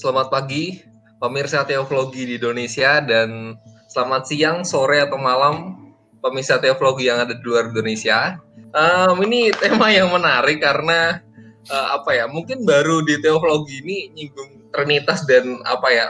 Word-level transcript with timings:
selamat 0.00 0.32
pagi 0.32 0.80
pemirsa 1.20 1.60
teologi 1.68 2.24
di 2.24 2.40
Indonesia 2.40 3.04
dan 3.04 3.52
selamat 3.92 4.22
siang, 4.24 4.58
sore 4.64 4.96
atau 5.04 5.20
malam 5.20 5.76
pemirsa 6.24 6.56
teologi 6.56 7.12
yang 7.12 7.20
ada 7.20 7.36
di 7.36 7.44
luar 7.44 7.68
Indonesia. 7.68 8.40
Um, 8.72 9.20
ini 9.28 9.52
tema 9.60 9.92
yang 9.92 10.08
menarik 10.08 10.64
karena 10.64 11.20
uh, 11.68 12.00
apa 12.00 12.16
ya? 12.16 12.24
Mungkin 12.32 12.64
baru 12.64 13.04
di 13.04 13.20
teologi 13.20 13.84
ini 13.84 14.08
nyinggung 14.16 14.72
Trinitas 14.72 15.26
dan 15.26 15.60
apa 15.66 15.88
ya 15.90 16.06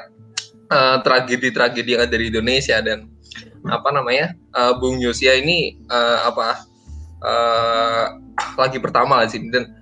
tragedi 1.02 1.50
tragedi-tragedi 1.50 1.96
yang 1.96 2.02
ada 2.06 2.14
di 2.14 2.28
Indonesia 2.30 2.76
dan 2.84 3.10
apa 3.66 3.88
namanya 3.90 4.36
uh, 4.54 4.76
Bung 4.78 5.00
Yosia 5.02 5.34
ini 5.40 5.80
uh, 5.88 6.28
apa 6.30 6.48
uh, 7.24 8.04
lagi 8.60 8.78
pertama 8.78 9.24
di 9.26 9.32
sini 9.32 9.48
dan 9.48 9.72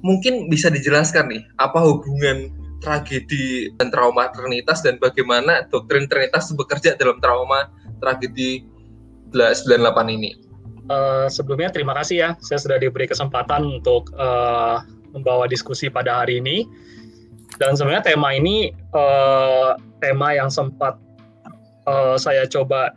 mungkin 0.00 0.46
bisa 0.46 0.70
dijelaskan 0.70 1.26
nih 1.28 1.42
apa 1.58 1.82
hubungan 1.82 2.54
tragedi 2.80 3.72
dan 3.80 3.88
trauma 3.88 4.28
Trinitas 4.32 4.84
dan 4.84 5.00
bagaimana 5.00 5.64
doktrin 5.72 6.08
Trinitas 6.08 6.52
bekerja 6.52 6.96
dalam 6.96 7.18
trauma 7.20 7.72
tragedi 8.00 8.64
98 9.32 10.16
ini. 10.16 10.30
Uh, 10.86 11.26
sebelumnya 11.26 11.74
terima 11.74 11.98
kasih 11.98 12.16
ya, 12.16 12.30
saya 12.38 12.62
sudah 12.62 12.78
diberi 12.78 13.10
kesempatan 13.10 13.82
untuk 13.82 14.14
uh, 14.14 14.86
membawa 15.10 15.50
diskusi 15.50 15.90
pada 15.90 16.22
hari 16.22 16.38
ini. 16.38 16.68
Dan 17.56 17.74
sebenarnya 17.74 18.14
tema 18.14 18.36
ini 18.36 18.70
uh, 18.92 19.74
tema 20.04 20.36
yang 20.36 20.52
sempat 20.52 21.00
uh, 21.88 22.14
saya 22.20 22.44
coba 22.46 22.92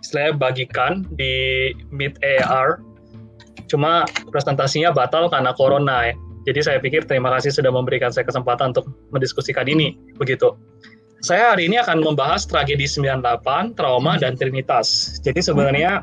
istilahnya 0.00 0.38
bagikan 0.38 1.04
di 1.18 1.70
Meet 1.92 2.22
AR. 2.22 2.80
Cuma 3.68 4.08
presentasinya 4.32 4.94
batal 4.94 5.28
karena 5.28 5.52
corona 5.52 6.10
ya. 6.10 6.14
Jadi 6.48 6.60
saya 6.64 6.78
pikir 6.80 7.04
terima 7.04 7.28
kasih 7.36 7.52
sudah 7.52 7.68
memberikan 7.68 8.08
saya 8.08 8.24
kesempatan 8.24 8.72
untuk 8.72 8.88
mendiskusikan 9.12 9.68
ini. 9.68 9.96
Begitu. 10.16 10.56
Saya 11.20 11.52
hari 11.52 11.68
ini 11.68 11.76
akan 11.76 12.00
membahas 12.00 12.48
tragedi 12.48 12.88
98, 12.88 13.76
trauma, 13.76 14.16
dan 14.16 14.40
trinitas. 14.40 15.20
Jadi 15.20 15.44
sebenarnya 15.44 16.00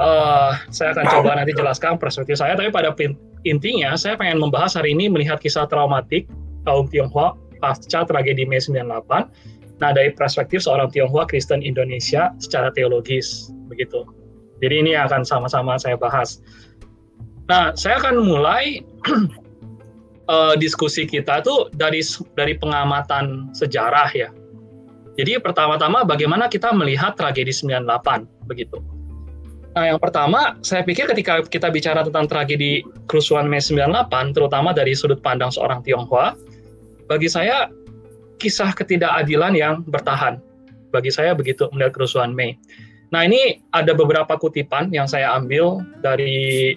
uh, 0.00 0.56
saya 0.72 0.96
akan 0.96 1.04
coba 1.20 1.36
nanti 1.36 1.52
jelaskan 1.52 2.00
perspektif 2.00 2.40
saya, 2.40 2.56
tapi 2.56 2.72
pada 2.72 2.96
intinya 3.44 3.92
saya 4.00 4.16
pengen 4.16 4.40
membahas 4.40 4.80
hari 4.80 4.96
ini 4.96 5.12
melihat 5.12 5.36
kisah 5.36 5.68
traumatik 5.68 6.24
kaum 6.64 6.88
Tionghoa 6.88 7.36
pasca 7.60 8.08
tragedi 8.08 8.48
Mei 8.48 8.56
98. 8.56 8.80
Nah, 9.80 9.90
dari 9.92 10.12
perspektif 10.12 10.64
seorang 10.64 10.88
Tionghoa 10.92 11.28
Kristen 11.28 11.60
Indonesia 11.60 12.32
secara 12.40 12.72
teologis, 12.72 13.52
begitu. 13.68 14.04
Jadi 14.60 14.74
ini 14.76 14.92
akan 14.92 15.24
sama-sama 15.24 15.80
saya 15.80 15.96
bahas. 15.96 16.40
Nah, 17.50 17.74
saya 17.74 17.98
akan 17.98 18.22
mulai 18.22 18.78
uh, 20.30 20.54
diskusi 20.62 21.02
kita 21.02 21.42
tuh 21.42 21.66
dari 21.74 21.98
dari 22.38 22.54
pengamatan 22.54 23.50
sejarah 23.50 24.06
ya. 24.14 24.30
Jadi 25.18 25.42
pertama-tama 25.42 26.06
bagaimana 26.06 26.46
kita 26.46 26.70
melihat 26.70 27.18
tragedi 27.18 27.50
98 27.50 28.46
begitu. 28.46 28.78
Nah, 29.74 29.90
yang 29.90 29.98
pertama, 29.98 30.58
saya 30.62 30.86
pikir 30.86 31.10
ketika 31.10 31.42
kita 31.46 31.70
bicara 31.74 32.06
tentang 32.06 32.30
tragedi 32.30 32.86
kerusuhan 33.10 33.50
Mei 33.50 33.58
98, 33.58 34.30
terutama 34.34 34.70
dari 34.70 34.94
sudut 34.94 35.18
pandang 35.18 35.50
seorang 35.50 35.82
Tionghoa, 35.82 36.34
bagi 37.10 37.26
saya 37.30 37.70
kisah 38.38 38.70
ketidakadilan 38.74 39.54
yang 39.58 39.74
bertahan. 39.86 40.38
Bagi 40.90 41.10
saya 41.14 41.34
begitu 41.38 41.70
melihat 41.70 41.94
kerusuhan 41.98 42.34
Mei. 42.34 42.58
Nah, 43.10 43.26
ini 43.26 43.62
ada 43.74 43.94
beberapa 43.94 44.38
kutipan 44.38 44.90
yang 44.94 45.06
saya 45.06 45.34
ambil 45.38 45.82
dari 46.02 46.74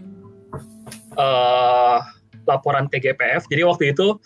uh, 1.17 1.99
laporan 2.47 2.91
TGPF. 2.91 3.47
Jadi 3.47 3.61
waktu 3.63 3.83
itu 3.95 4.19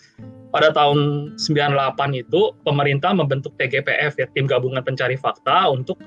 pada 0.48 0.72
tahun 0.72 1.32
98 1.36 2.22
itu 2.24 2.56
pemerintah 2.64 3.12
membentuk 3.12 3.52
TGPF 3.60 4.16
ya 4.16 4.26
tim 4.32 4.48
gabungan 4.48 4.80
pencari 4.80 5.14
fakta 5.14 5.68
untuk 5.68 6.00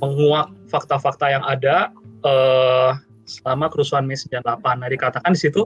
menguak 0.00 0.50
fakta-fakta 0.72 1.30
yang 1.30 1.44
ada 1.44 1.92
uh, 2.24 2.96
selama 3.28 3.68
kerusuhan 3.70 4.08
Mei 4.08 4.18
98. 4.18 4.42
Nah 4.80 4.88
dikatakan 4.90 5.36
di 5.36 5.40
situ 5.40 5.62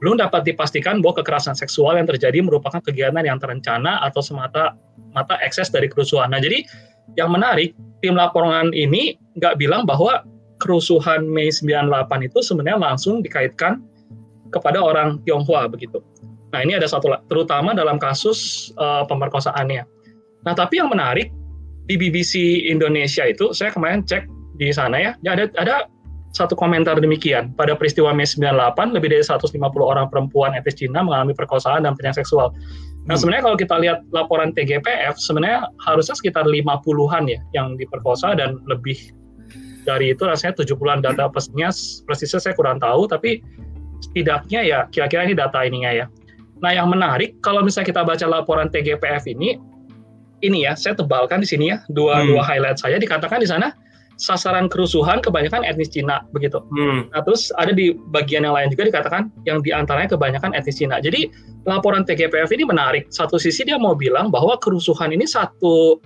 belum 0.00 0.20
dapat 0.20 0.44
dipastikan 0.44 1.00
bahwa 1.00 1.22
kekerasan 1.22 1.56
seksual 1.56 1.96
yang 1.96 2.08
terjadi 2.08 2.40
merupakan 2.40 2.80
kegiatan 2.80 3.24
yang 3.24 3.40
terencana 3.40 4.02
atau 4.04 4.20
semata 4.22 4.78
mata 5.12 5.38
ekses 5.42 5.70
dari 5.70 5.90
kerusuhan. 5.90 6.30
Nah 6.32 6.40
jadi 6.40 6.64
yang 7.18 7.30
menarik 7.34 7.76
tim 8.00 8.16
laporan 8.16 8.72
ini 8.72 9.18
nggak 9.36 9.60
bilang 9.60 9.84
bahwa 9.84 10.24
kerusuhan 10.62 11.26
Mei 11.26 11.50
98 11.50 12.30
itu 12.30 12.38
sebenarnya 12.40 12.80
langsung 12.80 13.20
dikaitkan 13.20 13.82
kepada 14.54 14.78
orang 14.78 15.18
Tionghoa 15.26 15.66
begitu. 15.66 15.98
Nah 16.54 16.62
ini 16.62 16.78
ada 16.78 16.86
satu 16.86 17.10
terutama 17.26 17.74
dalam 17.74 17.98
kasus 17.98 18.70
uh, 18.78 19.02
pemerkosaannya. 19.10 19.82
Nah 20.46 20.54
tapi 20.54 20.78
yang 20.78 20.94
menarik 20.94 21.34
di 21.90 21.98
BBC 21.98 22.64
Indonesia 22.70 23.26
itu 23.26 23.50
saya 23.50 23.74
kemarin 23.74 24.06
cek 24.06 24.30
di 24.54 24.70
sana 24.70 24.96
ya, 25.02 25.12
ya 25.26 25.34
ada 25.34 25.50
ada 25.58 25.90
satu 26.34 26.58
komentar 26.58 26.98
demikian 26.98 27.54
pada 27.54 27.78
peristiwa 27.78 28.10
Mei 28.10 28.26
98 28.26 28.94
lebih 28.94 29.10
dari 29.14 29.22
150 29.22 29.54
orang 29.82 30.10
perempuan 30.10 30.54
etnis 30.54 30.78
Cina 30.78 31.02
mengalami 31.02 31.34
perkosaan 31.34 31.86
dan 31.86 31.94
penyakit 31.94 32.26
seksual. 32.26 32.54
Nah 33.06 33.14
hmm. 33.14 33.18
sebenarnya 33.18 33.42
kalau 33.46 33.58
kita 33.58 33.74
lihat 33.82 33.98
laporan 34.10 34.50
TGPF 34.54 35.14
sebenarnya 35.18 35.70
harusnya 35.82 36.14
sekitar 36.18 36.46
50-an 36.46 37.24
ya 37.30 37.38
yang 37.54 37.78
diperkosa 37.78 38.34
dan 38.34 38.58
lebih 38.66 38.98
dari 39.84 40.16
itu 40.16 40.24
rasanya 40.24 40.56
70-an 40.58 41.04
data 41.04 41.28
persisnya 41.28 41.70
persisnya 42.08 42.40
saya 42.40 42.54
kurang 42.56 42.80
tahu 42.80 43.04
tapi 43.06 43.44
setidaknya 44.04 44.60
ya 44.64 44.78
kira-kira 44.92 45.24
ini 45.24 45.34
data 45.34 45.64
ininya 45.64 46.04
ya. 46.04 46.06
Nah 46.60 46.72
yang 46.72 46.88
menarik 46.92 47.40
kalau 47.40 47.64
misalnya 47.64 47.92
kita 47.92 48.02
baca 48.04 48.26
laporan 48.28 48.68
TGPF 48.68 49.24
ini, 49.28 49.56
ini 50.44 50.68
ya 50.68 50.76
saya 50.76 50.92
tebalkan 50.96 51.40
di 51.40 51.48
sini 51.48 51.72
ya 51.72 51.80
dua 51.92 52.20
hmm. 52.20 52.26
dua 52.32 52.42
highlight 52.44 52.76
saya 52.76 53.00
dikatakan 53.00 53.40
di 53.40 53.48
sana 53.48 53.72
sasaran 54.14 54.70
kerusuhan 54.70 55.18
kebanyakan 55.18 55.66
etnis 55.66 55.90
Cina 55.90 56.22
begitu. 56.30 56.62
Hmm. 56.70 57.10
Nah 57.10 57.20
terus 57.26 57.50
ada 57.58 57.74
di 57.74 57.98
bagian 58.14 58.46
yang 58.46 58.54
lain 58.54 58.70
juga 58.70 58.86
dikatakan 58.86 59.30
yang 59.42 59.58
di 59.64 59.74
antaranya 59.74 60.14
kebanyakan 60.14 60.54
etnis 60.54 60.78
Cina. 60.78 61.02
Jadi 61.02 61.30
laporan 61.66 62.06
TGPF 62.06 62.50
ini 62.54 62.64
menarik. 62.68 63.10
Satu 63.10 63.40
sisi 63.40 63.66
dia 63.66 63.74
mau 63.80 63.98
bilang 63.98 64.30
bahwa 64.30 64.54
kerusuhan 64.62 65.10
ini 65.10 65.26
satu 65.26 65.98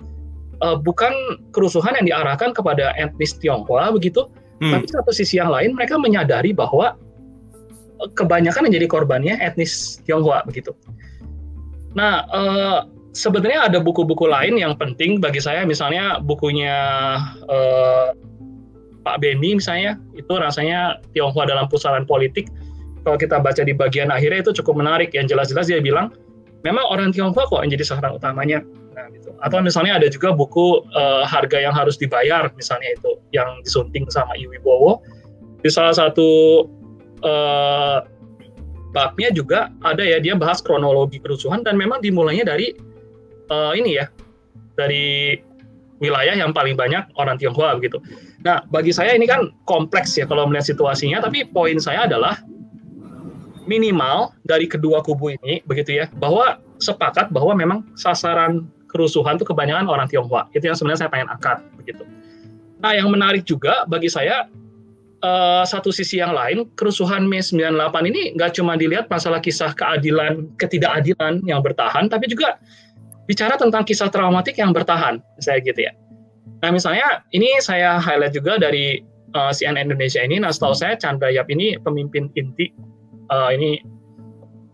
uh, 0.65 0.77
bukan 0.81 1.13
kerusuhan 1.53 1.95
yang 2.01 2.07
diarahkan 2.09 2.57
kepada 2.57 2.97
etnis 2.97 3.37
Tionghoa 3.37 3.93
begitu, 3.93 4.25
hmm. 4.65 4.73
tapi 4.73 4.87
satu 4.89 5.11
sisi 5.13 5.37
yang 5.37 5.53
lain 5.53 5.77
mereka 5.77 6.01
menyadari 6.01 6.57
bahwa 6.57 6.97
kebanyakan 8.15 8.69
yang 8.69 8.75
jadi 8.83 8.87
korbannya 8.87 9.35
etnis 9.43 9.99
Tionghoa 10.07 10.47
begitu. 10.47 10.75
Nah, 11.97 12.29
uh, 12.31 12.79
sebenarnya 13.17 13.73
ada 13.73 13.79
buku-buku 13.83 14.31
lain 14.31 14.61
yang 14.61 14.79
penting 14.79 15.19
bagi 15.19 15.43
saya, 15.43 15.67
misalnya 15.67 16.23
bukunya 16.23 16.77
uh, 17.51 18.15
Pak 19.03 19.25
Beni 19.25 19.59
misalnya, 19.59 19.97
itu 20.15 20.31
rasanya 20.31 21.01
Tionghoa 21.17 21.49
dalam 21.49 21.67
pusaran 21.67 22.05
politik. 22.07 22.47
Kalau 23.03 23.17
kita 23.17 23.41
baca 23.41 23.63
di 23.65 23.73
bagian 23.73 24.13
akhirnya 24.13 24.45
itu 24.45 24.53
cukup 24.63 24.85
menarik. 24.85 25.17
Yang 25.17 25.33
jelas-jelas 25.33 25.67
dia 25.67 25.81
bilang, 25.81 26.13
memang 26.63 26.85
orang 26.87 27.09
Tionghoa 27.11 27.49
kok 27.49 27.65
yang 27.65 27.73
jadi 27.73 27.85
sasaran 27.89 28.15
utamanya. 28.15 28.61
Nah, 28.93 29.07
gitu. 29.15 29.33
Atau 29.41 29.65
misalnya 29.65 29.97
ada 29.97 30.11
juga 30.13 30.35
buku 30.35 30.85
uh, 30.93 31.25
harga 31.25 31.57
yang 31.57 31.73
harus 31.73 31.97
dibayar, 31.97 32.53
misalnya 32.59 32.93
itu 32.95 33.17
yang 33.33 33.49
disunting 33.65 34.05
sama 34.13 34.37
Iwi 34.37 34.61
Bowo. 34.61 35.01
Di 35.65 35.71
salah 35.73 35.97
satu 35.97 36.63
uh, 37.25 38.05
babnya 38.93 39.29
juga 39.31 39.69
ada 39.85 40.01
ya 40.01 40.19
dia 40.19 40.35
bahas 40.35 40.65
kronologi 40.65 41.21
kerusuhan 41.21 41.61
dan 41.63 41.77
memang 41.77 42.01
dimulainya 42.01 42.49
dari 42.49 42.73
uh, 43.53 43.73
ini 43.77 44.01
ya 44.01 44.09
dari 44.79 45.37
wilayah 45.99 46.35
yang 46.39 46.55
paling 46.55 46.79
banyak 46.79 47.03
orang 47.19 47.37
Tionghoa 47.37 47.75
begitu. 47.75 47.99
Nah 48.47 48.63
bagi 48.71 48.95
saya 48.95 49.19
ini 49.19 49.27
kan 49.27 49.51
kompleks 49.67 50.15
ya 50.15 50.25
kalau 50.25 50.47
melihat 50.47 50.71
situasinya 50.71 51.19
tapi 51.19 51.45
poin 51.51 51.77
saya 51.83 52.07
adalah 52.07 52.39
minimal 53.69 54.33
dari 54.49 54.65
kedua 54.65 55.05
kubu 55.05 55.37
ini 55.37 55.61
begitu 55.69 56.01
ya 56.01 56.09
bahwa 56.17 56.63
sepakat 56.81 57.29
bahwa 57.35 57.53
memang 57.53 57.79
sasaran 57.99 58.65
kerusuhan 58.89 59.37
itu 59.37 59.45
kebanyakan 59.45 59.91
orang 59.91 60.09
Tionghoa 60.09 60.49
itu 60.57 60.65
yang 60.65 60.79
sebenarnya 60.79 61.05
saya 61.05 61.11
pengen 61.13 61.29
angkat 61.29 61.61
begitu. 61.77 62.07
Nah 62.79 62.95
yang 62.95 63.11
menarik 63.11 63.45
juga 63.45 63.85
bagi 63.91 64.09
saya 64.09 64.47
uh, 65.23 65.65
satu 65.67 65.91
sisi 65.91 66.21
yang 66.23 66.35
lain, 66.35 66.67
kerusuhan 66.79 67.27
Mei 67.27 67.43
98 67.43 68.11
ini 68.11 68.35
nggak 68.39 68.59
cuma 68.59 68.79
dilihat 68.79 69.11
masalah 69.11 69.43
kisah 69.43 69.75
keadilan, 69.75 70.51
ketidakadilan 70.61 71.43
yang 71.47 71.61
bertahan, 71.63 72.07
tapi 72.11 72.31
juga 72.31 72.59
bicara 73.27 73.59
tentang 73.61 73.85
kisah 73.85 74.09
traumatik 74.09 74.57
yang 74.57 74.71
bertahan, 74.71 75.21
saya 75.43 75.61
gitu 75.61 75.89
ya. 75.89 75.93
Nah 76.65 76.75
misalnya 76.75 77.23
ini 77.31 77.61
saya 77.63 78.01
highlight 78.03 78.35
juga 78.35 78.59
dari 78.59 79.03
uh, 79.37 79.51
eh, 79.51 79.53
CNN 79.55 79.91
Indonesia 79.91 80.23
ini, 80.23 80.43
nah 80.43 80.51
setahu 80.51 80.75
saya 80.75 80.99
Chandra 80.99 81.31
Yap 81.31 81.47
ini 81.53 81.79
pemimpin 81.83 82.33
inti, 82.35 82.73
uh, 83.31 83.51
ini 83.53 83.79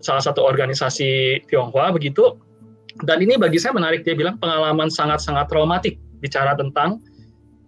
salah 0.04 0.20
satu 0.20 0.44
organisasi 0.44 1.42
Tionghoa 1.48 1.92
begitu, 1.92 2.36
dan 3.02 3.18
ini 3.20 3.34
bagi 3.34 3.58
saya 3.58 3.74
menarik, 3.74 4.06
dia 4.06 4.14
bilang 4.14 4.38
pengalaman 4.38 4.86
sangat-sangat 4.86 5.50
traumatik 5.50 5.98
bicara 6.22 6.54
tentang 6.54 7.02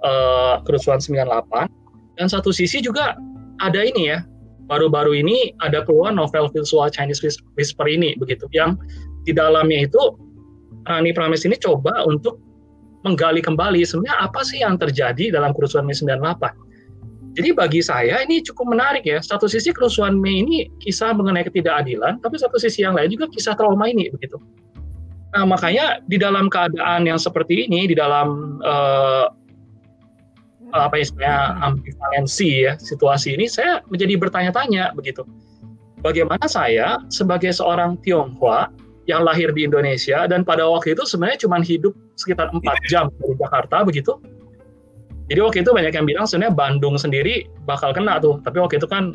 uh, 0.06 0.62
kerusuhan 0.62 1.02
98, 1.02 1.85
dan 2.16 2.26
satu 2.28 2.52
sisi 2.52 2.80
juga 2.80 3.16
ada 3.60 3.80
ini 3.80 4.12
ya, 4.12 4.24
baru-baru 4.68 5.20
ini 5.20 5.54
ada 5.62 5.84
keluar 5.86 6.12
novel 6.12 6.50
visual 6.52 6.88
Chinese 6.90 7.22
Whisper 7.56 7.86
ini 7.86 8.16
begitu, 8.18 8.48
yang 8.52 8.76
di 9.24 9.32
dalamnya 9.36 9.86
itu 9.88 10.00
Rani 10.86 11.10
Prames 11.12 11.42
ini 11.42 11.58
coba 11.58 12.06
untuk 12.06 12.38
menggali 13.02 13.38
kembali 13.38 13.86
sebenarnya 13.86 14.18
apa 14.18 14.40
sih 14.42 14.62
yang 14.62 14.78
terjadi 14.78 15.30
dalam 15.34 15.54
kerusuhan 15.54 15.86
Mei 15.86 15.94
98. 15.94 17.36
Jadi 17.36 17.52
bagi 17.52 17.84
saya 17.84 18.24
ini 18.24 18.40
cukup 18.40 18.72
menarik 18.72 19.04
ya. 19.04 19.20
Satu 19.20 19.44
sisi 19.44 19.70
kerusuhan 19.70 20.16
Mei 20.16 20.40
ini 20.40 20.66
kisah 20.80 21.12
mengenai 21.12 21.44
ketidakadilan, 21.44 22.18
tapi 22.24 22.40
satu 22.40 22.56
sisi 22.56 22.82
yang 22.82 22.96
lain 22.96 23.12
juga 23.12 23.28
kisah 23.28 23.54
trauma 23.54 23.86
ini 23.86 24.08
begitu. 24.08 24.40
Nah 25.36 25.44
makanya 25.44 26.00
di 26.08 26.16
dalam 26.16 26.48
keadaan 26.48 27.04
yang 27.04 27.20
seperti 27.20 27.68
ini, 27.68 27.92
di 27.92 27.94
dalam 27.94 28.58
uh, 28.64 29.28
apa 30.74 30.98
istilahnya 30.98 31.58
ambivalensi 31.62 32.66
ya 32.66 32.72
situasi 32.80 33.38
ini, 33.38 33.46
saya 33.46 33.84
menjadi 33.86 34.18
bertanya-tanya 34.18 34.94
begitu. 34.98 35.22
Bagaimana 36.02 36.46
saya 36.46 37.02
sebagai 37.10 37.50
seorang 37.54 37.98
Tionghoa 38.02 38.70
yang 39.06 39.22
lahir 39.22 39.54
di 39.54 39.66
Indonesia 39.66 40.26
dan 40.26 40.42
pada 40.42 40.66
waktu 40.66 40.98
itu 40.98 41.06
sebenarnya 41.06 41.46
cuma 41.46 41.62
hidup 41.62 41.94
sekitar 42.18 42.50
empat 42.50 42.76
iya. 42.86 42.88
jam 42.90 43.04
dari 43.22 43.34
Jakarta 43.38 43.86
begitu. 43.86 44.12
Jadi 45.26 45.40
waktu 45.42 45.58
itu 45.66 45.70
banyak 45.74 45.94
yang 45.94 46.06
bilang 46.06 46.26
sebenarnya 46.26 46.54
Bandung 46.54 46.94
sendiri 46.94 47.50
bakal 47.66 47.90
kena 47.90 48.22
tuh, 48.22 48.38
tapi 48.46 48.62
waktu 48.62 48.78
itu 48.78 48.86
kan 48.86 49.14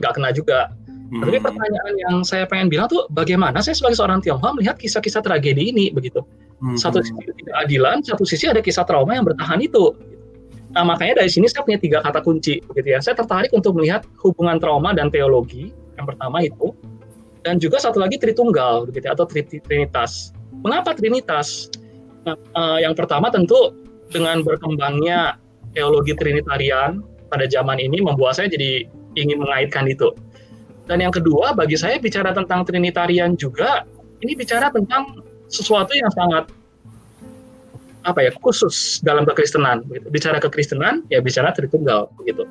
nggak 0.00 0.12
kena 0.16 0.30
juga. 0.32 0.72
Hmm. 1.12 1.20
Tapi 1.20 1.36
pertanyaan 1.36 1.94
yang 2.00 2.16
saya 2.24 2.48
pengen 2.48 2.72
bilang 2.72 2.88
tuh 2.88 3.08
bagaimana 3.12 3.60
saya 3.60 3.76
sebagai 3.76 3.96
seorang 3.96 4.20
Tionghoa 4.24 4.56
melihat 4.56 4.76
kisah-kisah 4.80 5.20
tragedi 5.20 5.72
ini 5.72 5.92
begitu. 5.92 6.24
Hmm. 6.60 6.76
Satu 6.76 7.04
sisi 7.04 7.28
tidak 7.40 7.56
adilan, 7.60 8.00
satu 8.04 8.24
sisi 8.24 8.48
ada 8.48 8.60
kisah 8.64 8.88
trauma 8.88 9.16
yang 9.16 9.24
bertahan 9.28 9.60
itu. 9.60 9.92
Nah 10.74 10.82
makanya 10.82 11.22
dari 11.22 11.30
sini 11.30 11.46
saya 11.46 11.62
punya 11.62 11.78
tiga 11.78 12.02
kata 12.02 12.20
kunci 12.20 12.58
begitu 12.66 12.94
ya. 12.94 12.98
Saya 12.98 13.14
tertarik 13.14 13.54
untuk 13.54 13.78
melihat 13.78 14.02
hubungan 14.26 14.58
trauma 14.58 14.90
dan 14.90 15.08
teologi. 15.08 15.70
Yang 15.94 16.06
pertama 16.14 16.42
itu 16.42 16.74
dan 17.46 17.60
juga 17.60 17.78
satu 17.78 18.00
lagi 18.00 18.18
Tritunggal 18.18 18.90
begitu 18.90 19.06
ya, 19.06 19.12
atau 19.14 19.28
Trinitas. 19.28 20.34
Mengapa 20.64 20.96
Trinitas? 20.96 21.68
Nah, 22.24 22.34
uh, 22.56 22.78
yang 22.80 22.96
pertama 22.96 23.28
tentu 23.28 23.76
dengan 24.08 24.40
berkembangnya 24.40 25.36
teologi 25.76 26.16
Trinitarian 26.16 27.04
pada 27.28 27.44
zaman 27.44 27.76
ini 27.78 28.00
membuat 28.00 28.40
saya 28.40 28.48
jadi 28.48 28.88
ingin 29.14 29.44
mengaitkan 29.44 29.86
itu. 29.86 30.10
Dan 30.88 31.04
yang 31.04 31.12
kedua 31.12 31.52
bagi 31.52 31.76
saya 31.76 32.00
bicara 32.00 32.32
tentang 32.32 32.64
Trinitarian 32.64 33.36
juga 33.36 33.84
ini 34.24 34.32
bicara 34.32 34.72
tentang 34.72 35.20
sesuatu 35.52 35.92
yang 35.92 36.08
sangat 36.16 36.48
apa 38.04 38.24
ya 38.24 38.30
khusus 38.40 39.00
dalam 39.00 39.24
kekristenan. 39.24 39.84
Begitu. 39.88 40.06
Bicara 40.12 40.38
kekristenan 40.40 41.04
ya 41.08 41.24
bicara 41.24 41.50
Tritunggal 41.52 42.08
begitu. 42.20 42.44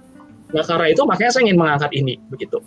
Nah 0.53 0.63
karena 0.65 0.89
itu 0.89 1.01
makanya 1.05 1.31
saya 1.33 1.49
ingin 1.49 1.57
mengangkat 1.57 1.91
ini 1.93 2.17
begitu. 2.29 2.61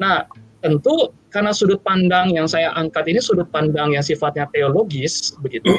Nah 0.00 0.28
tentu 0.58 1.14
karena 1.30 1.54
sudut 1.54 1.78
pandang 1.86 2.34
yang 2.34 2.50
saya 2.50 2.74
angkat 2.74 3.06
ini 3.06 3.22
sudut 3.22 3.46
pandang 3.52 3.94
yang 3.94 4.02
sifatnya 4.02 4.48
teologis 4.50 5.36
begitu 5.38 5.70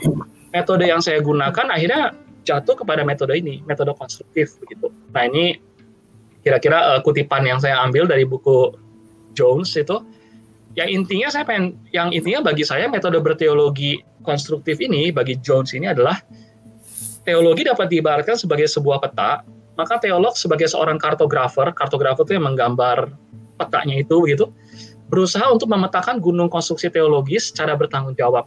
metode 0.56 0.88
yang 0.88 1.04
saya 1.04 1.20
gunakan 1.20 1.68
akhirnya 1.68 2.16
jatuh 2.48 2.80
kepada 2.80 3.04
metode 3.04 3.36
ini 3.36 3.60
metode 3.68 3.92
konstruktif 4.00 4.56
begitu 4.64 4.88
nah 5.12 5.28
ini 5.28 5.60
kira-kira 6.46 6.96
uh, 6.96 7.00
kutipan 7.04 7.44
yang 7.44 7.60
saya 7.60 7.82
ambil 7.84 8.08
dari 8.08 8.24
buku 8.24 8.72
Jones 9.36 9.76
itu 9.76 10.00
yang 10.78 10.90
intinya 10.90 11.30
saya 11.34 11.46
pengen 11.46 11.78
yang 11.90 12.14
intinya 12.14 12.46
bagi 12.46 12.62
saya 12.62 12.86
metode 12.86 13.18
berteologi 13.22 14.02
konstruktif 14.22 14.78
ini 14.82 15.10
bagi 15.10 15.38
Jones 15.42 15.74
ini 15.74 15.90
adalah 15.90 16.22
teologi 17.26 17.66
dapat 17.66 17.90
diibaratkan 17.90 18.38
sebagai 18.38 18.70
sebuah 18.70 19.02
peta 19.02 19.42
maka 19.80 19.98
teolog 19.98 20.36
sebagai 20.38 20.70
seorang 20.70 21.02
kartografer 21.02 21.74
kartografer 21.74 22.28
itu 22.28 22.34
yang 22.38 22.46
menggambar 22.46 23.10
petanya 23.58 24.02
itu 24.02 24.16
begitu 24.22 24.46
berusaha 25.10 25.50
untuk 25.50 25.68
memetakan 25.74 26.22
gunung 26.22 26.48
konstruksi 26.48 26.88
teologis 26.94 27.50
secara 27.50 27.74
bertanggung 27.74 28.14
jawab. 28.14 28.46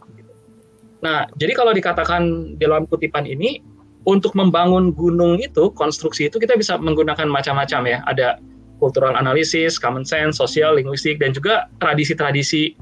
Nah, 1.03 1.27
jadi 1.35 1.51
kalau 1.51 1.75
dikatakan 1.75 2.55
dalam 2.55 2.87
kutipan 2.87 3.27
ini, 3.27 3.59
untuk 4.07 4.35
membangun 4.35 4.95
gunung 4.95 5.39
itu, 5.39 5.71
konstruksi 5.75 6.31
itu 6.31 6.39
kita 6.39 6.55
bisa 6.55 6.79
menggunakan 6.79 7.27
macam-macam 7.27 7.81
ya. 7.87 7.99
Ada 8.07 8.39
cultural 8.83 9.15
analysis, 9.15 9.79
common 9.79 10.03
sense, 10.03 10.35
sosial, 10.35 10.75
linguistik, 10.75 11.23
dan 11.23 11.31
juga 11.31 11.71
tradisi-tradisi 11.79 12.75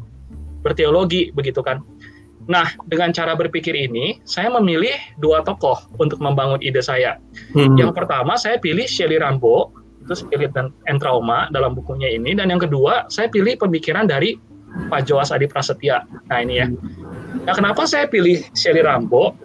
berteologi, 0.65 1.29
begitu 1.37 1.61
kan. 1.61 1.85
Nah, 2.49 2.73
dengan 2.89 3.13
cara 3.13 3.37
berpikir 3.37 3.77
ini, 3.77 4.17
saya 4.25 4.49
memilih 4.49 4.97
dua 5.21 5.45
tokoh 5.45 5.77
untuk 6.01 6.17
membangun 6.17 6.57
ide 6.65 6.81
saya. 6.81 7.21
Hmm. 7.53 7.77
Yang 7.77 7.93
pertama, 7.93 8.33
saya 8.33 8.57
pilih 8.57 8.89
Shelley 8.89 9.21
Rambo, 9.21 9.69
itu 10.01 10.13
spirit 10.17 10.51
dan 10.57 10.73
and 10.89 10.97
trauma 10.97 11.47
dalam 11.53 11.77
bukunya 11.77 12.09
ini 12.09 12.33
dan 12.33 12.49
yang 12.49 12.61
kedua 12.61 13.05
saya 13.07 13.29
pilih 13.29 13.55
pemikiran 13.55 14.09
dari 14.09 14.35
Pak 14.89 15.05
Joas 15.05 15.29
Adi 15.29 15.45
Prasetya 15.45 16.03
nah 16.27 16.41
ini 16.41 16.59
ya 16.59 16.67
nah 17.45 17.53
kenapa 17.53 17.85
saya 17.85 18.09
pilih 18.09 18.41
Shelly 18.57 18.81
Rambo 18.81 19.37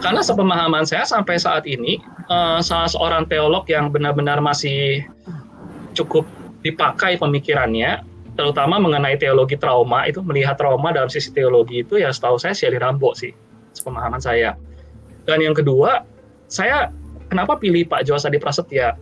karena 0.00 0.24
sepemahaman 0.24 0.88
saya 0.88 1.04
sampai 1.04 1.36
saat 1.36 1.68
ini 1.68 2.00
uh, 2.32 2.62
salah 2.64 2.88
seorang 2.88 3.28
teolog 3.28 3.68
yang 3.68 3.92
benar-benar 3.92 4.40
masih 4.40 5.04
cukup 5.96 6.24
dipakai 6.60 7.16
pemikirannya 7.16 8.04
terutama 8.36 8.80
mengenai 8.80 9.20
teologi 9.20 9.58
trauma 9.58 10.06
itu 10.08 10.24
melihat 10.24 10.56
trauma 10.56 10.94
dalam 10.94 11.10
sisi 11.12 11.34
teologi 11.34 11.84
itu 11.84 12.00
ya 12.00 12.08
setahu 12.14 12.40
saya 12.40 12.56
Shelly 12.56 12.80
Rambo 12.80 13.12
sih 13.12 13.34
sepemahaman 13.76 14.22
saya 14.22 14.56
dan 15.28 15.42
yang 15.42 15.52
kedua 15.52 16.04
saya 16.50 16.88
kenapa 17.28 17.58
pilih 17.58 17.86
Pak 17.86 18.06
Joas 18.06 18.24
Adi 18.24 18.40
Prasetya 18.40 18.96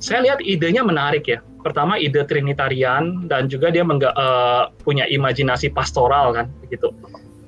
saya 0.00 0.24
lihat 0.24 0.40
idenya 0.40 0.80
menarik 0.80 1.28
ya. 1.28 1.38
Pertama 1.60 2.00
ide 2.00 2.24
Trinitarian 2.24 3.28
dan 3.28 3.52
juga 3.52 3.68
dia 3.68 3.84
mengga, 3.84 4.16
uh, 4.16 4.72
punya 4.80 5.04
imajinasi 5.04 5.68
pastoral 5.76 6.32
kan 6.32 6.48
begitu. 6.64 6.88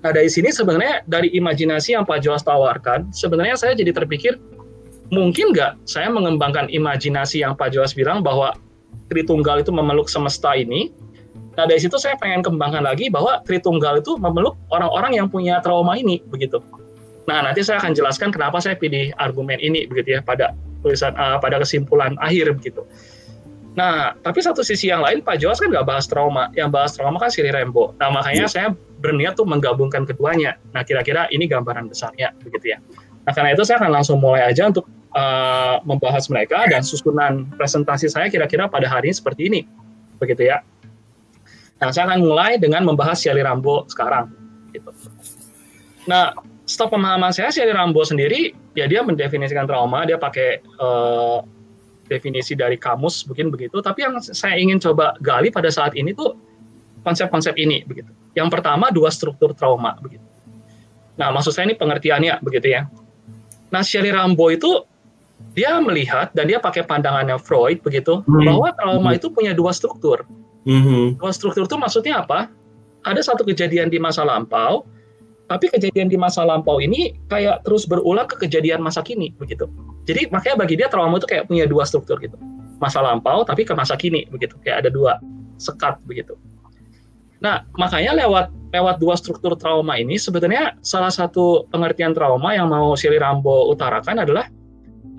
Nah 0.05 0.12
dari 0.12 0.29
sini 0.29 0.52
sebenarnya 0.52 1.00
dari 1.08 1.32
imajinasi 1.32 1.96
yang 1.96 2.05
Pak 2.05 2.20
Joas 2.20 2.44
tawarkan, 2.44 3.08
sebenarnya 3.08 3.56
saya 3.56 3.73
jadi 3.73 3.96
terpikir 3.96 4.37
mungkin 5.08 5.56
nggak 5.56 5.81
saya 5.88 6.12
mengembangkan 6.12 6.69
imajinasi 6.69 7.40
yang 7.40 7.56
Pak 7.56 7.73
Joas 7.73 7.96
bilang 7.96 8.20
bahwa 8.20 8.52
Tritunggal 9.12 9.60
itu 9.60 9.70
memeluk 9.74 10.08
semesta 10.08 10.56
ini. 10.56 10.92
Nah 11.52 11.68
dari 11.68 11.80
situ 11.80 12.00
saya 12.00 12.16
pengen 12.16 12.40
kembangkan 12.40 12.84
lagi 12.84 13.12
bahwa 13.12 13.44
Tritunggal 13.44 14.00
itu 14.00 14.16
memeluk 14.16 14.56
orang-orang 14.72 15.20
yang 15.20 15.28
punya 15.28 15.60
trauma 15.60 15.96
ini 15.98 16.24
begitu. 16.32 16.64
Nah 17.28 17.44
nanti 17.44 17.60
saya 17.60 17.78
akan 17.78 17.92
jelaskan 17.92 18.32
kenapa 18.32 18.58
saya 18.58 18.74
pilih 18.74 19.12
argumen 19.20 19.60
ini 19.60 19.84
begitu 19.84 20.16
ya 20.16 20.20
pada 20.24 20.56
tulisan 20.80 21.14
uh, 21.14 21.38
pada 21.38 21.60
kesimpulan 21.60 22.16
akhir 22.18 22.56
begitu. 22.56 22.82
Nah, 23.72 24.12
tapi 24.20 24.44
satu 24.44 24.60
sisi 24.60 24.92
yang 24.92 25.00
lain 25.00 25.24
Pak 25.24 25.40
Joas 25.40 25.56
kan 25.56 25.72
nggak 25.72 25.88
bahas 25.88 26.04
trauma, 26.04 26.52
yang 26.52 26.68
bahas 26.68 26.92
trauma 26.92 27.16
kan 27.16 27.32
Siri 27.32 27.48
Rembo. 27.48 27.96
Nah, 27.96 28.12
makanya 28.12 28.44
ya. 28.44 28.50
saya 28.50 28.69
berniat 29.00 29.32
tuh 29.32 29.48
menggabungkan 29.48 30.05
keduanya. 30.05 30.60
Nah, 30.76 30.84
kira-kira 30.84 31.24
ini 31.32 31.48
gambaran 31.48 31.88
besarnya, 31.88 32.36
begitu 32.44 32.76
ya. 32.76 32.78
Nah, 33.24 33.32
karena 33.32 33.56
itu 33.56 33.64
saya 33.64 33.81
akan 33.81 33.90
langsung 33.96 34.20
mulai 34.20 34.44
aja 34.44 34.69
untuk 34.69 34.84
uh, 35.16 35.81
membahas 35.84 36.28
mereka 36.32 36.64
dan 36.69 36.84
susunan 36.84 37.48
presentasi 37.56 38.08
saya 38.08 38.28
kira-kira 38.28 38.69
pada 38.69 38.88
hari 38.88 39.12
ini 39.12 39.16
seperti 39.16 39.42
ini, 39.48 39.60
begitu 40.20 40.48
ya. 40.48 40.60
Nah, 41.81 41.90
saya 41.90 42.06
akan 42.10 42.22
mulai 42.22 42.60
dengan 42.62 42.86
membahas 42.86 43.19
Shelly 43.19 43.42
Rambo 43.42 43.86
sekarang, 43.90 44.31
gitu. 44.70 44.90
Nah, 46.06 46.34
setelah 46.72 46.90
pemahaman 46.94 47.32
saya 47.34 47.50
Shelly 47.50 47.74
Rambo 47.74 48.00
sendiri 48.06 48.54
ya 48.72 48.88
dia 48.88 49.04
mendefinisikan 49.04 49.69
trauma 49.69 50.06
dia 50.08 50.16
pakai 50.16 50.62
uh, 50.81 51.44
definisi 52.08 52.56
dari 52.56 52.81
kamus 52.81 53.28
mungkin 53.28 53.50
begitu. 53.50 53.82
Tapi 53.82 53.98
yang 54.04 54.14
saya 54.22 54.56
ingin 54.56 54.78
coba 54.81 55.19
gali 55.20 55.52
pada 55.52 55.69
saat 55.69 55.92
ini 55.98 56.14
tuh 56.14 56.38
konsep-konsep 57.02 57.58
ini 57.58 57.82
begitu. 57.84 58.08
Yang 58.32 58.48
pertama 58.58 58.88
dua 58.88 59.10
struktur 59.12 59.52
trauma 59.52 59.98
begitu. 60.00 60.24
Nah 61.19 61.28
maksud 61.34 61.52
saya 61.52 61.69
ini 61.69 61.76
pengertiannya 61.76 62.40
begitu 62.40 62.72
ya. 62.72 62.88
Nah 63.69 63.82
Shelley 63.84 64.14
Rambo 64.14 64.48
itu 64.48 64.86
dia 65.53 65.77
melihat 65.82 66.31
dan 66.32 66.49
dia 66.49 66.63
pakai 66.63 66.87
pandangannya 66.87 67.37
Freud 67.37 67.82
begitu 67.84 68.22
hmm. 68.25 68.46
bahwa 68.46 68.69
trauma 68.79 69.11
hmm. 69.13 69.19
itu 69.19 69.27
punya 69.29 69.53
dua 69.53 69.75
struktur 69.75 70.25
hmm. 70.65 71.20
dua 71.20 71.32
struktur 71.34 71.67
itu 71.67 71.77
maksudnya 71.77 72.22
apa 72.25 72.49
ada 73.03 73.20
satu 73.20 73.43
kejadian 73.43 73.91
di 73.91 73.99
masa 73.99 74.22
lampau 74.22 74.87
tapi 75.53 75.69
kejadian 75.69 76.08
di 76.08 76.17
masa 76.17 76.49
lampau 76.49 76.81
ini 76.81 77.13
kayak 77.29 77.61
terus 77.69 77.84
berulang 77.84 78.25
ke 78.25 78.41
kejadian 78.41 78.81
masa 78.81 79.05
kini 79.05 79.37
begitu. 79.37 79.69
Jadi 80.08 80.32
makanya 80.32 80.65
bagi 80.65 80.81
dia 80.81 80.89
trauma 80.89 81.20
itu 81.20 81.29
kayak 81.29 81.44
punya 81.44 81.69
dua 81.69 81.84
struktur 81.84 82.17
gitu. 82.25 82.41
Masa 82.81 83.05
lampau 83.05 83.44
tapi 83.44 83.69
ke 83.69 83.77
masa 83.77 84.01
kini 84.01 84.25
begitu. 84.32 84.56
Kayak 84.65 84.87
ada 84.87 84.91
dua 84.91 85.20
sekat 85.61 86.01
begitu. 86.08 86.41
Nah, 87.44 87.67
makanya 87.77 88.17
lewat 88.17 88.49
lewat 88.72 88.96
dua 88.96 89.13
struktur 89.19 89.53
trauma 89.58 90.01
ini 90.01 90.17
sebenarnya 90.17 90.79
salah 90.81 91.13
satu 91.13 91.69
pengertian 91.69 92.17
trauma 92.17 92.56
yang 92.56 92.72
mau 92.72 92.96
Siri 92.96 93.20
Rambo 93.20 93.69
utarakan 93.69 94.25
adalah 94.25 94.49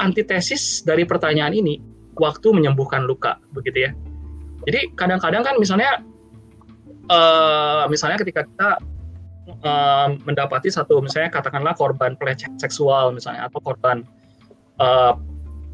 antitesis 0.01 0.81
dari 0.81 1.03
pertanyaan 1.03 1.53
ini, 1.53 1.77
waktu 2.17 2.53
menyembuhkan 2.53 3.05
luka, 3.05 3.38
begitu 3.53 3.89
ya. 3.89 3.91
Jadi 4.63 4.95
kadang-kadang 4.95 5.43
kan 5.43 5.55
misalnya 5.59 6.00
uh, 7.12 7.83
misalnya 7.91 8.15
ketika 8.23 8.47
kita 8.47 8.69
uh, 9.65 10.07
mendapati 10.23 10.71
satu 10.71 11.03
misalnya 11.03 11.27
katakanlah 11.29 11.75
korban 11.75 12.15
pelecehan 12.15 12.55
seksual 12.55 13.12
misalnya 13.12 13.51
atau 13.51 13.59
korban 13.59 14.07
uh, 14.79 15.19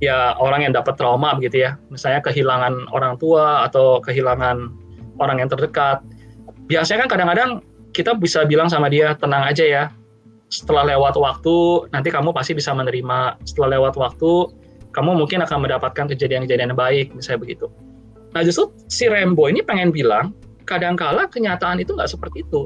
ya 0.01 0.33
orang 0.41 0.65
yang 0.65 0.73
dapat 0.73 0.97
trauma 0.97 1.37
begitu 1.37 1.69
ya 1.69 1.77
misalnya 1.93 2.25
kehilangan 2.25 2.89
orang 2.89 3.13
tua 3.21 3.61
atau 3.69 4.01
kehilangan 4.01 4.73
orang 5.21 5.37
yang 5.45 5.49
terdekat 5.53 6.01
biasanya 6.65 7.05
kan 7.05 7.09
kadang-kadang 7.13 7.51
kita 7.91 8.13
bisa 8.15 8.45
bilang 8.45 8.69
sama 8.69 8.87
dia 8.87 9.17
tenang 9.17 9.43
aja 9.49 9.65
ya. 9.65 9.83
Setelah 10.49 10.97
lewat 10.97 11.13
waktu, 11.13 11.87
nanti 11.93 12.09
kamu 12.09 12.33
pasti 12.33 12.57
bisa 12.57 12.73
menerima. 12.73 13.37
Setelah 13.45 13.77
lewat 13.77 13.93
waktu, 14.01 14.49
kamu 14.97 15.21
mungkin 15.21 15.45
akan 15.45 15.69
mendapatkan 15.69 16.09
kejadian-kejadian 16.09 16.73
baik, 16.73 17.13
misalnya 17.13 17.45
begitu. 17.45 17.69
Nah 18.33 18.41
justru 18.41 18.73
si 18.89 19.05
Rembo 19.05 19.45
ini 19.45 19.61
pengen 19.61 19.93
bilang, 19.93 20.33
kadangkala 20.65 21.29
kenyataan 21.29 21.81
itu 21.81 21.93
nggak 21.93 22.09
seperti 22.09 22.41
itu. 22.45 22.65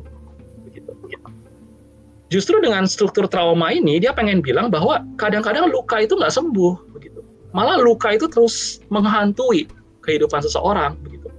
Justru 2.32 2.58
dengan 2.64 2.90
struktur 2.90 3.30
trauma 3.30 3.70
ini, 3.70 4.02
dia 4.02 4.10
pengen 4.10 4.42
bilang 4.42 4.74
bahwa 4.74 5.06
kadang-kadang 5.22 5.70
luka 5.70 6.02
itu 6.02 6.18
nggak 6.18 6.34
sembuh. 6.34 6.96
Begitu. 6.98 7.22
Malah 7.54 7.78
luka 7.78 8.10
itu 8.16 8.26
terus 8.26 8.82
menghantui 8.90 9.70
kehidupan 10.02 10.42
seseorang. 10.42 10.98
Begitu. 11.06 11.30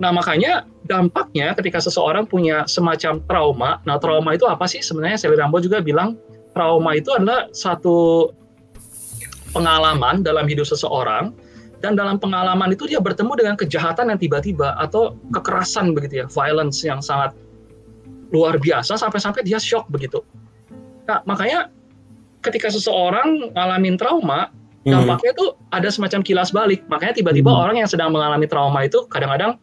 Nah 0.00 0.16
makanya 0.16 0.64
dampaknya 0.86 1.52
ketika 1.58 1.82
seseorang 1.82 2.24
punya 2.24 2.64
semacam 2.70 3.20
trauma, 3.26 3.70
nah 3.84 3.98
trauma 3.98 4.32
itu 4.38 4.46
apa 4.46 4.64
sih? 4.70 4.80
Sebenarnya 4.80 5.18
Sally 5.18 5.36
Rambo 5.36 5.58
juga 5.58 5.82
bilang 5.82 6.16
trauma 6.56 6.96
itu 6.96 7.12
adalah 7.12 7.50
satu 7.52 8.30
pengalaman 9.52 10.24
dalam 10.24 10.46
hidup 10.48 10.64
seseorang 10.64 11.34
dan 11.84 11.92
dalam 11.92 12.16
pengalaman 12.16 12.72
itu 12.72 12.88
dia 12.88 13.00
bertemu 13.02 13.32
dengan 13.36 13.54
kejahatan 13.54 14.08
yang 14.08 14.20
tiba-tiba 14.20 14.72
atau 14.80 15.14
kekerasan 15.32 15.92
begitu 15.92 16.24
ya, 16.24 16.26
violence 16.32 16.80
yang 16.80 17.04
sangat 17.04 17.36
luar 18.32 18.56
biasa 18.56 18.96
sampai-sampai 18.96 19.44
dia 19.44 19.60
shock 19.60 19.86
begitu. 19.92 20.24
Nah, 21.06 21.22
makanya 21.28 21.70
ketika 22.42 22.72
seseorang 22.72 23.54
ngalamin 23.54 23.94
trauma, 24.00 24.50
hmm. 24.82 24.90
dampaknya 24.90 25.30
itu 25.36 25.46
ada 25.70 25.88
semacam 25.92 26.20
kilas 26.24 26.50
balik. 26.50 26.82
Makanya 26.90 27.22
tiba-tiba 27.22 27.50
hmm. 27.52 27.62
orang 27.62 27.76
yang 27.84 27.88
sedang 27.90 28.10
mengalami 28.10 28.46
trauma 28.50 28.82
itu 28.82 29.06
kadang-kadang 29.06 29.60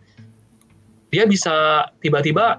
dia 1.13 1.29
bisa 1.29 1.85
tiba-tiba 2.01 2.57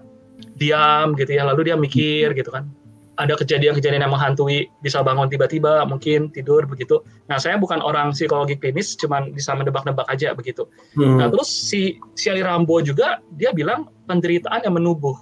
diam 0.54 1.18
gitu 1.18 1.34
ya 1.34 1.42
lalu 1.42 1.66
dia 1.66 1.76
mikir 1.76 2.30
gitu 2.38 2.54
kan. 2.54 2.70
Ada 3.14 3.38
kejadian-kejadian 3.38 4.02
yang 4.02 4.14
menghantui 4.14 4.66
bisa 4.82 4.98
bangun 5.02 5.30
tiba-tiba 5.30 5.86
mungkin 5.86 6.30
tidur 6.34 6.66
begitu. 6.66 7.02
Nah 7.30 7.38
saya 7.38 7.58
bukan 7.58 7.78
orang 7.78 8.10
psikologi 8.10 8.58
klinis 8.58 8.98
cuman 8.98 9.30
bisa 9.34 9.54
mendebak-nebak 9.54 10.06
aja 10.10 10.34
begitu. 10.34 10.66
Hmm. 10.98 11.18
nah 11.18 11.30
terus 11.30 11.46
si 11.46 11.98
si 12.18 12.30
Ali 12.30 12.42
Rambo 12.42 12.78
juga 12.82 13.22
dia 13.34 13.50
bilang 13.50 13.90
penderitaan 14.06 14.66
yang 14.66 14.74
menubuh. 14.78 15.14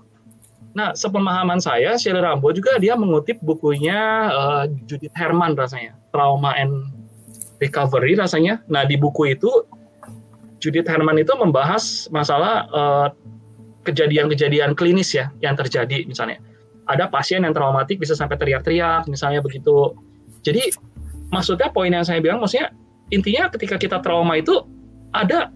Nah 0.73 0.97
sepemahaman 0.97 1.61
saya 1.61 2.01
si 2.01 2.09
Ali 2.09 2.25
Rambo 2.25 2.49
juga 2.53 2.81
dia 2.81 2.97
mengutip 2.97 3.41
bukunya 3.45 4.29
uh, 4.33 4.65
Judith 4.89 5.13
Herman 5.17 5.57
rasanya. 5.57 5.97
Trauma 6.13 6.57
and 6.57 6.89
Recovery 7.61 8.17
rasanya. 8.17 8.65
Nah 8.73 8.89
di 8.89 8.97
buku 8.97 9.37
itu 9.37 9.49
Judith 10.63 10.87
Herman 10.87 11.19
itu 11.19 11.35
membahas 11.35 12.07
masalah 12.15 12.71
uh, 12.71 13.09
kejadian-kejadian 13.83 14.79
klinis 14.79 15.11
ya 15.11 15.35
yang 15.43 15.59
terjadi 15.59 16.07
misalnya. 16.07 16.39
Ada 16.87 17.11
pasien 17.11 17.43
yang 17.43 17.51
traumatik 17.51 17.99
bisa 17.99 18.15
sampai 18.15 18.39
teriak-teriak 18.39 19.11
misalnya 19.11 19.43
begitu. 19.43 19.99
Jadi 20.47 20.71
maksudnya 21.35 21.71
poin 21.75 21.91
yang 21.91 22.07
saya 22.07 22.23
bilang 22.23 22.39
maksudnya 22.39 22.71
intinya 23.11 23.51
ketika 23.51 23.75
kita 23.75 23.99
trauma 23.99 24.39
itu 24.39 24.63
ada 25.11 25.51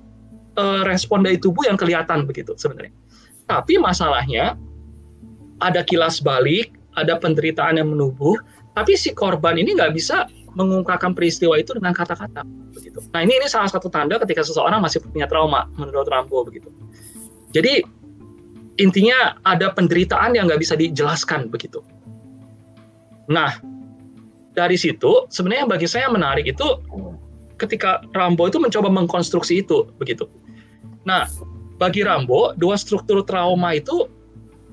uh, 0.58 0.82
respon 0.82 1.22
dari 1.22 1.38
tubuh 1.38 1.70
yang 1.70 1.78
kelihatan 1.78 2.26
begitu 2.26 2.58
sebenarnya. 2.58 2.92
Tapi 3.46 3.78
masalahnya 3.78 4.58
ada 5.62 5.86
kilas 5.86 6.18
balik, 6.18 6.74
ada 6.98 7.14
penderitaan 7.14 7.78
yang 7.78 7.94
menubuh, 7.94 8.34
tapi 8.74 8.98
si 8.98 9.14
korban 9.14 9.54
ini 9.56 9.78
nggak 9.78 9.94
bisa 9.94 10.26
mengungkapkan 10.56 11.12
peristiwa 11.12 11.60
itu 11.60 11.76
dengan 11.76 11.92
kata-kata 11.92 12.42
begitu. 12.72 13.04
Nah, 13.12 13.20
ini 13.20 13.36
ini 13.36 13.46
salah 13.46 13.68
satu 13.68 13.92
tanda 13.92 14.16
ketika 14.24 14.40
seseorang 14.40 14.80
masih 14.80 15.04
punya 15.04 15.28
trauma 15.28 15.68
menurut 15.76 16.08
Rambo 16.08 16.48
begitu. 16.48 16.72
Jadi 17.52 17.84
intinya 18.80 19.36
ada 19.44 19.68
penderitaan 19.76 20.32
yang 20.32 20.48
nggak 20.48 20.64
bisa 20.64 20.72
dijelaskan 20.74 21.52
begitu. 21.52 21.84
Nah, 23.28 23.52
dari 24.56 24.80
situ 24.80 25.28
sebenarnya 25.28 25.68
bagi 25.68 25.84
saya 25.84 26.08
menarik 26.08 26.48
itu 26.48 26.64
ketika 27.60 28.00
Rambo 28.16 28.48
itu 28.48 28.56
mencoba 28.56 28.88
mengkonstruksi 28.88 29.60
itu 29.60 29.92
begitu. 30.00 30.24
Nah, 31.04 31.28
bagi 31.76 32.00
Rambo 32.00 32.56
dua 32.56 32.80
struktur 32.80 33.20
trauma 33.28 33.76
itu 33.76 34.08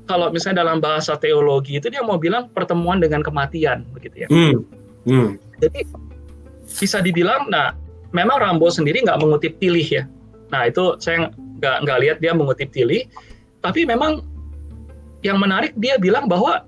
kalau 0.08 0.32
misalnya 0.32 0.64
dalam 0.64 0.84
bahasa 0.84 1.16
teologi 1.16 1.80
itu 1.80 1.88
dia 1.88 2.04
mau 2.04 2.20
bilang 2.20 2.52
pertemuan 2.52 3.00
dengan 3.00 3.24
kematian 3.24 3.88
begitu 3.92 4.28
ya. 4.28 4.30
Hmm. 4.32 4.64
Hmm. 5.04 5.40
Jadi 5.60 5.88
bisa 6.80 7.00
dibilang, 7.04 7.48
nah 7.52 7.76
memang 8.16 8.40
Rambo 8.40 8.72
sendiri 8.72 9.04
nggak 9.04 9.20
mengutip 9.20 9.60
tilih 9.60 9.86
ya. 9.86 10.04
Nah 10.52 10.70
itu 10.70 10.96
saya 11.00 11.32
nggak 11.60 11.78
nggak 11.88 12.00
lihat 12.04 12.18
dia 12.24 12.32
mengutip 12.36 12.70
tilih, 12.72 13.08
tapi 13.64 13.84
memang 13.88 14.24
yang 15.24 15.40
menarik 15.40 15.72
dia 15.80 15.96
bilang 15.96 16.28
bahwa 16.28 16.68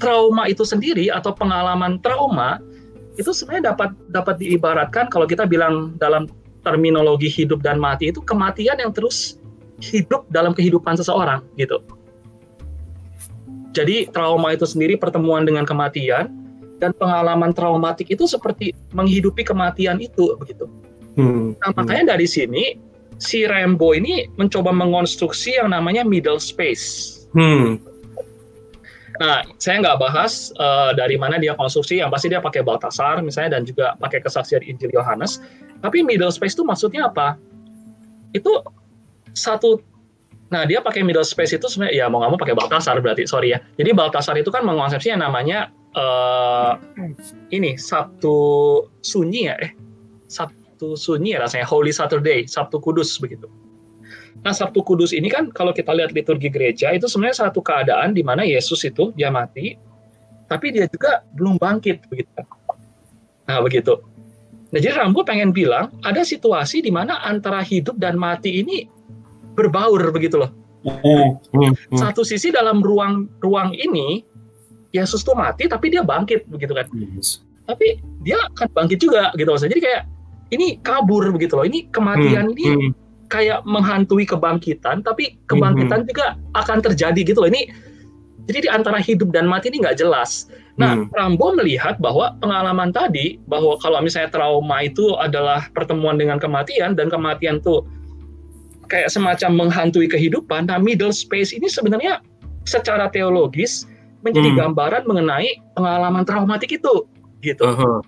trauma 0.00 0.48
itu 0.48 0.64
sendiri 0.64 1.12
atau 1.12 1.34
pengalaman 1.34 2.00
trauma 2.00 2.62
itu 3.18 3.34
sebenarnya 3.34 3.74
dapat 3.74 3.90
dapat 4.14 4.38
diibaratkan 4.38 5.10
kalau 5.10 5.26
kita 5.26 5.44
bilang 5.44 5.98
dalam 5.98 6.30
terminologi 6.62 7.26
hidup 7.26 7.60
dan 7.60 7.76
mati 7.76 8.14
itu 8.14 8.22
kematian 8.22 8.78
yang 8.78 8.94
terus 8.94 9.36
hidup 9.82 10.26
dalam 10.30 10.54
kehidupan 10.54 10.98
seseorang 10.98 11.42
gitu. 11.58 11.82
Jadi 13.74 14.10
trauma 14.10 14.54
itu 14.54 14.66
sendiri 14.66 14.98
pertemuan 14.98 15.46
dengan 15.46 15.62
kematian 15.62 16.34
dan 16.78 16.94
pengalaman 16.94 17.50
traumatik 17.52 18.08
itu 18.10 18.24
seperti 18.24 18.72
menghidupi 18.94 19.42
kematian 19.42 19.98
itu 19.98 20.34
begitu. 20.38 20.66
Hmm. 21.18 21.58
Nah, 21.58 21.74
makanya 21.74 22.14
dari 22.14 22.30
sini 22.30 22.78
si 23.18 23.42
Rambo 23.44 23.92
ini 23.92 24.30
mencoba 24.38 24.70
mengonstruksi 24.70 25.58
yang 25.58 25.74
namanya 25.74 26.06
middle 26.06 26.38
space. 26.38 27.26
Hmm. 27.34 27.82
Nah, 29.18 29.42
saya 29.58 29.82
nggak 29.82 29.98
bahas 29.98 30.54
uh, 30.62 30.94
dari 30.94 31.18
mana 31.18 31.42
dia 31.42 31.58
konstruksi, 31.58 31.98
yang 31.98 32.06
pasti 32.06 32.30
dia 32.30 32.38
pakai 32.38 32.62
Baltasar 32.62 33.18
misalnya 33.18 33.58
dan 33.58 33.66
juga 33.66 33.98
pakai 33.98 34.22
kesaksian 34.22 34.62
Injil 34.62 34.94
Yohanes. 34.94 35.42
Tapi 35.82 36.06
middle 36.06 36.30
space 36.30 36.54
itu 36.54 36.62
maksudnya 36.62 37.10
apa? 37.10 37.34
Itu 38.30 38.62
satu 39.34 39.82
Nah, 40.48 40.64
dia 40.64 40.80
pakai 40.80 41.04
middle 41.04 41.24
space 41.24 41.60
itu 41.60 41.68
sebenarnya 41.68 41.92
ya 41.92 42.06
mau 42.08 42.24
nggak 42.24 42.30
mau 42.32 42.40
pakai 42.40 42.56
Baltasar 42.56 42.96
berarti, 43.04 43.28
sorry 43.28 43.52
ya. 43.52 43.60
Jadi 43.76 43.92
Baltasar 43.92 44.32
itu 44.40 44.48
kan 44.48 44.64
mengonsepsi 44.64 45.12
yang 45.12 45.20
namanya 45.20 45.68
uh, 45.98 46.72
ini 47.50 47.74
Sabtu 47.74 48.36
Sunyi 49.02 49.50
ya 49.50 49.58
eh 49.58 49.74
Sabtu 50.30 50.94
Sunyi 50.94 51.34
ya 51.34 51.42
rasanya 51.42 51.66
Holy 51.66 51.90
Saturday 51.90 52.46
Sabtu 52.46 52.78
Kudus 52.78 53.18
begitu. 53.18 53.50
Nah 54.46 54.54
Sabtu 54.54 54.86
Kudus 54.86 55.10
ini 55.10 55.26
kan 55.26 55.50
kalau 55.50 55.74
kita 55.74 55.90
lihat 55.90 56.14
liturgi 56.14 56.46
gereja 56.48 56.94
itu 56.94 57.10
sebenarnya 57.10 57.50
satu 57.50 57.58
keadaan 57.58 58.14
di 58.14 58.22
mana 58.22 58.46
Yesus 58.46 58.86
itu 58.86 59.10
dia 59.18 59.34
mati 59.34 59.74
tapi 60.46 60.72
dia 60.72 60.86
juga 60.88 61.26
belum 61.34 61.58
bangkit 61.58 62.06
begitu. 62.08 62.30
Nah 63.50 63.58
begitu. 63.60 63.98
Nah 64.70 64.78
jadi 64.78 64.94
Rambo 65.00 65.26
pengen 65.26 65.50
bilang 65.50 65.90
ada 66.06 66.22
situasi 66.22 66.84
di 66.84 66.92
mana 66.94 67.18
antara 67.26 67.60
hidup 67.64 67.98
dan 67.98 68.14
mati 68.14 68.62
ini 68.62 68.86
berbaur 69.58 70.14
begitu 70.14 70.38
loh. 70.38 70.54
Hmm, 70.86 71.42
hmm, 71.50 71.72
hmm. 71.90 71.98
Satu 71.98 72.22
sisi 72.22 72.54
dalam 72.54 72.78
ruang 72.78 73.26
ruang 73.42 73.74
ini 73.74 74.22
Yesus 74.92 75.20
tuh 75.20 75.36
mati 75.36 75.68
tapi 75.68 75.92
dia 75.92 76.00
bangkit 76.00 76.48
begitu 76.48 76.72
kan. 76.72 76.88
Yes. 76.94 77.44
Tapi 77.68 78.00
dia 78.24 78.40
akan 78.54 78.68
bangkit 78.72 78.98
juga 79.04 79.32
gitu 79.36 79.48
loh. 79.52 79.60
Jadi 79.60 79.76
kayak 79.80 80.02
ini 80.52 80.80
kabur 80.80 81.28
begitu 81.32 81.56
loh. 81.60 81.66
Ini 81.68 81.92
kematian 81.92 82.52
hmm. 82.52 82.54
ini 82.56 82.64
hmm. 82.72 82.90
kayak 83.28 83.60
menghantui 83.68 84.24
kebangkitan 84.24 85.04
tapi 85.04 85.36
kebangkitan 85.48 86.04
hmm. 86.04 86.08
juga 86.08 86.26
akan 86.56 86.78
terjadi 86.80 87.20
gitu 87.20 87.44
loh. 87.44 87.50
Ini 87.52 87.68
jadi 88.48 88.64
di 88.64 88.70
antara 88.72 88.96
hidup 88.96 89.28
dan 89.36 89.44
mati 89.44 89.68
ini 89.68 89.84
nggak 89.84 90.00
jelas. 90.00 90.48
Nah, 90.80 90.96
hmm. 90.96 91.12
Rambo 91.12 91.52
melihat 91.52 92.00
bahwa 92.00 92.32
pengalaman 92.40 92.96
tadi 92.96 93.36
bahwa 93.44 93.76
kalau 93.84 94.00
misalnya 94.00 94.32
trauma 94.32 94.80
itu 94.80 95.12
adalah 95.20 95.68
pertemuan 95.76 96.16
dengan 96.16 96.40
kematian 96.40 96.96
dan 96.96 97.12
kematian 97.12 97.60
tuh 97.60 97.84
kayak 98.88 99.12
semacam 99.12 99.68
menghantui 99.68 100.08
kehidupan. 100.08 100.64
Nah, 100.72 100.80
middle 100.80 101.12
space 101.12 101.52
ini 101.52 101.68
sebenarnya 101.68 102.24
secara 102.64 103.12
teologis 103.12 103.84
menjadi 104.22 104.50
hmm. 104.50 104.58
gambaran 104.58 105.02
mengenai 105.06 105.62
pengalaman 105.78 106.24
traumatik 106.26 106.74
itu 106.74 107.06
gitu. 107.42 107.62
Uh 107.62 107.74
-huh. 107.74 107.98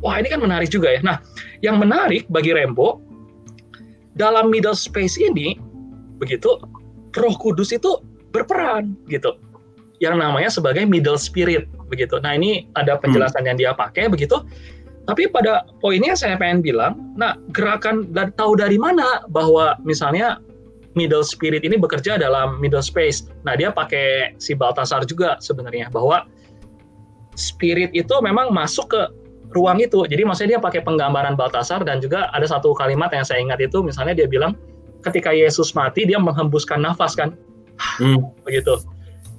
Wah 0.00 0.16
ini 0.16 0.28
kan 0.32 0.40
menarik 0.40 0.68
juga 0.72 0.92
ya. 0.92 1.00
Nah 1.00 1.20
yang 1.64 1.80
menarik 1.80 2.28
bagi 2.28 2.52
Rembo 2.52 3.00
dalam 4.16 4.52
middle 4.52 4.76
space 4.76 5.16
ini 5.20 5.56
begitu 6.20 6.60
Roh 7.16 7.34
Kudus 7.40 7.72
itu 7.72 8.00
berperan 8.32 8.96
gitu. 9.08 9.36
Yang 10.00 10.16
namanya 10.20 10.48
sebagai 10.52 10.84
middle 10.88 11.20
spirit 11.20 11.68
begitu. 11.88 12.16
Nah 12.20 12.36
ini 12.36 12.68
ada 12.76 12.96
penjelasan 12.96 13.44
hmm. 13.44 13.48
yang 13.52 13.56
dia 13.56 13.70
pakai 13.76 14.08
begitu. 14.08 14.40
Tapi 15.08 15.26
pada 15.32 15.66
poinnya 15.82 16.14
saya 16.14 16.38
pengen 16.38 16.62
bilang, 16.62 16.94
nah 17.18 17.34
gerakan 17.50 18.14
dan 18.14 18.30
tahu 18.38 18.54
dari 18.54 18.78
mana 18.78 19.24
bahwa 19.32 19.74
misalnya 19.82 20.38
middle 20.98 21.22
spirit 21.22 21.62
ini 21.62 21.78
bekerja 21.78 22.18
dalam 22.18 22.58
middle 22.58 22.82
space. 22.82 23.30
Nah, 23.46 23.54
dia 23.54 23.70
pakai 23.70 24.34
si 24.42 24.58
Baltasar 24.58 25.06
juga 25.06 25.38
sebenarnya 25.38 25.90
bahwa 25.90 26.26
spirit 27.38 27.94
itu 27.94 28.14
memang 28.22 28.50
masuk 28.50 28.90
ke 28.90 29.02
ruang 29.54 29.78
itu. 29.82 30.02
Jadi 30.06 30.22
maksudnya 30.26 30.58
dia 30.58 30.62
pakai 30.62 30.82
penggambaran 30.82 31.34
Baltasar 31.38 31.82
dan 31.86 32.02
juga 32.02 32.30
ada 32.34 32.46
satu 32.46 32.74
kalimat 32.74 33.10
yang 33.14 33.26
saya 33.26 33.42
ingat 33.42 33.62
itu 33.62 33.82
misalnya 33.82 34.14
dia 34.14 34.26
bilang 34.26 34.54
ketika 35.06 35.30
Yesus 35.30 35.72
mati 35.72 36.06
dia 36.06 36.18
menghembuskan 36.18 36.82
nafas 36.82 37.14
kan. 37.14 37.34
Hmm. 37.98 38.30
Begitu. 38.44 38.82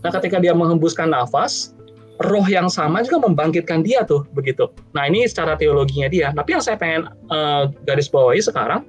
Nah, 0.01 0.09
ketika 0.09 0.41
dia 0.41 0.55
menghembuskan 0.57 1.13
nafas, 1.13 1.77
roh 2.25 2.45
yang 2.49 2.69
sama 2.69 3.05
juga 3.05 3.21
membangkitkan 3.29 3.85
dia 3.85 4.01
tuh 4.01 4.25
begitu. 4.33 4.69
Nah, 4.97 5.05
ini 5.05 5.29
secara 5.29 5.53
teologinya 5.53 6.09
dia. 6.09 6.33
Tapi 6.33 6.57
yang 6.57 6.63
saya 6.63 6.77
pengen 6.77 7.05
uh, 7.29 7.69
garis 7.85 8.09
bawahi 8.09 8.41
sekarang, 8.41 8.85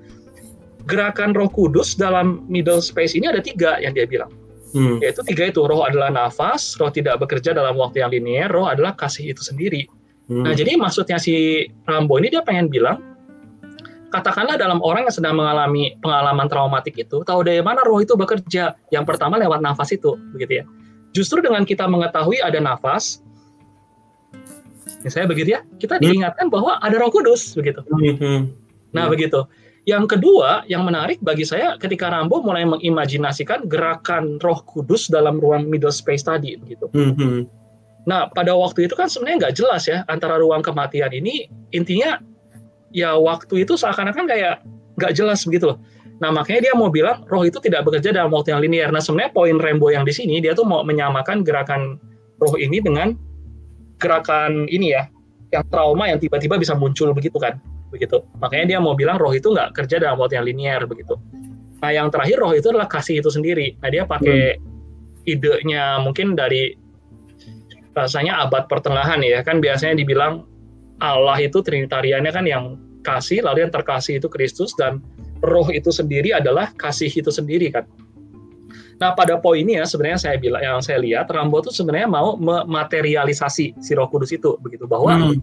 gerakan 0.86 1.34
Roh 1.36 1.50
Kudus 1.50 1.94
dalam 1.94 2.46
middle 2.50 2.82
space 2.82 3.14
ini 3.14 3.30
ada 3.30 3.42
tiga 3.42 3.78
yang 3.78 3.94
dia 3.94 4.06
bilang. 4.08 4.30
Hmm. 4.72 4.98
Yaitu 5.04 5.20
tiga 5.28 5.52
itu, 5.52 5.60
roh 5.68 5.84
adalah 5.84 6.08
nafas, 6.08 6.80
roh 6.80 6.88
tidak 6.88 7.20
bekerja 7.20 7.52
dalam 7.52 7.76
waktu 7.76 8.00
yang 8.00 8.08
linear, 8.08 8.48
roh 8.48 8.64
adalah 8.64 8.96
kasih 8.96 9.36
itu 9.36 9.44
sendiri. 9.44 9.84
Hmm. 10.32 10.48
Nah, 10.48 10.56
jadi 10.56 10.80
maksudnya 10.80 11.20
si 11.20 11.68
Rambo 11.84 12.16
ini 12.16 12.32
dia 12.32 12.40
pengen 12.40 12.72
bilang, 12.72 13.04
katakanlah 14.08 14.56
dalam 14.56 14.80
orang 14.80 15.04
yang 15.04 15.12
sedang 15.12 15.36
mengalami 15.36 15.92
pengalaman 16.00 16.48
traumatik 16.48 16.96
itu, 16.96 17.20
tahu 17.20 17.44
dari 17.44 17.60
mana 17.60 17.84
roh 17.84 18.00
itu 18.00 18.16
bekerja? 18.16 18.72
Yang 18.88 19.04
pertama 19.04 19.36
lewat 19.36 19.60
nafas 19.60 19.92
itu, 19.92 20.16
begitu 20.32 20.62
ya. 20.62 20.64
Justru 21.12 21.44
dengan 21.44 21.68
kita 21.68 21.84
mengetahui 21.84 22.40
ada 22.40 22.56
nafas, 22.56 23.20
misalnya 25.04 25.28
begitu 25.28 25.48
ya, 25.52 25.60
kita 25.76 26.00
hmm. 26.00 26.02
diingatkan 26.02 26.48
bahwa 26.48 26.80
ada 26.80 26.96
roh 26.96 27.12
kudus, 27.12 27.52
begitu. 27.52 27.84
Hmm. 27.92 28.48
Nah, 28.96 29.04
hmm. 29.04 29.12
begitu. 29.12 29.44
Yang 29.82 30.14
kedua, 30.14 30.62
yang 30.70 30.86
menarik 30.86 31.18
bagi 31.26 31.42
saya 31.42 31.74
ketika 31.74 32.06
Rambo 32.06 32.38
mulai 32.38 32.62
mengimajinasikan 32.62 33.66
gerakan 33.66 34.38
Roh 34.38 34.62
Kudus 34.62 35.10
dalam 35.10 35.42
ruang 35.42 35.66
middle 35.66 35.90
space 35.90 36.22
tadi, 36.22 36.54
gitu. 36.70 36.86
-hmm. 36.94 37.50
Nah, 38.06 38.30
pada 38.30 38.54
waktu 38.54 38.86
itu 38.86 38.94
kan 38.94 39.10
sebenarnya 39.10 39.50
nggak 39.50 39.54
jelas 39.58 39.82
ya 39.90 40.06
antara 40.06 40.38
ruang 40.38 40.62
kematian 40.62 41.10
ini 41.10 41.50
intinya 41.74 42.22
ya 42.94 43.18
waktu 43.18 43.66
itu 43.66 43.74
seakan-akan 43.74 44.26
kayak 44.30 44.62
nggak 45.00 45.12
jelas 45.16 45.42
begitu 45.48 45.74
loh. 45.74 45.78
Nah 46.22 46.30
makanya 46.30 46.70
dia 46.70 46.74
mau 46.78 46.86
bilang 46.86 47.26
roh 47.26 47.42
itu 47.42 47.58
tidak 47.58 47.82
bekerja 47.82 48.14
dalam 48.14 48.30
waktu 48.30 48.54
yang 48.54 48.62
linear. 48.62 48.88
Nah 48.94 49.02
sebenarnya 49.02 49.34
poin 49.34 49.58
Rembo 49.58 49.90
yang 49.90 50.06
di 50.06 50.14
sini 50.14 50.38
dia 50.38 50.54
tuh 50.54 50.62
mau 50.62 50.86
menyamakan 50.86 51.42
gerakan 51.42 51.98
roh 52.38 52.54
ini 52.54 52.78
dengan 52.78 53.18
gerakan 53.98 54.70
ini 54.70 54.94
ya, 54.94 55.10
yang 55.50 55.66
trauma 55.70 56.10
yang 56.10 56.22
tiba-tiba 56.22 56.58
bisa 56.58 56.74
muncul 56.74 57.10
begitu 57.14 57.38
kan, 57.38 57.58
begitu. 57.92 58.24
Makanya 58.40 58.64
dia 58.74 58.78
mau 58.80 58.96
bilang 58.96 59.20
roh 59.20 59.30
itu 59.36 59.52
nggak 59.52 59.76
kerja 59.76 60.00
dalam 60.00 60.16
waktu 60.16 60.40
yang 60.40 60.46
linear 60.48 60.82
begitu. 60.88 61.20
Nah 61.84 61.90
yang 61.92 62.08
terakhir 62.08 62.40
roh 62.40 62.56
itu 62.56 62.72
adalah 62.72 62.88
kasih 62.88 63.20
itu 63.20 63.28
sendiri. 63.28 63.76
Nah 63.84 63.88
dia 63.92 64.08
pakai 64.08 64.56
hmm. 64.56 65.28
idenya 65.28 66.00
mungkin 66.00 66.32
dari 66.32 66.72
rasanya 67.92 68.48
abad 68.48 68.72
pertengahan 68.72 69.20
ya 69.20 69.44
kan 69.44 69.60
biasanya 69.60 70.00
dibilang 70.00 70.48
Allah 71.04 71.36
itu 71.44 71.60
trinitariannya 71.60 72.32
kan 72.32 72.46
yang 72.48 72.64
kasih, 73.02 73.42
lalu 73.42 73.66
yang 73.66 73.74
terkasih 73.74 74.22
itu 74.22 74.30
Kristus 74.30 74.72
dan 74.78 75.02
roh 75.42 75.66
itu 75.68 75.90
sendiri 75.90 76.30
adalah 76.32 76.70
kasih 76.78 77.10
itu 77.10 77.28
sendiri 77.28 77.74
kan. 77.74 77.84
Nah 79.02 79.18
pada 79.18 79.34
poin 79.42 79.58
ini 79.58 79.74
ya 79.74 79.82
sebenarnya 79.82 80.30
saya 80.30 80.36
bilang 80.38 80.62
yang 80.62 80.78
saya 80.78 81.02
lihat 81.02 81.26
Rambo 81.26 81.58
itu 81.58 81.74
sebenarnya 81.74 82.06
mau 82.06 82.38
mematerialisasi 82.38 83.82
si 83.82 83.92
Roh 83.98 84.06
Kudus 84.06 84.30
itu 84.30 84.54
begitu 84.62 84.86
bahwa 84.86 85.18
hmm. 85.18 85.42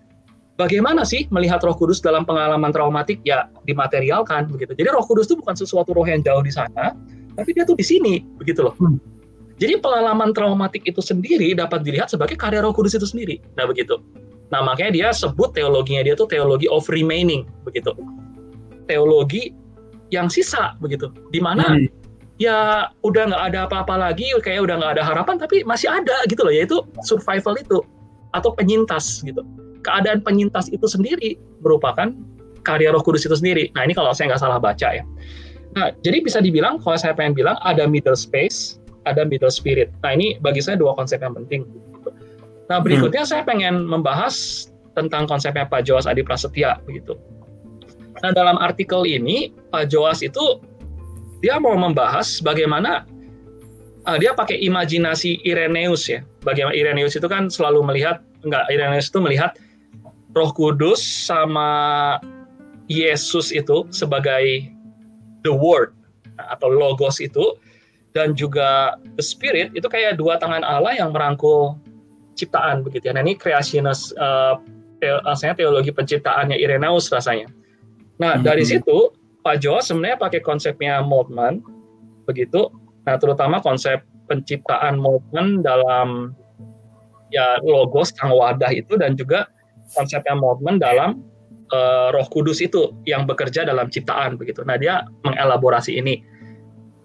Bagaimana 0.60 1.08
sih 1.08 1.24
melihat 1.32 1.64
Roh 1.64 1.72
Kudus 1.80 2.04
dalam 2.04 2.28
pengalaman 2.28 2.76
traumatik 2.76 3.24
ya 3.24 3.48
dimaterialkan 3.64 4.52
begitu. 4.52 4.76
Jadi 4.76 4.92
Roh 4.92 5.08
Kudus 5.08 5.32
itu 5.32 5.40
bukan 5.40 5.56
sesuatu 5.56 5.96
roh 5.96 6.04
yang 6.04 6.20
jauh 6.20 6.44
di 6.44 6.52
sana, 6.52 6.92
tapi 7.40 7.56
dia 7.56 7.64
tuh 7.64 7.80
di 7.80 7.86
sini 7.88 8.20
begitu 8.36 8.68
loh. 8.68 8.76
Hmm. 8.76 9.00
Jadi 9.60 9.80
pengalaman 9.80 10.36
traumatik 10.36 10.84
itu 10.84 11.00
sendiri 11.00 11.56
dapat 11.56 11.88
dilihat 11.88 12.12
sebagai 12.12 12.36
karya 12.36 12.60
Roh 12.60 12.76
Kudus 12.76 13.00
itu 13.00 13.08
sendiri. 13.08 13.40
Nah 13.56 13.64
begitu. 13.64 14.04
Nah, 14.50 14.66
makanya 14.66 14.92
dia 14.92 15.08
sebut 15.14 15.54
teologinya 15.54 16.02
dia 16.02 16.18
tuh 16.18 16.26
teologi 16.26 16.66
of 16.68 16.90
remaining 16.90 17.46
begitu. 17.64 17.94
Teologi 18.90 19.54
yang 20.10 20.28
sisa 20.28 20.74
begitu. 20.82 21.14
Di 21.30 21.38
mana 21.38 21.78
hmm. 21.78 21.88
ya 22.42 22.90
udah 23.06 23.30
nggak 23.30 23.44
ada 23.54 23.60
apa-apa 23.70 23.96
lagi, 24.10 24.34
kayak 24.42 24.66
udah 24.66 24.76
nggak 24.82 24.94
ada 25.00 25.04
harapan 25.06 25.38
tapi 25.38 25.62
masih 25.64 25.88
ada 25.88 26.18
gitu 26.26 26.42
loh, 26.42 26.54
yaitu 26.54 26.82
survival 27.06 27.54
itu 27.62 27.86
atau 28.34 28.50
penyintas 28.58 29.22
gitu. 29.22 29.46
Keadaan 29.90 30.22
penyintas 30.22 30.70
itu 30.70 30.86
sendiri 30.86 31.42
merupakan 31.66 32.14
karya 32.62 32.94
Roh 32.94 33.02
Kudus 33.02 33.26
itu 33.26 33.34
sendiri. 33.34 33.74
Nah, 33.74 33.90
ini 33.90 33.98
kalau 33.98 34.14
saya 34.14 34.30
nggak 34.30 34.42
salah 34.46 34.62
baca 34.62 34.94
ya. 34.94 35.02
Nah, 35.74 35.90
jadi 36.06 36.22
bisa 36.22 36.38
dibilang 36.38 36.78
kalau 36.78 36.98
saya 37.02 37.18
pengen 37.18 37.34
bilang 37.34 37.58
ada 37.66 37.90
middle 37.90 38.18
space, 38.18 38.78
ada 39.10 39.26
middle 39.26 39.50
spirit. 39.50 39.90
Nah, 40.06 40.14
ini 40.14 40.38
bagi 40.38 40.62
saya 40.62 40.78
dua 40.78 40.94
konsep 40.94 41.18
yang 41.18 41.34
penting. 41.34 41.66
Nah 42.70 42.78
berikutnya 42.78 43.26
hmm. 43.26 43.32
saya 43.34 43.42
pengen 43.44 43.90
membahas 43.90 44.70
tentang 44.94 45.26
konsepnya 45.26 45.66
Pak 45.66 45.90
Joas 45.90 46.06
Adi 46.06 46.22
Prasetya 46.22 46.78
begitu. 46.86 47.18
Nah 48.22 48.32
dalam 48.32 48.62
artikel 48.62 49.04
ini 49.10 49.50
Pak 49.74 49.90
Joas 49.90 50.22
itu 50.22 50.62
dia 51.42 51.58
mau 51.58 51.74
membahas 51.74 52.38
bagaimana 52.46 53.10
uh, 54.06 54.18
dia 54.22 54.38
pakai 54.38 54.62
imajinasi 54.62 55.42
Ireneus 55.42 56.06
ya. 56.06 56.22
Bagaimana 56.46 56.78
Ireneus 56.78 57.18
itu 57.18 57.26
kan 57.26 57.50
selalu 57.50 57.82
melihat 57.82 58.22
enggak 58.46 58.70
Ireneus 58.70 59.10
itu 59.10 59.18
melihat 59.18 59.58
Roh 60.38 60.52
Kudus 60.54 61.02
sama 61.02 61.70
Yesus 62.90 63.54
itu 63.54 63.86
sebagai 63.94 64.70
the 65.46 65.54
word 65.54 65.94
atau 66.38 66.70
logos 66.70 67.22
itu 67.22 67.58
dan 68.18 68.34
juga 68.34 68.98
the 69.18 69.24
spirit 69.24 69.70
itu 69.78 69.86
kayak 69.86 70.18
dua 70.18 70.42
tangan 70.42 70.66
Allah 70.66 70.98
yang 70.98 71.14
merangkul 71.14 71.78
ciptaan 72.34 72.82
begitu 72.82 73.12
ya. 73.12 73.14
Nah 73.14 73.22
ini 73.26 73.38
kreasionis 73.38 74.16
uh, 74.18 74.58
rasanya 75.28 75.60
teologi 75.60 75.94
penciptaannya 75.94 76.58
Irenaeus 76.58 77.12
rasanya. 77.14 77.52
Nah 78.18 78.40
hmm. 78.40 78.46
dari 78.46 78.66
situ 78.66 79.14
Pak 79.46 79.64
Jo 79.64 79.80
sebenarnya 79.80 80.18
pakai 80.20 80.42
konsepnya 80.42 81.04
Moltmann 81.06 81.62
begitu. 82.26 82.74
Nah 83.06 83.16
terutama 83.22 83.62
konsep 83.62 84.02
penciptaan 84.26 84.98
Moltmann 84.98 85.62
dalam 85.62 86.34
ya 87.30 87.62
logos 87.62 88.10
yang 88.18 88.34
wadah 88.34 88.74
itu 88.74 88.98
dan 88.98 89.14
juga 89.14 89.46
konsepnya 89.94 90.36
Moltmann 90.38 90.78
dalam 90.78 91.24
uh, 91.74 92.10
Roh 92.14 92.28
Kudus 92.30 92.62
itu 92.62 92.94
yang 93.06 93.26
bekerja 93.26 93.66
dalam 93.66 93.90
ciptaan 93.90 94.38
begitu. 94.38 94.62
Nah 94.66 94.78
dia 94.78 95.06
mengelaborasi 95.26 95.98
ini. 95.98 96.22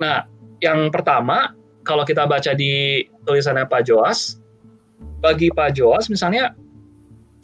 Nah 0.00 0.24
yang 0.60 0.88
pertama 0.88 1.52
kalau 1.84 2.02
kita 2.04 2.24
baca 2.24 2.56
di 2.56 3.04
tulisannya 3.28 3.68
Pak 3.68 3.84
Joas, 3.84 4.40
bagi 5.20 5.52
Pak 5.52 5.76
Joas 5.76 6.08
misalnya 6.08 6.56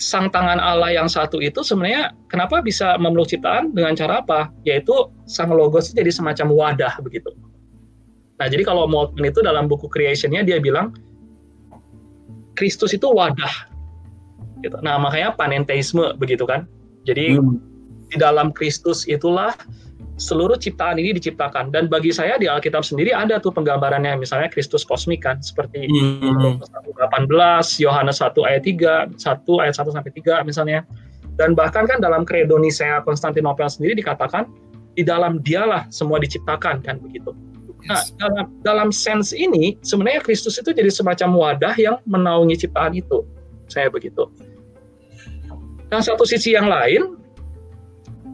sang 0.01 0.33
tangan 0.33 0.57
Allah 0.57 0.97
yang 0.97 1.13
satu 1.13 1.45
itu 1.45 1.61
sebenarnya 1.61 2.17
kenapa 2.33 2.65
bisa 2.65 2.97
memeluk 2.97 3.29
ciptaan 3.29 3.77
dengan 3.77 3.93
cara 3.93 4.25
apa? 4.25 4.49
Yaitu 4.65 5.13
sang 5.29 5.53
logos 5.53 5.93
itu 5.93 6.01
jadi 6.01 6.13
semacam 6.13 6.57
wadah 6.57 6.97
begitu. 7.05 7.29
Nah 8.41 8.49
jadi 8.49 8.65
kalau 8.65 8.89
Moltmann 8.89 9.29
itu 9.29 9.45
dalam 9.45 9.69
buku 9.69 9.87
creationnya 9.93 10.41
dia 10.41 10.57
bilang 10.57 10.97
Kristus 12.57 12.97
itu 12.97 13.05
wadah. 13.13 13.70
Gitu. 14.61 14.77
Nah 14.85 15.01
makanya 15.01 15.35
panenteisme 15.35 16.17
begitu 16.21 16.45
kan. 16.45 16.69
Jadi 17.09 17.41
hmm. 17.41 17.57
di 18.13 18.17
dalam 18.21 18.53
Kristus 18.53 19.09
itulah 19.09 19.57
seluruh 20.21 20.61
ciptaan 20.61 21.01
ini 21.01 21.17
diciptakan 21.17 21.73
dan 21.73 21.89
bagi 21.89 22.13
saya 22.13 22.37
di 22.37 22.45
Alkitab 22.45 22.85
sendiri 22.85 23.17
ada 23.17 23.41
tuh 23.41 23.51
penggambarannya 23.57 24.21
misalnya 24.21 24.53
Kristus 24.53 24.85
kosmik 24.85 25.25
kan 25.25 25.41
seperti 25.41 25.89
mm 25.89 26.61
-hmm. 26.61 26.61
18 26.61 27.33
Yohanes 27.81 28.21
1 28.21 28.37
ayat 28.45 28.63
3 28.69 29.17
1 29.17 29.63
ayat 29.65 29.75
1 29.81 29.97
sampai 29.97 30.13
3 30.13 30.45
misalnya 30.45 30.85
dan 31.41 31.57
bahkan 31.57 31.89
kan 31.89 32.05
dalam 32.05 32.29
kredo 32.29 32.61
Nisea 32.61 33.01
Konstantinopel 33.01 33.65
sendiri 33.73 33.97
dikatakan 33.97 34.45
di 34.93 35.01
dalam 35.01 35.41
dialah 35.41 35.89
semua 35.89 36.21
diciptakan 36.21 36.85
kan 36.85 37.01
begitu 37.01 37.33
nah 37.89 38.05
dalam 38.21 38.47
dalam 38.61 38.89
sense 38.93 39.33
ini 39.33 39.81
sebenarnya 39.81 40.21
Kristus 40.21 40.61
itu 40.61 40.77
jadi 40.77 40.93
semacam 40.93 41.33
wadah 41.33 41.73
yang 41.81 41.97
menaungi 42.05 42.61
ciptaan 42.61 42.93
itu 42.93 43.25
saya 43.73 43.89
begitu 43.89 44.29
Nah, 45.91 45.99
satu 45.99 46.23
sisi 46.23 46.55
yang 46.55 46.71
lain, 46.71 47.21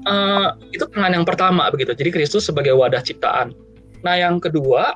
uh, 0.07 0.55
itu 0.71 0.87
tangan 0.95 1.12
yang 1.12 1.27
pertama 1.27 1.69
begitu. 1.69 1.92
Jadi 1.92 2.11
Kristus 2.14 2.47
sebagai 2.47 2.73
wadah 2.79 3.03
ciptaan. 3.03 3.53
Nah 4.07 4.14
yang 4.14 4.38
kedua, 4.38 4.95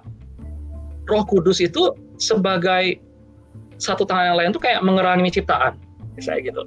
Roh 1.11 1.25
Kudus 1.27 1.59
itu 1.59 1.91
sebagai 2.23 3.03
satu 3.83 4.07
tangan 4.07 4.35
yang 4.35 4.39
lain 4.39 4.51
tuh 4.55 4.63
kayak 4.63 4.81
mengerangi 4.87 5.43
ciptaan, 5.43 5.75
misalnya 6.15 6.55
gitu. 6.55 6.63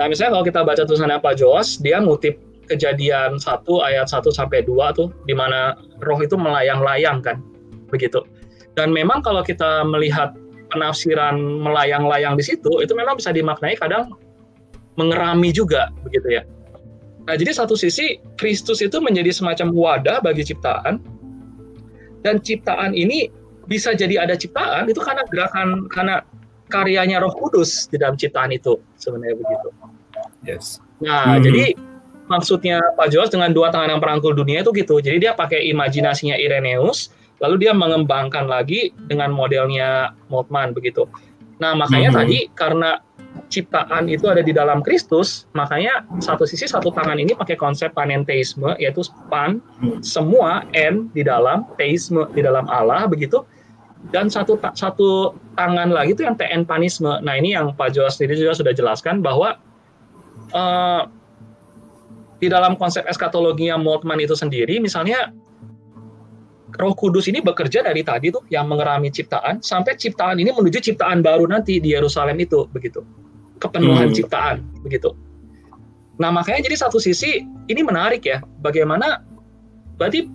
Nah 0.00 0.10
misalnya 0.10 0.40
kalau 0.40 0.44
kita 0.44 0.60
baca 0.66 0.82
tulisannya 0.82 1.22
Pak 1.22 1.34
Joas, 1.38 1.78
dia 1.78 2.02
ngutip 2.02 2.34
kejadian 2.66 3.38
1 3.38 3.66
ayat 3.86 4.10
1 4.10 4.24
sampai 4.34 4.66
2 4.66 4.98
tuh 4.98 5.12
di 5.26 5.34
mana 5.34 5.78
roh 6.02 6.18
itu 6.18 6.34
melayang-layang 6.34 7.22
kan, 7.22 7.38
begitu. 7.92 8.24
Dan 8.74 8.90
memang 8.90 9.20
kalau 9.20 9.44
kita 9.44 9.84
melihat 9.84 10.32
penafsiran 10.72 11.36
melayang-layang 11.38 12.38
di 12.38 12.44
situ, 12.46 12.80
itu 12.80 12.94
memang 12.96 13.18
bisa 13.20 13.34
dimaknai 13.34 13.76
kadang 13.76 14.14
mengerami 15.00 15.48
juga 15.56 15.88
begitu 16.04 16.36
ya. 16.36 16.42
Nah, 17.24 17.34
jadi 17.36 17.56
satu 17.56 17.78
sisi 17.78 18.20
Kristus 18.36 18.84
itu 18.84 19.00
menjadi 19.00 19.32
semacam 19.32 19.72
wadah 19.72 20.18
bagi 20.20 20.44
ciptaan 20.44 21.00
dan 22.20 22.40
ciptaan 22.44 22.92
ini 22.92 23.32
bisa 23.70 23.94
jadi 23.94 24.26
ada 24.26 24.34
ciptaan 24.34 24.90
itu 24.90 24.98
karena 25.00 25.22
gerakan 25.30 25.86
karena 25.88 26.26
karyanya 26.68 27.22
Roh 27.22 27.32
Kudus 27.32 27.86
di 27.88 27.96
dalam 27.96 28.18
ciptaan 28.18 28.50
itu 28.52 28.76
sebenarnya 28.98 29.36
begitu. 29.38 29.68
Yes. 30.42 30.80
Nah, 31.00 31.38
hmm. 31.38 31.42
jadi 31.44 31.64
maksudnya 32.30 32.78
Pak 32.94 33.10
Jos 33.10 33.30
dengan 33.32 33.50
dua 33.50 33.74
tangan 33.74 33.98
yang 33.98 34.02
perangkul 34.02 34.34
dunia 34.34 34.62
itu 34.62 34.70
gitu. 34.74 35.02
Jadi 35.02 35.22
dia 35.22 35.32
pakai 35.34 35.66
imajinasinya 35.70 36.38
Irenaeus 36.38 37.10
lalu 37.40 37.66
dia 37.66 37.72
mengembangkan 37.72 38.46
lagi 38.46 38.92
dengan 39.08 39.32
modelnya 39.32 40.12
Moltmann 40.28 40.76
begitu. 40.76 41.08
Nah 41.60 41.76
makanya 41.76 42.12
hmm. 42.12 42.18
tadi 42.20 42.38
karena 42.52 42.90
ciptaan 43.50 44.06
itu 44.06 44.30
ada 44.30 44.40
di 44.40 44.54
dalam 44.54 44.80
Kristus, 44.80 45.50
makanya 45.58 46.06
satu 46.22 46.46
sisi 46.46 46.70
satu 46.70 46.94
tangan 46.94 47.18
ini 47.18 47.34
pakai 47.34 47.58
konsep 47.58 47.90
panenteisme 47.92 48.78
yaitu 48.78 49.02
pan 49.26 49.58
semua 50.00 50.62
n 50.70 51.10
di 51.10 51.26
dalam 51.26 51.66
teisme 51.74 52.30
di 52.32 52.40
dalam 52.46 52.70
Allah 52.70 53.10
begitu 53.10 53.42
dan 54.14 54.32
satu 54.32 54.56
satu 54.72 55.34
tangan 55.58 55.92
lagi 55.92 56.16
itu 56.16 56.24
yang 56.24 56.38
tn 56.38 56.64
panisme. 56.64 57.20
Nah 57.20 57.34
ini 57.36 57.52
yang 57.52 57.76
Pak 57.76 57.92
Joas 57.92 58.16
sendiri 58.16 58.40
juga 58.40 58.56
sudah 58.56 58.72
jelaskan 58.72 59.20
bahwa 59.20 59.60
uh, 60.56 61.04
di 62.40 62.48
dalam 62.48 62.78
konsep 62.80 63.04
eskatologinya 63.04 63.76
Moltmann 63.76 64.16
itu 64.24 64.32
sendiri, 64.32 64.80
misalnya 64.80 65.28
Roh 66.80 66.96
Kudus 66.96 67.28
ini 67.28 67.44
bekerja 67.44 67.84
dari 67.84 68.00
tadi 68.00 68.32
tuh 68.32 68.40
yang 68.48 68.64
mengerami 68.64 69.12
ciptaan 69.12 69.60
sampai 69.60 70.00
ciptaan 70.00 70.40
ini 70.40 70.48
menuju 70.48 70.80
ciptaan 70.80 71.20
baru 71.20 71.44
nanti 71.44 71.76
di 71.76 71.92
Yerusalem 71.92 72.40
itu 72.40 72.64
begitu 72.72 73.04
kepenuhan 73.60 74.10
hmm. 74.10 74.16
ciptaan 74.16 74.56
begitu. 74.82 75.12
Nah 76.20 76.32
makanya 76.32 76.66
jadi 76.68 76.76
satu 76.76 77.00
sisi 77.00 77.44
ini 77.68 77.80
menarik 77.80 78.24
ya 78.26 78.40
bagaimana 78.60 79.24
berarti 80.00 80.28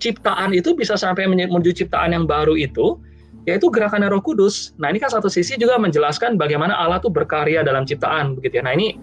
ciptaan 0.00 0.56
itu 0.56 0.74
bisa 0.74 0.96
sampai 0.96 1.28
menuju 1.28 1.72
ciptaan 1.84 2.16
yang 2.16 2.24
baru 2.24 2.56
itu 2.58 2.98
yaitu 3.44 3.68
gerakan 3.70 4.06
Roh 4.06 4.22
Kudus. 4.22 4.72
Nah 4.78 4.90
ini 4.90 5.02
kan 5.02 5.10
satu 5.10 5.26
sisi 5.26 5.58
juga 5.58 5.74
menjelaskan 5.78 6.38
bagaimana 6.38 6.78
Allah 6.78 7.02
tuh 7.02 7.10
berkarya 7.10 7.66
dalam 7.66 7.82
ciptaan 7.82 8.38
begitu 8.38 8.62
ya. 8.62 8.64
Nah 8.64 8.74
ini 8.74 8.94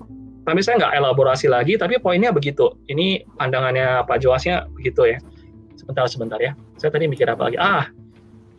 tapi 0.47 0.65
saya 0.65 0.81
nggak 0.81 0.93
elaborasi 0.97 1.45
lagi, 1.51 1.77
tapi 1.77 1.99
poinnya 2.01 2.33
begitu. 2.33 2.73
Ini 2.89 3.21
pandangannya 3.37 4.01
Pak 4.07 4.17
Joasnya 4.23 4.65
begitu 4.73 5.05
ya. 5.05 5.19
Sebentar, 5.77 6.09
sebentar 6.09 6.39
ya. 6.41 6.57
Saya 6.79 6.89
tadi 6.95 7.05
mikir 7.05 7.27
apa 7.29 7.51
lagi? 7.51 7.57
Ah, 7.59 7.91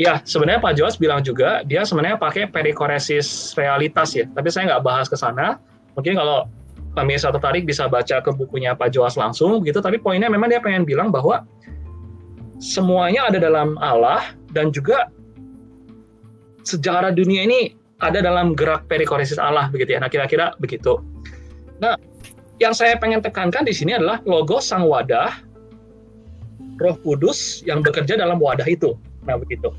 ya 0.00 0.24
sebenarnya 0.24 0.64
Pak 0.64 0.74
Joas 0.80 0.96
bilang 0.96 1.20
juga 1.20 1.60
dia 1.68 1.84
sebenarnya 1.84 2.16
pakai 2.16 2.48
perikoresis 2.48 3.52
realitas 3.52 4.16
ya. 4.16 4.24
Tapi 4.32 4.48
saya 4.48 4.72
nggak 4.72 4.82
bahas 4.82 5.06
ke 5.12 5.14
sana. 5.20 5.60
Mungkin 5.92 6.16
kalau 6.16 6.48
pemirsa 6.96 7.28
tertarik 7.28 7.68
bisa 7.68 7.84
baca 7.86 8.24
ke 8.24 8.30
bukunya 8.32 8.72
Pak 8.72 8.96
Joas 8.96 9.20
langsung 9.20 9.60
gitu. 9.62 9.84
Tapi 9.84 10.00
poinnya 10.00 10.32
memang 10.32 10.48
dia 10.48 10.64
pengen 10.64 10.88
bilang 10.88 11.12
bahwa 11.12 11.44
semuanya 12.56 13.28
ada 13.28 13.36
dalam 13.36 13.76
Allah 13.84 14.32
dan 14.56 14.72
juga 14.72 15.12
sejarah 16.64 17.12
dunia 17.12 17.44
ini 17.44 17.76
ada 18.00 18.24
dalam 18.24 18.56
gerak 18.56 18.88
perikoresis 18.88 19.36
Allah 19.36 19.68
begitu 19.68 19.92
ya. 19.92 20.00
Nah 20.00 20.08
kira-kira 20.08 20.56
begitu. 20.56 21.04
Nah, 21.80 21.96
yang 22.60 22.76
saya 22.76 22.96
pengen 22.96 23.24
tekankan 23.24 23.64
di 23.64 23.72
sini 23.72 23.96
adalah 23.96 24.20
logo 24.28 24.60
sang 24.60 24.84
wadah, 24.84 25.32
Roh 26.76 26.96
Kudus 27.00 27.64
yang 27.64 27.80
bekerja 27.80 28.20
dalam 28.20 28.36
wadah 28.36 28.68
itu. 28.68 28.96
Nah, 29.24 29.36
begitu. 29.36 29.72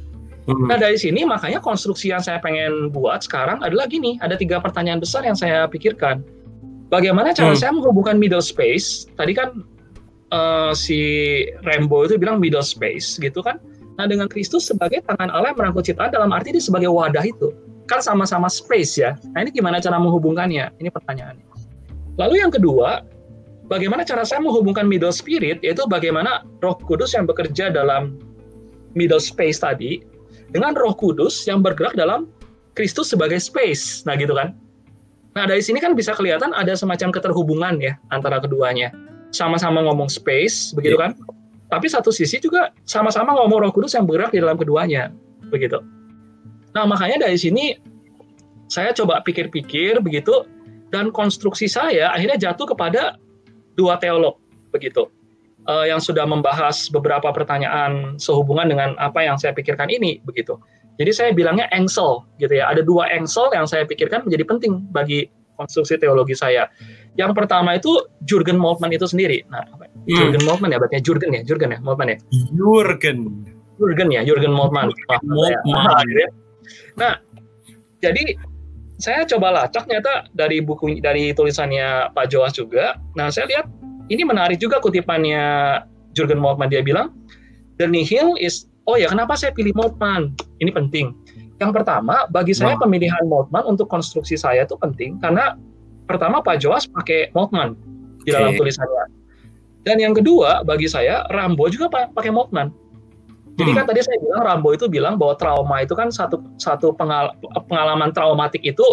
Hmm. 0.50 0.66
Nah, 0.66 0.78
dari 0.82 0.98
sini 0.98 1.22
makanya 1.22 1.62
konstruksi 1.62 2.10
yang 2.10 2.24
saya 2.24 2.42
pengen 2.42 2.90
buat 2.90 3.22
sekarang 3.22 3.62
adalah 3.62 3.86
gini, 3.86 4.18
ada 4.26 4.34
tiga 4.34 4.58
pertanyaan 4.58 4.98
besar 4.98 5.22
yang 5.22 5.38
saya 5.38 5.70
pikirkan. 5.70 6.26
Bagaimana 6.90 7.32
cara 7.32 7.54
hmm. 7.54 7.62
saya 7.62 7.72
menghubungkan 7.78 8.18
middle 8.18 8.42
space? 8.42 9.06
Tadi 9.16 9.38
kan 9.38 9.62
uh, 10.34 10.74
si 10.74 11.00
Rambo 11.62 12.10
itu 12.10 12.18
bilang 12.18 12.42
middle 12.42 12.66
space, 12.66 13.22
gitu 13.22 13.46
kan? 13.46 13.62
Nah, 14.02 14.10
dengan 14.10 14.26
Kristus 14.26 14.66
sebagai 14.66 15.06
tangan 15.06 15.30
Allah 15.30 15.54
yang 15.54 15.60
merangkul 15.62 15.86
ciptaan 15.86 16.10
dalam 16.10 16.34
arti 16.34 16.58
dia 16.58 16.64
sebagai 16.64 16.90
wadah 16.90 17.22
itu. 17.22 17.54
Kan 17.86 18.02
sama-sama 18.02 18.50
space 18.50 18.98
ya. 18.98 19.14
Nah, 19.38 19.46
ini 19.46 19.54
gimana 19.54 19.78
cara 19.78 20.02
menghubungkannya? 20.02 20.74
Ini 20.82 20.90
pertanyaannya. 20.90 21.46
Lalu 22.18 22.42
yang 22.42 22.50
kedua, 22.50 23.06
bagaimana 23.70 24.02
cara 24.02 24.26
saya 24.26 24.42
menghubungkan 24.42 24.90
middle 24.90 25.14
spirit, 25.14 25.62
yaitu 25.62 25.86
bagaimana 25.86 26.44
roh 26.66 26.76
kudus 26.82 27.14
yang 27.14 27.30
bekerja 27.30 27.72
dalam 27.72 28.18
middle 28.98 29.22
space 29.22 29.64
tadi, 29.64 30.04
dengan 30.52 30.76
roh 30.76 30.94
kudus 30.96 31.48
yang 31.48 31.64
bergerak 31.64 31.96
dalam 31.96 32.28
Kristus 32.76 33.12
sebagai 33.12 33.40
space. 33.40 34.04
Nah 34.08 34.16
gitu 34.20 34.36
kan. 34.36 34.56
Nah 35.32 35.48
dari 35.48 35.64
sini 35.64 35.80
kan 35.80 35.96
bisa 35.96 36.12
kelihatan 36.12 36.52
ada 36.52 36.76
semacam 36.76 37.12
keterhubungan 37.12 37.80
ya 37.80 37.96
antara 38.12 38.40
keduanya. 38.44 38.92
Sama-sama 39.32 39.80
ngomong 39.88 40.12
space, 40.12 40.76
begitu 40.76 41.00
yeah. 41.00 41.12
kan. 41.12 41.12
Tapi 41.72 41.88
satu 41.88 42.12
sisi 42.12 42.36
juga 42.44 42.76
sama-sama 42.84 43.32
ngomong 43.32 43.64
roh 43.64 43.72
kudus 43.72 43.96
yang 43.96 44.04
bergerak 44.04 44.36
di 44.36 44.44
dalam 44.44 44.60
keduanya. 44.60 45.08
Begitu. 45.48 45.80
Nah 46.76 46.84
makanya 46.84 47.28
dari 47.28 47.40
sini 47.40 47.80
saya 48.72 48.96
coba 48.96 49.20
pikir-pikir 49.24 50.00
begitu 50.00 50.48
dan 50.92 51.12
konstruksi 51.12 51.68
saya 51.68 52.12
akhirnya 52.12 52.40
jatuh 52.40 52.72
kepada 52.72 53.20
dua 53.76 54.00
teolog 54.00 54.40
begitu 54.72 55.08
uh, 55.68 55.86
yang 55.86 56.02
sudah 56.02 56.26
membahas 56.26 56.90
beberapa 56.90 57.30
pertanyaan 57.34 58.16
sehubungan 58.18 58.70
dengan 58.72 58.90
apa 58.98 59.22
yang 59.22 59.36
saya 59.38 59.54
pikirkan 59.54 59.92
ini 59.92 60.22
begitu. 60.26 60.58
Jadi 61.02 61.12
saya 61.12 61.30
bilangnya 61.34 61.66
engsel 61.74 62.26
gitu 62.38 62.62
ya. 62.62 62.70
Ada 62.70 62.86
dua 62.86 63.10
engsel 63.10 63.50
yang 63.54 63.66
saya 63.66 63.86
pikirkan 63.90 64.26
menjadi 64.26 64.46
penting 64.46 64.86
bagi 64.94 65.26
konstruksi 65.58 65.98
teologi 65.98 66.34
saya. 66.34 66.70
Yang 67.18 67.38
pertama 67.38 67.78
itu 67.78 68.02
Jurgen 68.26 68.58
Moltmann 68.58 68.94
itu 68.94 69.06
sendiri. 69.06 69.46
Nah, 69.50 69.66
hmm. 69.66 70.10
Jurgen 70.10 70.44
Moltmann 70.46 70.74
ya, 70.74 70.78
berarti 70.82 71.02
Jurgen 71.02 71.34
ya, 71.34 71.42
Jurgen 71.46 71.74
ya, 71.74 71.80
Moltmann 71.82 72.14
ya. 72.14 72.18
Jurgen. 72.54 73.20
Jurgen 73.78 74.10
ya, 74.14 74.22
Jurgen 74.26 74.54
Moltmann. 74.54 74.90
Moltmann. 75.26 76.08
Ya. 76.10 76.28
Nah, 76.98 77.14
jadi 78.02 78.38
saya 79.02 79.26
coba 79.26 79.66
lacak 79.66 79.90
ternyata 79.90 80.30
dari 80.38 80.62
buku 80.62 81.02
dari 81.02 81.34
tulisannya 81.34 82.14
Pak 82.14 82.30
Joas 82.30 82.54
juga. 82.54 83.02
Nah, 83.18 83.34
saya 83.34 83.50
lihat 83.50 83.66
ini 84.12 84.28
menarik 84.28 84.60
juga 84.60 84.84
kutipannya 84.84 85.80
Jurgen 86.12 86.44
Moltmann 86.44 86.68
dia 86.68 86.84
bilang 86.84 87.16
the 87.80 87.88
nihil 87.88 88.36
is 88.36 88.68
oh 88.86 89.00
ya 89.00 89.08
kenapa 89.10 89.40
saya 89.40 89.56
pilih 89.56 89.72
Moltmann? 89.74 90.36
Ini 90.60 90.70
penting. 90.74 91.16
Yang 91.62 91.72
pertama, 91.82 92.26
bagi 92.34 92.58
saya 92.58 92.74
wow. 92.76 92.84
pemilihan 92.86 93.24
Moltmann 93.30 93.66
untuk 93.70 93.88
konstruksi 93.88 94.34
saya 94.34 94.66
itu 94.66 94.74
penting 94.82 95.22
karena 95.22 95.56
pertama 96.10 96.42
Pak 96.42 96.60
Joas 96.60 96.90
pakai 96.90 97.30
Moltmann 97.32 97.78
di 98.26 98.34
okay. 98.34 98.38
dalam 98.38 98.52
tulisannya. 98.58 99.06
Dan 99.82 99.98
yang 99.98 100.14
kedua, 100.14 100.62
bagi 100.62 100.86
saya 100.86 101.26
Rambo 101.34 101.66
juga 101.70 101.90
pakai 101.90 102.30
Moltmann. 102.30 102.70
Jadi 103.58 103.72
kan 103.78 103.84
hmm. 103.86 103.92
tadi 103.94 104.00
saya 104.02 104.18
bilang 104.22 104.42
Rambo 104.42 104.70
itu 104.74 104.86
bilang 104.90 105.16
bahwa 105.22 105.38
trauma 105.38 105.84
itu 105.84 105.94
kan 105.94 106.10
satu 106.10 106.42
satu 106.58 106.94
pengal, 106.98 107.36
pengalaman 107.70 108.10
traumatik 108.10 108.62
itu 108.64 108.84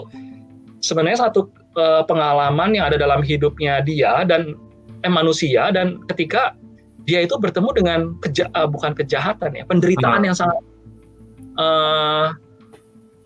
sebenarnya 0.85 1.29
satu 1.29 1.49
uh, 1.79 2.03
pengalaman 2.05 2.75
yang 2.77 2.91
ada 2.91 3.01
dalam 3.01 3.25
hidupnya 3.25 3.81
dia 3.81 4.27
dan 4.27 4.59
eh, 5.05 5.13
manusia 5.13 5.71
dan 5.75 6.03
ketika 6.11 6.55
dia 7.09 7.25
itu 7.25 7.41
bertemu 7.41 7.73
dengan 7.73 8.01
keja, 8.21 8.53
uh, 8.53 8.69
bukan 8.69 8.93
kejahatan 8.93 9.57
ya 9.57 9.65
penderitaan 9.65 10.21
hmm. 10.21 10.27
yang 10.29 10.37
sangat 10.37 10.61
uh, 11.57 12.37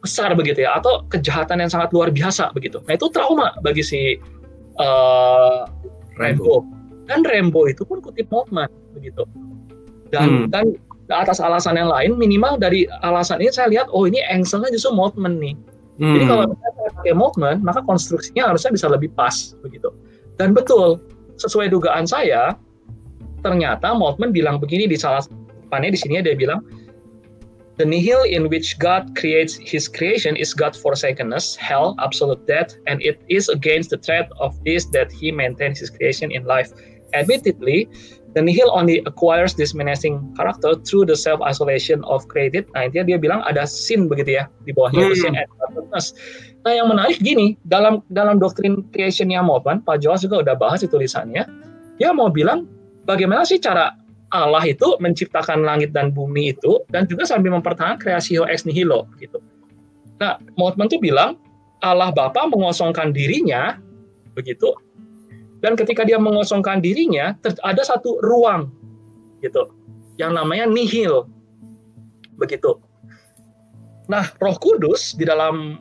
besar 0.03 0.35
begitu 0.39 0.63
ya 0.63 0.79
atau 0.79 1.03
kejahatan 1.11 1.63
yang 1.63 1.71
sangat 1.71 1.91
luar 1.91 2.15
biasa 2.15 2.55
begitu. 2.55 2.79
Nah 2.87 2.95
itu 2.95 3.11
trauma 3.11 3.51
bagi 3.63 3.83
si 3.83 4.01
uh, 4.79 5.67
Rambo. 6.15 6.63
Dan 7.11 7.27
Rambo 7.27 7.67
itu 7.67 7.83
pun 7.83 7.99
kutip 7.99 8.31
Moltmann 8.31 8.71
begitu. 8.95 9.27
Dan 10.15 10.47
hmm. 10.47 10.55
dan 10.55 10.79
atas 11.11 11.43
alasan 11.43 11.77
yang 11.77 11.93
lain 11.93 12.17
minimal 12.17 12.57
dari 12.57 12.89
alasan 13.05 13.43
ini 13.45 13.53
saya 13.53 13.69
lihat 13.69 13.91
oh 13.93 14.09
ini 14.09 14.23
engselnya 14.33 14.73
justru 14.73 14.97
Moltmann 14.97 15.37
nih 15.37 15.53
hmm. 16.01 16.15
jadi 16.17 16.25
kalau 16.25 16.45
saya 16.57 16.91
pakai 16.97 17.15
Moltmann 17.15 17.59
maka 17.61 17.85
konstruksinya 17.85 18.49
harusnya 18.49 18.73
bisa 18.73 18.87
lebih 18.89 19.13
pas 19.13 19.53
begitu 19.61 19.93
dan 20.41 20.57
betul 20.57 21.03
sesuai 21.43 21.75
dugaan 21.75 22.07
saya 22.07 22.55
ternyata 23.43 23.91
Moltmann 23.91 24.31
bilang 24.31 24.63
begini 24.63 24.87
di 24.87 24.95
salah 24.95 25.27
depannya 25.67 25.93
di 25.93 25.99
sini 25.99 26.23
dia 26.23 26.39
bilang 26.39 26.63
The 27.81 27.89
nihil 27.89 28.29
in 28.29 28.53
which 28.53 28.77
God 28.77 29.17
creates 29.17 29.57
his 29.57 29.89
creation 29.89 30.37
is 30.37 30.53
God 30.53 30.77
forsakenness, 30.77 31.57
hell, 31.57 31.97
absolute 32.05 32.45
death, 32.45 32.77
and 32.85 33.01
it 33.01 33.25
is 33.33 33.49
against 33.49 33.89
the 33.89 33.97
threat 33.97 34.29
of 34.45 34.53
this 34.69 34.93
that 34.93 35.09
he 35.09 35.33
maintains 35.33 35.81
his 35.81 35.89
creation 35.89 36.29
in 36.29 36.45
life. 36.45 36.69
Admittedly, 37.17 37.89
The 38.35 38.41
nihil 38.41 38.73
only 38.73 39.03
acquires 39.05 39.55
this 39.55 39.75
menacing 39.75 40.35
character 40.37 40.75
through 40.89 41.05
the 41.05 41.17
self 41.17 41.41
isolation 41.45 42.01
of 42.05 42.25
created. 42.33 42.65
Nah 42.73 42.89
intinya 42.89 43.13
dia 43.13 43.19
bilang 43.21 43.45
ada 43.45 43.69
sin 43.69 44.09
begitu 44.09 44.41
ya 44.41 44.45
di 44.65 44.73
bawahnya 44.73 45.13
hmm. 45.13 45.21
sin 45.21 45.35
and. 45.37 45.49
Nah 46.63 46.73
yang 46.73 46.87
menarik 46.87 47.19
gini 47.19 47.59
dalam 47.67 48.03
dalam 48.11 48.39
doktrin 48.39 48.87
creationnya 48.95 49.43
Moban, 49.43 49.83
Pak 49.83 49.99
Joas 50.03 50.23
juga 50.23 50.43
udah 50.47 50.55
bahas 50.55 50.83
di 50.83 50.89
tulisannya. 50.89 51.43
Dia 51.99 52.15
mau 52.15 52.31
bilang 52.31 52.71
bagaimana 53.07 53.43
sih 53.43 53.59
cara 53.59 53.99
Allah 54.33 54.65
itu 54.65 54.97
menciptakan 55.03 55.67
langit 55.67 55.93
dan 55.93 56.15
bumi 56.15 56.55
itu 56.55 56.81
dan 56.95 57.05
juga 57.11 57.27
sambil 57.29 57.53
mempertahankan 57.59 58.01
kreasi 58.01 58.39
ex 58.49 58.65
nihilo 58.65 59.05
gitu. 59.19 59.43
Nah, 60.23 60.39
Mothman 60.55 60.87
tuh 60.87 61.03
bilang 61.03 61.35
Allah 61.83 62.15
Bapa 62.15 62.47
mengosongkan 62.47 63.11
dirinya 63.11 63.77
begitu 64.39 64.71
dan 65.63 65.79
ketika 65.79 66.03
dia 66.03 66.19
mengosongkan 66.19 66.83
dirinya, 66.83 67.39
ada 67.63 67.83
satu 67.87 68.19
ruang 68.19 68.67
gitu 69.47 69.71
yang 70.19 70.35
namanya 70.35 70.67
nihil. 70.67 71.31
Begitu. 72.35 72.83
Nah, 74.11 74.27
Roh 74.43 74.59
Kudus 74.59 75.15
di 75.15 75.23
dalam 75.23 75.79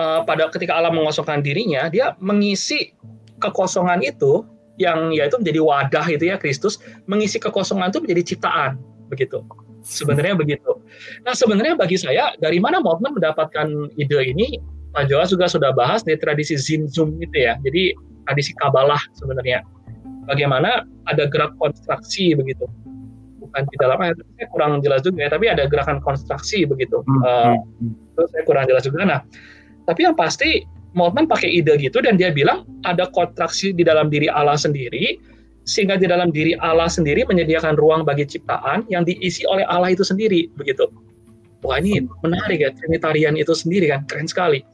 uh, 0.00 0.20
pada 0.24 0.48
ketika 0.48 0.72
Allah 0.80 0.90
mengosongkan 0.90 1.44
dirinya, 1.44 1.92
dia 1.92 2.16
mengisi 2.24 2.96
kekosongan 3.44 4.00
itu 4.00 4.48
yang 4.80 5.12
yaitu 5.12 5.36
menjadi 5.36 5.60
wadah 5.60 6.06
itu 6.08 6.32
ya 6.32 6.40
Kristus, 6.40 6.80
mengisi 7.04 7.36
kekosongan 7.36 7.92
itu 7.92 8.00
menjadi 8.00 8.22
ciptaan, 8.34 8.80
begitu. 9.12 9.44
Sebenarnya 9.84 10.36
begitu. 10.36 10.76
Nah, 11.24 11.32
sebenarnya 11.32 11.76
bagi 11.76 11.96
saya 11.96 12.32
dari 12.40 12.60
mana 12.60 12.80
Moltmann 12.80 13.16
mendapatkan 13.16 13.68
ide 13.96 14.20
ini? 14.24 14.60
Pak 14.90 15.06
Joas 15.06 15.30
juga 15.30 15.46
sudah 15.46 15.70
bahas 15.70 16.02
di 16.02 16.18
tradisi 16.18 16.58
Zinzum 16.58 17.14
itu 17.22 17.36
ya. 17.46 17.54
Jadi 17.62 17.94
tradisi 18.26 18.52
Kabalah 18.58 18.98
sebenarnya. 19.16 19.62
Bagaimana 20.26 20.84
ada 21.08 21.30
gerak 21.30 21.54
konstruksi 21.62 22.34
begitu. 22.34 22.66
Bukan 23.40 23.62
di 23.70 23.76
dalam 23.78 23.98
ayat, 24.02 24.18
saya 24.36 24.46
kurang 24.50 24.82
jelas 24.82 25.00
juga 25.06 25.26
ya, 25.26 25.30
tapi 25.30 25.46
ada 25.48 25.64
gerakan 25.70 26.02
konstruksi 26.02 26.66
begitu. 26.66 27.00
Hmm. 27.06 27.22
Uh, 27.22 27.54
itu 27.86 28.22
saya 28.34 28.42
kurang 28.44 28.66
jelas 28.66 28.82
juga. 28.84 29.06
Nah, 29.06 29.20
tapi 29.90 30.06
yang 30.06 30.14
pasti 30.14 30.62
Moltmann 30.94 31.26
pakai 31.26 31.50
ide 31.50 31.74
gitu 31.78 31.98
dan 32.02 32.18
dia 32.18 32.30
bilang 32.30 32.66
ada 32.86 33.10
kontraksi 33.10 33.74
di 33.74 33.82
dalam 33.82 34.10
diri 34.10 34.26
Allah 34.26 34.58
sendiri 34.58 35.18
sehingga 35.66 35.98
di 35.98 36.06
dalam 36.06 36.34
diri 36.34 36.54
Allah 36.58 36.90
sendiri 36.90 37.26
menyediakan 37.26 37.78
ruang 37.78 38.02
bagi 38.02 38.26
ciptaan 38.26 38.86
yang 38.90 39.06
diisi 39.06 39.46
oleh 39.46 39.62
Allah 39.70 39.94
itu 39.94 40.02
sendiri 40.02 40.50
begitu. 40.58 40.86
Wah 41.62 41.78
ini 41.78 42.02
menarik 42.24 42.64
ya 42.64 42.70
Trinitarian 42.74 43.36
itu 43.36 43.52
sendiri 43.52 43.92
kan 43.92 44.02
keren 44.10 44.26
sekali. 44.26 44.66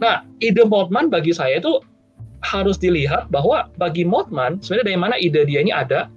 Nah 0.00 0.26
ide 0.44 0.64
Moltmann 0.68 1.08
bagi 1.08 1.32
saya 1.32 1.62
itu 1.62 1.80
harus 2.44 2.76
dilihat 2.76 3.32
bahwa 3.32 3.72
bagi 3.80 4.04
Moltmann 4.04 4.60
sebenarnya 4.60 4.86
dari 4.94 4.98
mana 5.00 5.14
ide 5.16 5.48
dia 5.48 5.64
ini 5.64 5.72
ada 5.72 6.12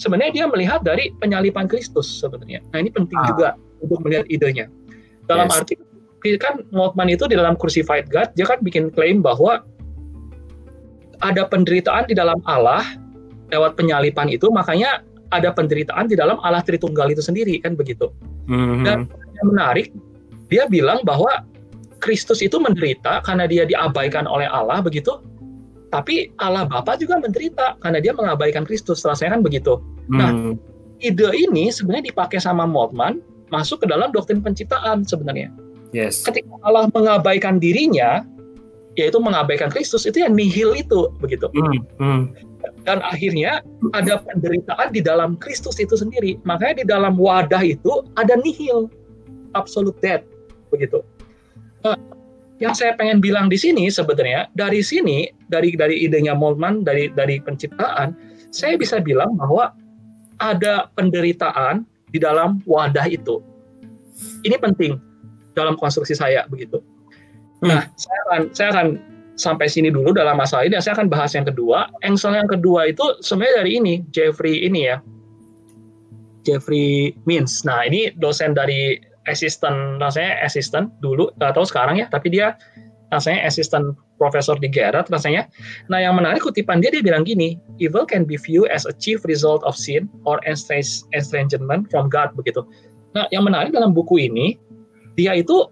sebenarnya 0.00 0.32
dia 0.32 0.44
melihat 0.48 0.80
dari 0.80 1.12
penyalipan 1.20 1.68
Kristus 1.68 2.08
sebenarnya. 2.08 2.64
Nah 2.72 2.78
ini 2.80 2.90
penting 2.92 3.18
ah. 3.20 3.26
juga 3.28 3.48
untuk 3.84 4.00
melihat 4.06 4.24
idenya. 4.32 4.66
Dalam 5.28 5.50
yes. 5.50 5.56
arti 5.60 5.74
kan 6.38 6.62
Moltmann 6.70 7.10
itu 7.10 7.26
di 7.26 7.34
dalam 7.34 7.58
Crucified 7.58 8.06
God 8.08 8.30
dia 8.38 8.46
kan 8.46 8.62
bikin 8.62 8.94
klaim 8.94 9.20
bahwa 9.20 9.66
ada 11.22 11.46
penderitaan 11.46 12.10
di 12.10 12.14
dalam 12.18 12.38
Allah 12.46 12.82
lewat 13.54 13.78
penyalipan 13.78 14.30
itu 14.32 14.50
makanya 14.50 15.02
ada 15.32 15.50
penderitaan 15.50 16.06
di 16.06 16.14
dalam 16.14 16.36
Allah 16.44 16.60
Tritunggal 16.60 17.10
itu 17.10 17.24
sendiri 17.24 17.56
kan 17.64 17.74
begitu. 17.74 18.12
Mm-hmm. 18.46 18.84
Dan 18.84 18.98
yang 19.08 19.46
menarik 19.48 19.88
dia 20.52 20.68
bilang 20.68 21.00
bahwa 21.02 21.46
Kristus 22.02 22.44
itu 22.44 22.58
menderita 22.60 23.24
karena 23.24 23.48
dia 23.48 23.64
diabaikan 23.64 24.28
oleh 24.28 24.44
Allah 24.50 24.84
begitu. 24.84 25.22
Tapi 25.88 26.32
Allah 26.40 26.68
Bapa 26.68 26.96
juga 26.96 27.20
menderita 27.20 27.76
karena 27.80 28.00
dia 28.00 28.12
mengabaikan 28.12 28.64
Kristus. 28.64 29.04
Rasanya 29.04 29.38
kan 29.38 29.42
begitu. 29.44 29.78
Mm. 30.08 30.18
Nah, 30.18 30.30
ide 31.04 31.28
ini 31.36 31.68
sebenarnya 31.68 32.10
dipakai 32.10 32.40
sama 32.40 32.64
Moltmann 32.64 33.20
masuk 33.52 33.84
ke 33.84 33.86
dalam 33.86 34.08
doktrin 34.10 34.40
penciptaan 34.40 35.04
sebenarnya. 35.04 35.52
Yes. 35.92 36.24
Ketika 36.24 36.56
Allah 36.64 36.88
mengabaikan 36.88 37.60
dirinya, 37.60 38.24
yaitu 38.96 39.20
mengabaikan 39.20 39.68
Kristus, 39.68 40.08
itu 40.08 40.24
yang 40.24 40.32
nihil 40.32 40.72
itu 40.76 41.12
begitu. 41.20 41.48
Mm. 41.52 41.80
Mm 42.00 42.22
dan 42.82 42.98
akhirnya 43.02 43.62
ada 43.94 44.22
penderitaan 44.22 44.90
di 44.90 45.02
dalam 45.02 45.38
Kristus 45.38 45.78
itu 45.78 45.94
sendiri. 45.94 46.38
Makanya 46.42 46.82
di 46.82 46.86
dalam 46.86 47.14
wadah 47.14 47.62
itu 47.62 48.02
ada 48.18 48.34
nihil, 48.38 48.90
absolute 49.54 49.94
death, 50.02 50.26
begitu. 50.74 51.02
Nah, 51.86 51.98
yang 52.58 52.74
saya 52.74 52.94
pengen 52.94 53.18
bilang 53.22 53.50
di 53.50 53.58
sini 53.58 53.90
sebenarnya 53.90 54.50
dari 54.54 54.82
sini 54.82 55.30
dari 55.50 55.74
dari 55.74 56.06
idenya 56.06 56.34
Moltmann 56.34 56.82
dari 56.82 57.10
dari 57.10 57.38
penciptaan, 57.42 58.14
saya 58.50 58.78
bisa 58.78 58.98
bilang 59.02 59.34
bahwa 59.38 59.74
ada 60.42 60.90
penderitaan 60.98 61.86
di 62.10 62.18
dalam 62.18 62.62
wadah 62.66 63.06
itu. 63.06 63.42
Ini 64.42 64.58
penting 64.58 64.98
dalam 65.52 65.74
konstruksi 65.76 66.16
saya 66.16 66.44
begitu. 66.48 66.80
Nah, 67.62 67.86
hmm. 67.86 67.94
saya 67.94 68.18
akan 68.28 68.40
saya 68.52 68.68
akan 68.74 68.86
sampai 69.38 69.66
sini 69.70 69.88
dulu 69.88 70.12
dalam 70.12 70.36
masalah 70.36 70.68
ini. 70.68 70.76
Saya 70.82 70.98
akan 70.98 71.08
bahas 71.08 71.32
yang 71.32 71.46
kedua. 71.46 71.88
Engsel 72.04 72.36
yang 72.36 72.50
kedua 72.50 72.90
itu 72.90 73.02
sebenarnya 73.24 73.64
dari 73.64 73.70
ini, 73.78 73.94
Jeffrey 74.12 74.66
ini 74.66 74.90
ya. 74.90 74.98
Jeffrey 76.42 77.14
Mins. 77.24 77.62
Nah, 77.62 77.86
ini 77.86 78.10
dosen 78.18 78.52
dari 78.52 78.98
assistant, 79.30 80.02
rasanya 80.02 80.42
assistant 80.42 80.90
dulu, 80.98 81.30
nggak 81.38 81.54
tahu 81.54 81.62
sekarang 81.62 82.02
ya, 82.02 82.10
tapi 82.10 82.34
dia 82.34 82.58
rasanya 83.14 83.46
assistant 83.46 83.94
profesor 84.18 84.58
di 84.58 84.66
Gerard 84.66 85.06
rasanya. 85.12 85.46
Nah, 85.86 86.02
yang 86.02 86.18
menarik 86.18 86.42
kutipan 86.42 86.82
dia, 86.82 86.90
dia 86.90 87.04
bilang 87.04 87.22
gini, 87.22 87.60
evil 87.78 88.02
can 88.02 88.26
be 88.26 88.34
viewed 88.34 88.66
as 88.72 88.88
a 88.88 88.94
chief 88.98 89.22
result 89.28 89.62
of 89.62 89.78
sin 89.78 90.10
or 90.26 90.42
estrangement 90.46 91.86
from 91.92 92.10
God, 92.10 92.34
begitu. 92.34 92.66
Nah, 93.12 93.28
yang 93.30 93.44
menarik 93.44 93.70
dalam 93.70 93.92
buku 93.92 94.26
ini, 94.26 94.56
dia 95.18 95.36
itu 95.36 95.68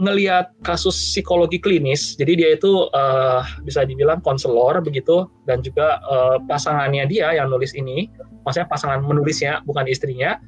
ngelihat 0.00 0.56
kasus 0.64 0.96
psikologi 0.96 1.60
klinis, 1.60 2.16
jadi 2.16 2.32
dia 2.32 2.48
itu 2.56 2.88
uh, 2.96 3.44
bisa 3.68 3.84
dibilang 3.84 4.24
konselor 4.24 4.80
begitu, 4.80 5.28
dan 5.44 5.60
juga 5.60 6.00
uh, 6.08 6.40
pasangannya 6.48 7.04
dia 7.04 7.36
yang 7.36 7.52
nulis 7.52 7.76
ini, 7.76 8.08
maksudnya 8.48 8.64
pasangan 8.72 9.04
menulisnya 9.04 9.60
bukan 9.68 9.84
istrinya, 9.84 10.40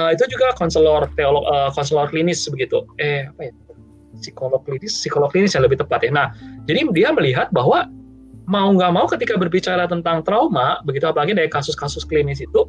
uh, 0.00 0.16
itu 0.16 0.24
juga 0.32 0.56
konselor 0.56 1.12
teolog, 1.12 1.44
uh, 1.44 1.68
konselor 1.76 2.08
klinis 2.08 2.40
begitu. 2.48 2.80
Eh 2.96 3.28
apa 3.28 3.52
ya? 3.52 3.52
Psikolog 4.16 4.64
klinis, 4.64 4.96
psikolog 4.96 5.28
klinis 5.28 5.52
yang 5.52 5.64
lebih 5.68 5.76
tepat 5.76 6.00
ya. 6.02 6.10
Nah, 6.10 6.32
jadi 6.64 6.88
dia 6.96 7.12
melihat 7.12 7.52
bahwa 7.52 7.84
mau 8.48 8.72
nggak 8.72 8.92
mau 8.96 9.06
ketika 9.06 9.36
berbicara 9.36 9.86
tentang 9.86 10.24
trauma, 10.24 10.80
begitu 10.88 11.04
apalagi 11.04 11.36
dari 11.36 11.52
kasus-kasus 11.52 12.02
klinis 12.08 12.40
itu, 12.40 12.66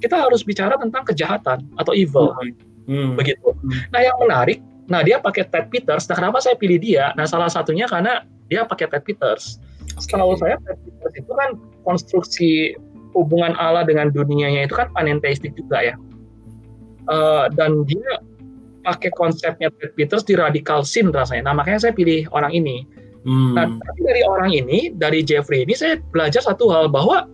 kita 0.00 0.18
harus 0.18 0.42
bicara 0.42 0.74
tentang 0.80 1.06
kejahatan 1.06 1.62
atau 1.78 1.92
evil, 1.94 2.34
hmm. 2.40 2.56
Hmm. 2.86 3.14
begitu. 3.18 3.54
Nah, 3.90 4.00
yang 4.02 4.16
menarik 4.22 4.58
Nah, 4.90 5.00
dia 5.00 5.22
pakai 5.22 5.46
Ted 5.46 5.70
Peters. 5.70 6.04
Nah, 6.10 6.16
kenapa 6.18 6.42
saya 6.42 6.58
pilih 6.58 6.76
dia? 6.76 7.14
Nah, 7.14 7.24
salah 7.28 7.46
satunya 7.46 7.86
karena 7.86 8.26
dia 8.50 8.66
pakai 8.66 8.90
Ted 8.90 9.06
Peters. 9.06 9.56
Setahu 9.96 10.34
saya 10.36 10.58
Ted 10.66 10.78
Peters 10.82 11.14
itu 11.22 11.32
kan 11.32 11.50
konstruksi 11.86 12.74
hubungan 13.16 13.56
Allah 13.60 13.88
dengan 13.88 14.12
dunianya 14.12 14.68
itu 14.68 14.74
kan 14.76 14.92
panenteistik 14.96 15.54
juga 15.54 15.80
ya. 15.80 15.94
Uh, 17.10 17.50
dan 17.56 17.88
dia 17.88 18.22
pakai 18.82 19.08
konsepnya 19.14 19.70
Ted 19.78 19.94
Peters 19.94 20.26
di 20.26 20.34
radical 20.34 20.82
sin 20.82 21.14
rasanya. 21.14 21.48
Nah, 21.48 21.62
makanya 21.62 21.88
saya 21.88 21.94
pilih 21.94 22.26
orang 22.34 22.50
ini. 22.50 22.84
Hmm. 23.22 23.54
Nah, 23.54 23.70
tapi 23.70 24.00
dari 24.02 24.22
orang 24.26 24.50
ini, 24.50 24.90
dari 24.92 25.22
Jeffrey 25.22 25.62
ini 25.62 25.78
saya 25.78 25.96
belajar 26.10 26.42
satu 26.42 26.66
hal 26.74 26.90
bahwa 26.90 27.30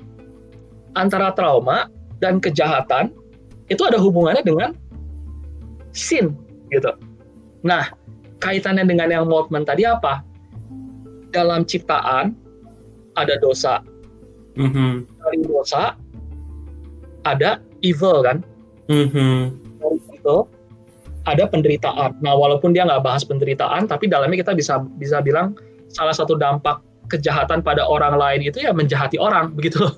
antara 1.00 1.32
trauma 1.32 1.88
dan 2.20 2.38
kejahatan 2.38 3.08
itu 3.72 3.80
ada 3.88 3.96
hubungannya 3.96 4.44
dengan 4.44 4.76
sin 5.98 6.38
gitu. 6.70 6.94
Nah, 7.66 7.90
kaitannya 8.38 8.87
dengan 8.87 9.11
yang 9.11 9.26
Moltmann 9.26 9.66
tadi 9.66 9.82
apa? 9.82 10.22
Dalam 11.34 11.66
ciptaan 11.66 12.38
ada 13.18 13.34
dosa. 13.42 13.82
Mm-hmm. 14.54 14.92
Dari 15.06 15.38
dosa 15.46 15.98
ada 17.26 17.58
evil 17.82 18.22
kan? 18.22 18.46
Mm-hmm. 18.87 19.38
Dari 19.82 19.98
evil 20.14 20.46
ada 21.28 21.44
penderitaan. 21.44 22.16
Nah, 22.24 22.32
walaupun 22.32 22.72
dia 22.72 22.88
nggak 22.88 23.04
bahas 23.04 23.26
penderitaan, 23.26 23.84
tapi 23.90 24.08
dalamnya 24.08 24.40
kita 24.40 24.56
bisa 24.56 24.80
bisa 24.96 25.20
bilang 25.20 25.52
salah 25.92 26.16
satu 26.16 26.38
dampak 26.38 26.80
kejahatan 27.12 27.61
pada 27.64 27.84
orang 27.84 28.16
lain 28.16 28.48
itu 28.48 28.64
ya 28.64 28.72
menjahati 28.72 29.20
orang 29.20 29.52
begitu 29.58 29.84
loh. 29.84 29.94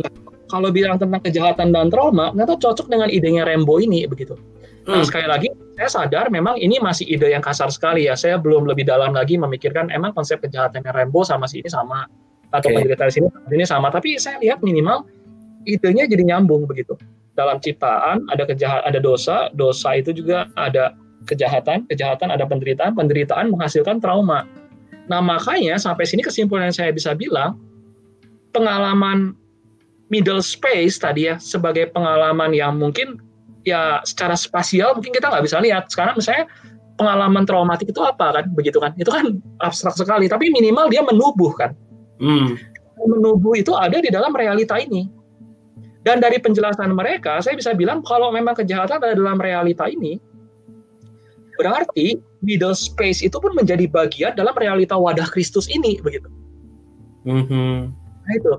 Nah, 0.00 0.12
kalau 0.48 0.68
bilang 0.72 0.96
tentang 0.96 1.20
kejahatan 1.20 1.74
dan 1.74 1.92
trauma, 1.92 2.32
ternyata 2.32 2.56
cocok 2.56 2.86
dengan 2.88 3.08
idenya 3.12 3.44
Rembo 3.44 3.76
ini 3.82 4.08
begitu. 4.08 4.38
Nah, 4.86 5.02
hmm. 5.02 5.06
sekali 5.06 5.26
lagi 5.26 5.48
saya 5.74 5.90
sadar 5.90 6.30
memang 6.30 6.56
ini 6.62 6.78
masih 6.78 7.04
ide 7.10 7.34
yang 7.34 7.42
kasar 7.42 7.68
sekali 7.74 8.06
ya. 8.06 8.14
Saya 8.14 8.38
belum 8.38 8.70
lebih 8.70 8.86
dalam 8.86 9.10
lagi 9.10 9.34
memikirkan 9.34 9.90
emang 9.90 10.14
konsep 10.14 10.38
kejahatannya 10.38 10.94
Rembo 10.94 11.26
sama 11.26 11.50
si 11.50 11.58
ini 11.60 11.66
sama 11.66 12.06
atau 12.54 12.70
okay. 12.70 12.76
penderita 12.78 13.10
sini 13.10 13.26
ini 13.50 13.66
sama. 13.66 13.90
Tapi 13.90 14.14
saya 14.16 14.38
lihat 14.38 14.62
minimal 14.62 15.02
idenya 15.66 16.06
jadi 16.06 16.22
nyambung 16.22 16.70
begitu. 16.70 16.94
Dalam 17.34 17.58
ciptaan 17.60 18.24
ada 18.30 18.46
kejahat, 18.46 18.86
ada 18.86 19.02
dosa, 19.02 19.50
dosa 19.52 19.98
itu 19.98 20.14
juga 20.14 20.48
ada 20.56 20.94
kejahatan, 21.26 21.84
kejahatan 21.90 22.30
ada 22.30 22.46
penderitaan, 22.46 22.94
penderitaan 22.94 23.50
menghasilkan 23.50 23.98
trauma. 23.98 24.46
Nah 25.10 25.18
makanya 25.18 25.76
sampai 25.82 26.06
sini 26.06 26.22
kesimpulan 26.22 26.70
yang 26.70 26.78
saya 26.78 26.90
bisa 26.94 27.12
bilang 27.12 27.58
pengalaman 28.54 29.34
middle 30.08 30.40
space 30.40 30.96
tadi 31.02 31.26
ya 31.28 31.36
sebagai 31.42 31.90
pengalaman 31.90 32.54
yang 32.54 32.78
mungkin 32.78 33.18
ya 33.66 34.00
secara 34.06 34.38
spasial 34.38 34.94
mungkin 34.94 35.10
kita 35.10 35.26
nggak 35.26 35.44
bisa 35.44 35.58
lihat. 35.58 35.90
Sekarang 35.90 36.14
misalnya 36.16 36.46
pengalaman 36.96 37.44
traumatik 37.44 37.90
itu 37.90 38.00
apa 38.00 38.40
kan, 38.40 38.44
begitu 38.54 38.78
kan? 38.78 38.94
Itu 38.96 39.10
kan 39.12 39.42
abstrak 39.60 39.98
sekali, 39.98 40.30
tapi 40.30 40.48
minimal 40.54 40.88
dia 40.88 41.02
menubuh 41.04 41.52
kan. 41.58 41.74
Hmm. 42.22 42.56
Menubuh 42.96 43.58
itu 43.58 43.74
ada 43.76 44.00
di 44.00 44.08
dalam 44.08 44.32
realita 44.32 44.80
ini. 44.80 45.10
Dan 46.06 46.22
dari 46.22 46.38
penjelasan 46.38 46.94
mereka, 46.94 47.42
saya 47.42 47.58
bisa 47.58 47.74
bilang 47.74 48.00
kalau 48.06 48.30
memang 48.30 48.54
kejahatan 48.54 49.02
ada 49.02 49.18
dalam 49.18 49.42
realita 49.42 49.90
ini, 49.90 50.22
berarti 51.58 52.22
middle 52.46 52.78
space 52.78 53.26
itu 53.26 53.34
pun 53.42 53.50
menjadi 53.58 53.90
bagian 53.90 54.38
dalam 54.38 54.54
realita 54.54 54.94
wadah 54.94 55.26
Kristus 55.26 55.66
ini, 55.66 55.98
begitu. 55.98 56.30
Mm-hmm. 57.26 57.74
Nah 58.22 58.32
itu. 58.38 58.52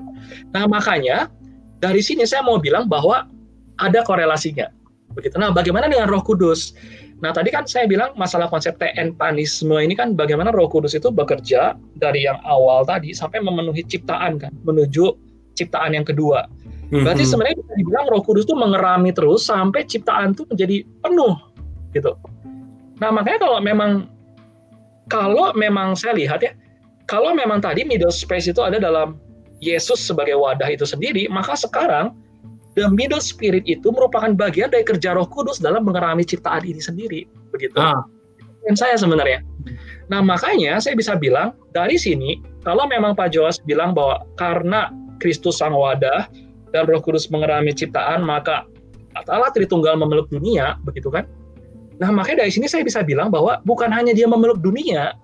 Nah 0.52 0.63
makanya 0.67 1.32
dari 1.80 2.04
sini 2.04 2.28
saya 2.28 2.43
mau 2.43 2.60
bilang 2.60 2.91
bahwa 2.91 3.32
ada 3.80 4.04
korelasinya 4.04 4.67
begitu. 5.17 5.41
Nah, 5.41 5.49
bagaimana 5.49 5.89
dengan 5.89 6.06
Roh 6.06 6.21
Kudus? 6.21 6.77
Nah, 7.17 7.34
tadi 7.34 7.49
kan 7.49 7.65
saya 7.65 7.89
bilang 7.89 8.13
masalah 8.13 8.45
konsep 8.45 8.77
TN 8.77 9.17
panisme 9.17 9.73
ini 9.73 9.97
kan 9.97 10.13
bagaimana 10.13 10.53
Roh 10.53 10.69
Kudus 10.69 10.93
itu 10.93 11.10
bekerja 11.10 11.73
dari 11.97 12.30
yang 12.30 12.38
awal 12.45 12.86
tadi 12.86 13.17
sampai 13.17 13.41
memenuhi 13.41 13.82
ciptaan 13.82 14.38
kan, 14.38 14.53
menuju 14.62 15.17
ciptaan 15.58 15.97
yang 15.97 16.06
kedua. 16.06 16.45
Berarti 16.88 17.25
mm-hmm. 17.25 17.32
sebenarnya 17.34 17.58
bisa 17.58 17.73
dibilang 17.73 18.06
Roh 18.13 18.21
Kudus 18.21 18.45
itu 18.45 18.53
mengerami 18.53 19.10
terus 19.12 19.49
sampai 19.49 19.84
ciptaan 19.89 20.38
itu 20.38 20.45
menjadi 20.45 20.77
penuh 21.01 21.36
gitu. 21.97 22.13
Nah, 23.01 23.10
makanya 23.10 23.41
kalau 23.41 23.60
memang 23.60 23.91
kalau 25.10 25.51
memang 25.58 25.97
saya 25.97 26.13
lihat 26.13 26.45
ya, 26.45 26.53
kalau 27.10 27.34
memang 27.34 27.63
tadi 27.63 27.82
middle 27.82 28.13
space 28.13 28.51
itu 28.51 28.62
ada 28.62 28.77
dalam 28.77 29.17
Yesus 29.58 29.97
sebagai 29.97 30.38
wadah 30.38 30.69
itu 30.69 30.86
sendiri, 30.86 31.25
maka 31.34 31.58
sekarang 31.58 32.13
the 32.77 32.85
middle 32.93 33.19
spirit 33.19 33.65
itu 33.65 33.89
merupakan 33.89 34.29
bagian 34.37 34.69
dari 34.69 34.85
kerja 34.85 35.17
Roh 35.17 35.25
Kudus 35.25 35.57
dalam 35.57 35.81
mengerami 35.81 36.21
ciptaan 36.21 36.61
ini 36.61 36.77
sendiri, 36.77 37.25
begitu. 37.49 37.73
Ah. 37.81 38.05
Dan 38.69 38.77
saya 38.77 38.93
sebenarnya. 38.93 39.41
Nah, 40.13 40.21
makanya 40.21 40.77
saya 40.77 40.93
bisa 40.93 41.17
bilang 41.17 41.57
dari 41.73 41.97
sini 41.97 42.37
kalau 42.61 42.85
memang 42.85 43.17
Pak 43.17 43.33
Joas 43.33 43.57
bilang 43.65 43.97
bahwa 43.97 44.21
karena 44.37 44.93
Kristus 45.17 45.57
sang 45.57 45.73
wadah 45.73 46.29
dan 46.69 46.85
Roh 46.85 47.01
Kudus 47.01 47.33
mengerami 47.33 47.73
ciptaan, 47.73 48.21
maka 48.21 48.69
Allah 49.25 49.49
Tritunggal 49.49 49.97
memeluk 49.97 50.29
dunia, 50.29 50.77
begitu 50.85 51.09
kan? 51.09 51.25
Nah, 51.97 52.13
makanya 52.13 52.45
dari 52.45 52.53
sini 52.53 52.69
saya 52.69 52.85
bisa 52.85 53.01
bilang 53.01 53.33
bahwa 53.33 53.57
bukan 53.65 53.89
hanya 53.89 54.13
dia 54.13 54.29
memeluk 54.29 54.61
dunia, 54.61 55.17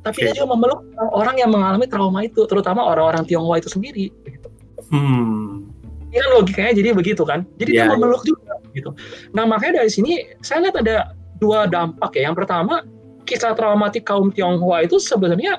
tapi 0.00 0.24
okay. 0.24 0.32
dia 0.32 0.40
juga 0.40 0.56
memeluk 0.56 0.80
orang 1.12 1.36
yang 1.36 1.52
mengalami 1.52 1.84
trauma 1.84 2.24
itu, 2.24 2.48
terutama 2.48 2.80
orang-orang 2.80 3.28
Tionghoa 3.28 3.60
itu 3.60 3.68
sendiri. 3.68 4.08
Gitu. 4.24 4.48
Hmm. 4.88 5.73
Ini 6.14 6.22
kan 6.22 6.30
logikanya 6.38 6.72
jadi 6.78 6.88
begitu 6.94 7.22
kan? 7.26 7.42
Jadi 7.58 7.74
yeah, 7.74 7.90
dia 7.90 7.90
ya. 7.90 7.94
memeluk 7.98 8.22
yeah. 8.22 8.30
juga 8.30 8.52
gitu. 8.70 8.90
Nah, 9.34 9.44
makanya 9.50 9.82
dari 9.82 9.90
sini 9.90 10.12
saya 10.46 10.70
lihat 10.70 10.78
ada 10.78 10.96
dua 11.42 11.66
dampak 11.66 12.14
ya. 12.14 12.30
Yang 12.30 12.46
pertama, 12.46 12.86
kisah 13.26 13.58
traumatik 13.58 14.06
kaum 14.06 14.30
Tionghoa 14.30 14.86
itu 14.86 15.02
sebenarnya 15.02 15.58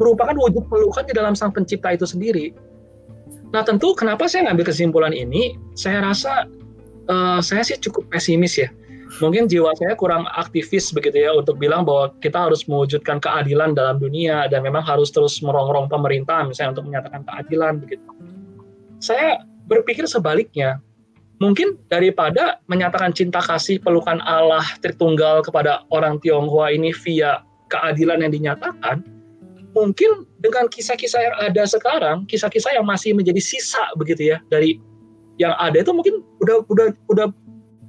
merupakan 0.00 0.32
wujud 0.32 0.64
pelukan 0.72 1.04
di 1.04 1.12
dalam 1.12 1.36
sang 1.36 1.52
pencipta 1.52 1.92
itu 1.92 2.08
sendiri. 2.08 2.56
Nah, 3.52 3.60
tentu 3.60 3.92
kenapa 3.92 4.24
saya 4.24 4.48
ngambil 4.48 4.72
kesimpulan 4.72 5.12
ini? 5.12 5.52
Saya 5.76 6.00
rasa 6.00 6.48
uh, 7.12 7.44
saya 7.44 7.60
sih 7.60 7.76
cukup 7.76 8.08
pesimis 8.08 8.56
ya 8.56 8.72
mungkin 9.22 9.46
jiwa 9.48 9.72
saya 9.78 9.94
kurang 9.96 10.26
aktivis 10.36 10.90
begitu 10.92 11.24
ya 11.24 11.30
untuk 11.32 11.56
bilang 11.56 11.86
bahwa 11.86 12.12
kita 12.20 12.50
harus 12.50 12.66
mewujudkan 12.68 13.22
keadilan 13.22 13.72
dalam 13.72 13.96
dunia 13.96 14.50
dan 14.50 14.60
memang 14.66 14.82
harus 14.84 15.08
terus 15.14 15.40
merongrong 15.40 15.88
pemerintah 15.88 16.44
misalnya 16.44 16.76
untuk 16.76 16.86
menyatakan 16.90 17.22
keadilan 17.24 17.80
begitu. 17.80 18.04
Saya 18.98 19.42
berpikir 19.66 20.06
sebaliknya. 20.08 20.80
Mungkin 21.36 21.76
daripada 21.92 22.64
menyatakan 22.64 23.12
cinta 23.12 23.44
kasih 23.44 23.76
pelukan 23.76 24.24
Allah 24.24 24.64
Tritunggal 24.80 25.44
kepada 25.44 25.84
orang 25.92 26.16
Tionghoa 26.24 26.72
ini 26.72 26.96
via 26.96 27.44
keadilan 27.68 28.24
yang 28.24 28.32
dinyatakan, 28.32 29.04
mungkin 29.76 30.24
dengan 30.40 30.64
kisah-kisah 30.72 31.20
yang 31.20 31.36
ada 31.52 31.68
sekarang, 31.68 32.24
kisah-kisah 32.24 32.72
yang 32.80 32.88
masih 32.88 33.12
menjadi 33.12 33.36
sisa 33.36 33.84
begitu 34.00 34.32
ya 34.32 34.40
dari 34.48 34.80
yang 35.36 35.52
ada 35.60 35.84
itu 35.84 35.92
mungkin 35.92 36.24
udah 36.40 36.64
udah 36.72 36.88
udah 37.12 37.28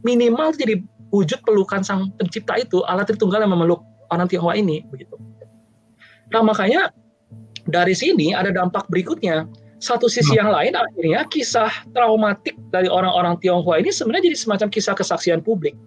minimal 0.03 0.51
jadi 0.51 0.83
wujud 1.15 1.39
pelukan 1.47 1.79
sang 1.79 2.11
pencipta 2.19 2.59
itu 2.59 2.83
Allah 2.83 3.07
Tritunggal 3.07 3.47
yang 3.47 3.55
memeluk 3.55 3.79
orang 4.11 4.27
Tionghoa 4.27 4.59
ini 4.59 4.83
begitu. 4.91 5.15
Nah 6.35 6.43
makanya 6.43 6.91
dari 7.71 7.95
sini 7.95 8.35
ada 8.35 8.51
dampak 8.51 8.91
berikutnya. 8.91 9.47
Satu 9.77 10.09
sisi 10.09 10.33
hmm. 10.33 10.39
yang 10.41 10.49
lain 10.49 10.73
akhirnya 10.73 11.21
kisah 11.29 11.69
traumatik 11.93 12.57
dari 12.73 12.89
orang-orang 12.89 13.37
Tionghoa 13.37 13.77
ini 13.77 13.93
sebenarnya 13.93 14.33
jadi 14.33 14.37
semacam 14.37 14.67
kisah 14.73 14.93
kesaksian 14.97 15.45
publik. 15.45 15.77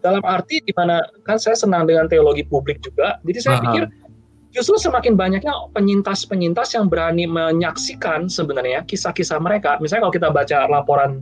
Dalam 0.00 0.24
arti 0.24 0.64
di 0.64 0.72
mana 0.72 1.04
kan 1.28 1.36
saya 1.36 1.52
senang 1.52 1.84
dengan 1.84 2.08
teologi 2.08 2.40
publik 2.48 2.80
juga. 2.80 3.20
Jadi 3.28 3.38
saya 3.44 3.60
Aha. 3.60 3.64
pikir 3.68 3.84
justru 4.56 4.80
semakin 4.80 5.20
banyaknya 5.20 5.52
penyintas-penyintas 5.76 6.72
yang 6.72 6.88
berani 6.88 7.28
menyaksikan 7.28 8.32
sebenarnya 8.32 8.88
kisah-kisah 8.88 9.36
mereka. 9.36 9.76
Misalnya 9.84 10.08
kalau 10.08 10.16
kita 10.16 10.28
baca 10.32 10.56
laporan 10.72 11.20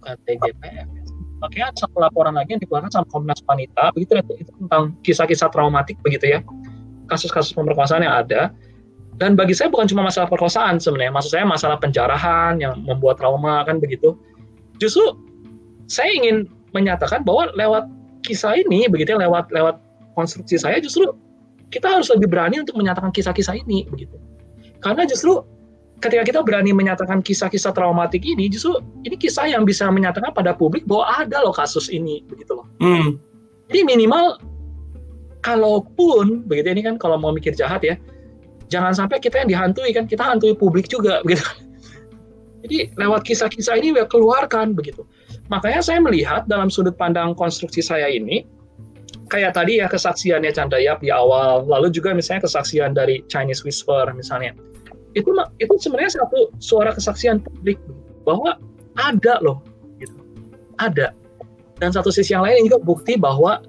bukan 0.00 0.16
TGPF 0.24 1.02
makanya 1.42 1.74
satu 1.74 1.98
laporan 1.98 2.38
lagi 2.38 2.54
yang 2.54 2.62
dikeluarkan 2.62 2.90
sama 2.94 3.06
Komnas 3.10 3.42
Wanita 3.50 3.90
begitu 3.98 4.14
itu, 4.14 4.46
itu 4.46 4.50
tentang 4.62 4.94
kisah-kisah 5.02 5.50
traumatik 5.50 5.98
begitu 6.06 6.38
ya 6.38 6.40
kasus-kasus 7.10 7.50
pemerkosaan 7.50 8.06
yang 8.06 8.14
ada 8.14 8.54
dan 9.22 9.38
bagi 9.38 9.54
saya 9.54 9.70
bukan 9.70 9.86
cuma 9.86 10.02
masalah 10.02 10.26
perkosaan 10.26 10.82
sebenarnya 10.82 11.14
maksud 11.14 11.30
saya 11.38 11.46
masalah 11.46 11.78
penjarahan 11.78 12.58
yang 12.58 12.74
membuat 12.82 13.22
trauma 13.22 13.62
kan 13.62 13.78
begitu 13.78 14.18
justru 14.82 15.14
saya 15.86 16.10
ingin 16.10 16.50
menyatakan 16.74 17.22
bahwa 17.22 17.54
lewat 17.54 17.86
kisah 18.26 18.58
ini 18.58 18.90
begitu 18.90 19.14
ya 19.14 19.22
lewat 19.22 19.46
lewat 19.54 19.78
konstruksi 20.18 20.58
saya 20.58 20.82
justru 20.82 21.06
kita 21.70 21.86
harus 21.86 22.10
lebih 22.10 22.34
berani 22.34 22.58
untuk 22.58 22.74
menyatakan 22.74 23.14
kisah-kisah 23.14 23.62
ini 23.62 23.86
begitu 23.86 24.18
karena 24.82 25.06
justru 25.06 25.46
ketika 26.02 26.26
kita 26.26 26.40
berani 26.42 26.74
menyatakan 26.74 27.22
kisah-kisah 27.22 27.70
traumatik 27.70 28.26
ini, 28.26 28.50
justru 28.50 28.82
ini 29.06 29.14
kisah 29.14 29.46
yang 29.46 29.62
bisa 29.62 29.86
menyatakan 29.86 30.34
pada 30.34 30.50
publik 30.50 30.82
bahwa 30.82 31.06
ada 31.22 31.46
loh 31.46 31.54
kasus 31.54 31.86
ini, 31.86 32.26
begitu 32.26 32.58
loh. 32.58 32.66
Hmm. 32.82 33.22
Jadi 33.70 33.86
minimal, 33.86 34.42
kalaupun 35.46 36.42
begitu 36.50 36.74
ini 36.74 36.82
kan 36.82 36.98
kalau 36.98 37.22
mau 37.22 37.30
mikir 37.30 37.54
jahat 37.54 37.86
ya, 37.86 37.94
jangan 38.72 38.96
sampai 38.96 39.20
kita 39.20 39.44
yang 39.44 39.52
dihantui 39.52 39.92
kan, 39.92 40.08
kita 40.08 40.24
hantui 40.24 40.56
publik 40.56 40.88
juga, 40.88 41.20
begitu. 41.28 41.44
Jadi 42.64 42.94
lewat 42.96 43.26
kisah-kisah 43.26 43.76
ini 43.76 43.92
ya 43.92 44.06
keluarkan 44.08 44.72
begitu. 44.72 45.04
Makanya 45.50 45.84
saya 45.84 45.98
melihat 46.00 46.48
dalam 46.48 46.72
sudut 46.72 46.96
pandang 46.96 47.36
konstruksi 47.36 47.82
saya 47.84 48.06
ini, 48.08 48.48
kayak 49.28 49.58
tadi 49.58 49.82
ya 49.82 49.90
kesaksiannya 49.90 50.54
Chandra 50.54 50.80
Yap 50.80 51.04
di 51.04 51.12
awal, 51.12 51.68
lalu 51.68 51.92
juga 51.92 52.16
misalnya 52.16 52.48
kesaksian 52.48 52.96
dari 52.96 53.20
Chinese 53.28 53.66
Whisper 53.66 54.08
misalnya 54.14 54.56
itu 55.12 55.30
itu 55.60 55.74
sebenarnya 55.80 56.20
satu 56.20 56.52
suara 56.58 56.92
kesaksian 56.92 57.40
publik 57.44 57.76
bahwa 58.24 58.56
ada 58.96 59.40
loh 59.44 59.60
gitu 60.00 60.16
ada 60.80 61.12
dan 61.80 61.90
satu 61.92 62.08
sisi 62.08 62.32
yang 62.32 62.44
lain 62.44 62.68
juga 62.68 62.80
bukti 62.80 63.16
bahwa 63.20 63.60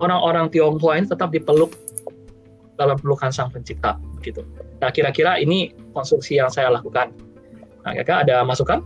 orang-orang 0.00 0.48
Tionghoa 0.48 0.98
ini 0.98 1.06
tetap 1.08 1.30
dipeluk 1.30 1.76
dalam 2.76 2.96
pelukan 2.96 3.30
sang 3.30 3.52
pencipta 3.52 4.00
gitu. 4.24 4.42
Nah 4.80 4.90
kira-kira 4.90 5.38
ini 5.38 5.72
konstruksi 5.92 6.40
yang 6.40 6.48
saya 6.48 6.72
lakukan. 6.72 7.12
Nah 7.84 7.92
kira 7.94 8.24
ada 8.24 8.42
masukan? 8.42 8.80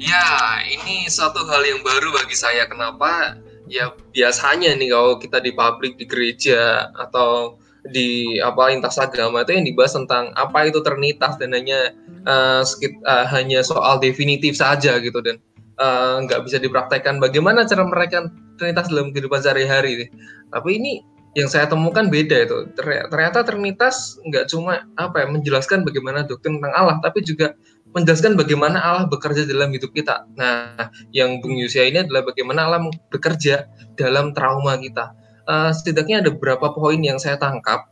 Ya 0.00 0.24
ini 0.64 1.04
satu 1.12 1.44
hal 1.44 1.60
yang 1.60 1.84
baru 1.84 2.16
bagi 2.16 2.32
saya. 2.32 2.64
Kenapa? 2.64 3.36
Ya 3.68 3.92
biasanya 4.16 4.72
nih 4.74 4.90
kalau 4.90 5.20
kita 5.20 5.38
di 5.44 5.52
publik 5.52 6.00
di 6.00 6.08
gereja 6.08 6.88
atau 6.96 7.60
di 7.84 8.36
apa 8.40 8.72
lintas 8.72 9.00
agama 9.00 9.44
itu 9.44 9.56
yang 9.56 9.64
dibahas 9.64 9.96
tentang 9.96 10.32
apa 10.36 10.68
itu 10.68 10.80
ternitas 10.84 11.36
dan 11.40 11.56
hanya 11.56 11.92
uh, 12.28 12.60
sekit, 12.64 12.92
uh, 13.08 13.24
hanya 13.28 13.60
soal 13.60 14.00
definitif 14.00 14.56
saja 14.56 14.96
gitu. 15.00 15.20
Dan 15.20 15.36
eh, 15.80 16.14
nggak 16.24 16.40
uh, 16.40 16.44
bisa 16.44 16.60
dipraktekkan 16.60 17.20
bagaimana 17.20 17.64
cara 17.64 17.84
mereka 17.84 18.28
ternitas 18.60 18.88
dalam 18.88 19.12
kehidupan 19.12 19.40
sehari-hari. 19.40 20.08
Tapi 20.48 20.70
ini 20.76 20.92
yang 21.38 21.46
saya 21.46 21.70
temukan 21.70 22.10
beda 22.10 22.42
itu 22.42 22.74
ternyata 23.06 23.46
ternitas 23.46 24.18
nggak 24.26 24.50
cuma 24.50 24.82
apa 24.98 25.22
ya 25.22 25.26
menjelaskan 25.30 25.86
bagaimana 25.86 26.26
doktrin 26.26 26.58
tentang 26.58 26.74
Allah 26.74 26.98
tapi 26.98 27.22
juga 27.22 27.54
menjelaskan 27.94 28.34
bagaimana 28.34 28.78
Allah 28.78 29.04
bekerja 29.10 29.50
dalam 29.50 29.74
hidup 29.74 29.90
kita. 29.90 30.22
Nah, 30.38 30.94
yang 31.10 31.42
Bung 31.42 31.58
Yusia 31.58 31.90
ini 31.90 32.06
adalah 32.06 32.22
bagaimana 32.22 32.70
Allah 32.70 32.86
bekerja 33.10 33.66
dalam 33.98 34.30
trauma 34.30 34.78
kita 34.78 35.10
uh, 35.50 35.70
setidaknya 35.74 36.22
ada 36.22 36.30
beberapa 36.30 36.70
poin 36.70 36.98
yang 37.02 37.18
saya 37.18 37.34
tangkap. 37.34 37.90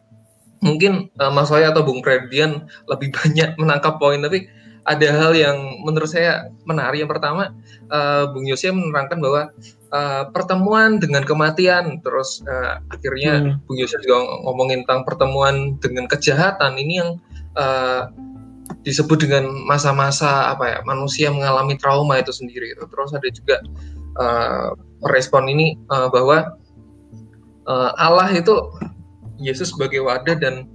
Mungkin 0.62 1.10
uh, 1.18 1.30
Mas 1.34 1.50
Soya 1.50 1.74
atau 1.74 1.82
Bung 1.82 2.02
Predian 2.02 2.66
lebih 2.86 3.10
banyak 3.18 3.58
menangkap 3.58 3.98
poin, 3.98 4.22
tapi 4.22 4.46
ada 4.86 5.08
hal 5.12 5.32
yang 5.36 5.56
menurut 5.82 6.08
saya 6.08 6.48
menarik. 6.64 7.02
Yang 7.02 7.18
pertama, 7.18 7.52
uh, 7.90 8.30
Bung 8.30 8.46
Yosef 8.46 8.70
menerangkan 8.70 9.18
bahwa 9.18 9.42
uh, 9.92 10.28
pertemuan 10.32 11.00
dengan 11.00 11.24
kematian, 11.24 12.00
terus 12.04 12.40
uh, 12.44 12.80
akhirnya 12.92 13.40
hmm. 13.40 13.64
Bung 13.68 13.78
Yosef 13.80 14.00
juga 14.04 14.24
ngomongin 14.46 14.84
tentang 14.84 15.02
pertemuan 15.08 15.76
dengan 15.80 16.04
kejahatan. 16.08 16.76
Ini 16.76 16.94
yang 17.00 17.10
uh, 17.56 18.08
disebut 18.84 19.24
dengan 19.24 19.48
masa-masa 19.66 20.52
apa 20.52 20.64
ya 20.64 20.78
manusia 20.84 21.28
mengalami 21.32 21.76
trauma 21.76 22.20
itu 22.20 22.32
sendiri. 22.32 22.72
Terus 22.76 23.10
ada 23.12 23.28
juga 23.32 23.56
uh, 24.20 24.68
respon 25.08 25.48
ini 25.48 25.76
uh, 25.92 26.08
bahwa 26.12 26.56
uh, 27.68 27.90
Allah 27.96 28.28
itu 28.32 28.54
Yesus 29.38 29.70
sebagai 29.72 30.02
wadah 30.02 30.36
dan 30.36 30.66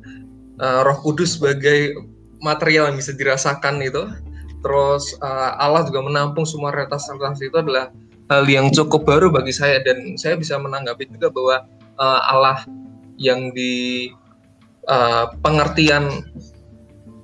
uh, 0.61 0.85
Roh 0.87 0.99
Kudus 1.03 1.37
sebagai 1.37 1.93
material 2.43 2.91
yang 2.91 2.97
bisa 2.99 3.13
dirasakan 3.15 3.81
itu. 3.83 4.03
Terus 4.63 5.11
uh, 5.19 5.59
Allah 5.59 5.83
juga 5.83 5.99
menampung 5.99 6.47
semua 6.47 6.71
realitas-realitas 6.71 7.43
itu 7.43 7.57
adalah 7.59 7.91
hal 8.31 8.43
yang 8.47 8.71
cukup 8.71 9.03
baru 9.03 9.27
bagi 9.31 9.51
saya 9.51 9.83
dan 9.83 10.15
saya 10.15 10.39
bisa 10.39 10.55
menanggapi 10.59 11.09
juga 11.11 11.31
bahwa 11.33 11.55
uh, 11.99 12.21
Allah 12.31 12.57
yang 13.19 13.51
di 13.51 14.09
uh, 14.87 15.31
pengertian 15.43 16.23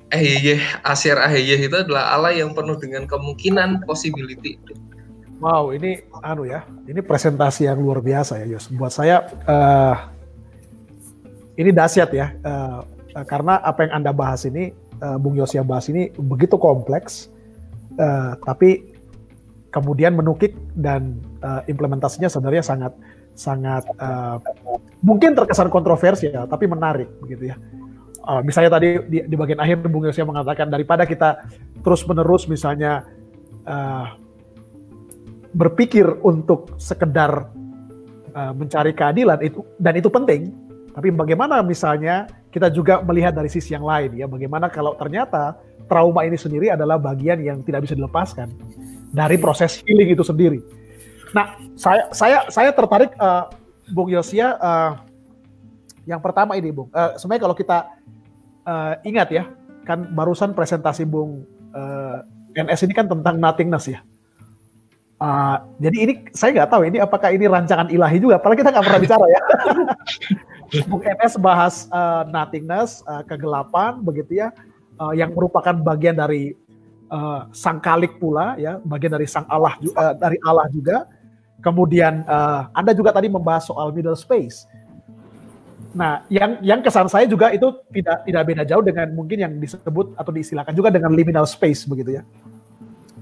Ehye, 0.10 0.58
Asyir 0.82 1.22
Ehye 1.22 1.70
itu 1.70 1.78
adalah 1.78 2.18
Allah 2.18 2.34
yang 2.34 2.58
penuh 2.58 2.74
dengan 2.82 3.06
kemungkinan, 3.06 3.86
possibility. 3.86 4.58
Wow, 5.38 5.70
ini 5.70 6.02
anu 6.26 6.50
ya, 6.50 6.66
ini 6.89 7.00
presentasi 7.00 7.70
yang 7.70 7.78
luar 7.78 8.02
biasa 8.02 8.41
ya, 8.41 8.50
Yos. 8.50 8.74
Buat 8.74 8.89
saya 8.89 9.30
uh, 9.45 10.10
ini 11.62 11.70
dahsyat 11.70 12.10
ya, 12.10 12.34
uh, 12.41 12.82
karena 13.30 13.62
apa 13.62 13.86
yang 13.86 14.02
anda 14.02 14.10
bahas 14.10 14.50
ini, 14.50 14.74
uh, 15.00 15.22
Bung 15.22 15.38
Yos 15.38 15.54
yang 15.54 15.70
bahas 15.70 15.88
ini 15.88 16.10
begitu 16.18 16.58
kompleks 16.58 17.30
uh, 18.00 18.34
tapi 18.43 18.89
kemudian 19.70 20.18
menukik 20.18 20.58
dan 20.74 21.22
uh, 21.46 21.62
implementasinya 21.70 22.30
sebenarnya 22.30 22.66
sangat 22.66 22.94
sangat 23.38 23.86
uh, 24.02 24.42
mungkin 25.06 25.38
terkesan 25.38 25.72
kontroversial 25.72 26.50
tapi 26.50 26.66
menarik 26.66 27.08
begitu 27.22 27.54
ya. 27.54 27.56
Uh, 28.20 28.44
misalnya 28.44 28.76
tadi 28.76 29.00
di, 29.08 29.18
di 29.26 29.36
bagian 29.38 29.64
akhir 29.64 29.80
Bung 29.88 30.04
Yosya 30.06 30.28
mengatakan 30.28 30.68
daripada 30.68 31.08
kita 31.08 31.48
terus 31.82 32.04
menerus 32.04 32.46
misalnya 32.52 33.08
uh, 33.64 34.18
berpikir 35.56 36.06
untuk 36.22 36.78
sekedar 36.78 37.50
uh, 38.36 38.54
mencari 38.54 38.92
keadilan 38.94 39.40
itu 39.42 39.64
dan 39.80 39.94
itu 39.98 40.10
penting 40.12 40.52
tapi 40.94 41.14
bagaimana 41.16 41.64
misalnya 41.64 42.28
kita 42.50 42.68
juga 42.74 43.02
melihat 43.06 43.34
dari 43.34 43.48
sisi 43.50 43.74
yang 43.74 43.86
lain 43.86 44.14
ya 44.20 44.26
bagaimana 44.28 44.68
kalau 44.68 44.94
ternyata 44.98 45.58
trauma 45.90 46.22
ini 46.26 46.38
sendiri 46.38 46.70
adalah 46.70 47.02
bagian 47.02 47.42
yang 47.42 47.66
tidak 47.66 47.88
bisa 47.90 47.98
dilepaskan 47.98 48.52
dari 49.10 49.38
proses 49.41 49.82
healing 49.86 50.14
itu 50.14 50.24
sendiri. 50.26 50.60
Nah, 51.34 51.57
saya 51.78 52.10
saya 52.14 52.38
saya 52.49 52.70
tertarik 52.74 53.14
uh, 53.18 53.49
Bung 53.93 54.10
Yosia 54.10 54.57
uh, 54.57 54.91
yang 56.10 56.22
pertama 56.22 56.57
ini, 56.57 56.74
Bung. 56.74 56.89
Uh, 56.89 57.14
sebenarnya 57.22 57.43
kalau 57.45 57.55
kita 57.57 57.78
uh, 58.66 58.93
ingat 59.05 59.30
ya, 59.30 59.43
kan 59.86 60.10
barusan 60.14 60.57
presentasi 60.57 61.05
Bung 61.05 61.45
uh, 61.74 62.26
NS 62.57 62.89
ini 62.89 62.93
kan 62.97 63.05
tentang 63.05 63.38
nothingness 63.38 63.86
ya. 63.89 64.01
Uh, 65.20 65.60
jadi 65.84 65.97
ini 65.99 66.14
saya 66.32 66.55
nggak 66.55 66.70
tahu 66.72 66.88
ini 66.88 66.97
apakah 67.03 67.30
ini 67.36 67.45
rancangan 67.45 67.91
ilahi 67.91 68.18
juga, 68.24 68.39
apalagi 68.39 68.64
kita 68.64 68.72
nggak 68.74 68.86
pernah 68.88 69.01
bicara 69.01 69.26
ya. 69.30 69.41
Bung 70.89 71.03
NS 71.05 71.34
bahas 71.38 71.86
uh, 71.93 72.26
nothingness, 72.30 73.05
uh, 73.05 73.22
kegelapan, 73.26 74.01
begitu 74.01 74.41
ya, 74.41 74.49
uh, 74.97 75.14
yang 75.14 75.34
merupakan 75.34 75.78
bagian 75.78 76.18
dari 76.18 76.57
uh, 77.12 77.49
sang 77.51 77.82
kalik 77.84 78.18
pula, 78.22 78.55
ya, 78.55 78.80
bagian 78.82 79.14
dari 79.14 79.28
sang 79.28 79.45
Allah, 79.49 79.76
uh, 79.82 80.14
dari 80.16 80.38
Allah 80.45 80.66
juga 80.72 81.05
Kemudian 81.60 82.24
uh, 82.24 82.72
Anda 82.72 82.95
juga 82.95 83.12
tadi 83.12 83.28
membahas 83.28 83.68
soal 83.68 83.91
middle 83.91 84.16
space. 84.16 84.64
Nah, 85.91 86.24
yang 86.32 86.62
yang 86.64 86.80
kesan 86.80 87.12
saya 87.12 87.28
juga 87.28 87.51
itu 87.51 87.68
tidak 87.91 88.24
tidak 88.24 88.43
beda 88.47 88.64
jauh 88.64 88.84
dengan 88.86 89.12
mungkin 89.12 89.38
yang 89.41 89.53
disebut 89.60 90.16
atau 90.16 90.32
diistilahkan 90.32 90.72
juga 90.72 90.93
dengan 90.93 91.12
liminal 91.12 91.43
space 91.43 91.84
begitu 91.84 92.22
ya. 92.22 92.24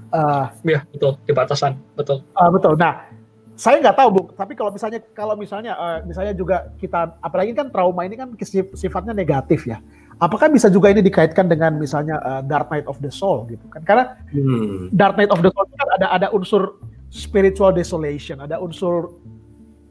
Uh, 0.08 0.48
ya 0.64 0.80
betul 0.94 1.18
di 1.26 1.32
batasan 1.34 1.74
betul. 1.98 2.22
Uh, 2.38 2.50
betul. 2.54 2.78
Nah, 2.78 3.10
saya 3.58 3.82
nggak 3.82 3.96
tahu 3.98 4.08
bu, 4.14 4.22
tapi 4.38 4.54
kalau 4.54 4.70
misalnya 4.70 5.00
kalau 5.10 5.34
misalnya 5.34 5.72
uh, 5.74 5.98
misalnya 6.06 6.32
juga 6.38 6.70
kita 6.78 7.18
apalagi 7.18 7.58
kan 7.58 7.74
trauma 7.74 8.06
ini 8.06 8.14
kan 8.14 8.30
sifatnya 8.78 9.18
negatif 9.18 9.66
ya. 9.66 9.82
Apakah 10.18 10.50
bisa 10.50 10.66
juga 10.66 10.90
ini 10.90 10.98
dikaitkan 10.98 11.46
dengan 11.46 11.78
misalnya 11.78 12.18
uh, 12.26 12.42
Dark 12.42 12.74
Night 12.74 12.90
of 12.90 12.98
the 12.98 13.10
Soul 13.10 13.46
gitu 13.46 13.62
kan? 13.70 13.86
Karena 13.86 14.04
hmm. 14.34 14.90
Dark 14.90 15.14
Night 15.14 15.30
of 15.30 15.38
the 15.46 15.50
Soul 15.54 15.66
kan 15.78 15.88
ada 15.94 16.06
ada 16.10 16.26
unsur 16.34 16.82
spiritual 17.06 17.70
desolation, 17.70 18.42
ada 18.42 18.58
unsur 18.58 19.14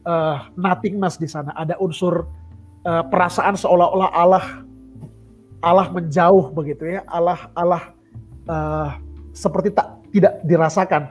uh, 0.04 0.52
nothingness 0.60 1.16
di 1.16 1.32
sana, 1.32 1.56
ada 1.56 1.80
unsur 1.80 2.28
uh, 2.84 3.04
perasaan 3.08 3.56
seolah-olah 3.56 4.12
Allah 4.12 4.46
Allah 5.64 5.88
menjauh 5.96 6.52
begitu 6.52 7.00
ya, 7.00 7.08
Allah 7.08 7.48
Allah 7.56 7.96
uh, 8.52 9.00
seperti 9.32 9.72
tak 9.72 9.96
tidak 10.12 10.44
dirasakan. 10.44 11.08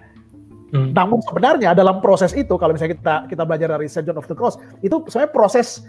Hmm. 0.76 0.92
Namun 0.92 1.24
sebenarnya 1.24 1.72
dalam 1.72 2.04
proses 2.04 2.36
itu 2.36 2.58
kalau 2.60 2.76
misalnya 2.76 2.98
kita 2.98 3.14
kita 3.32 3.42
belajar 3.48 3.72
dari 3.72 3.88
Saint 3.88 4.04
John 4.04 4.20
of 4.20 4.28
the 4.28 4.36
Cross 4.36 4.60
itu 4.84 4.98
sebenarnya 5.08 5.32
proses 5.32 5.86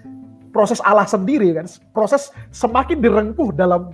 proses 0.57 0.81
Allah 0.81 1.05
sendiri 1.05 1.53
kan, 1.53 1.69
proses 1.93 2.33
semakin 2.49 2.97
direngkuh 2.97 3.53
dalam 3.53 3.93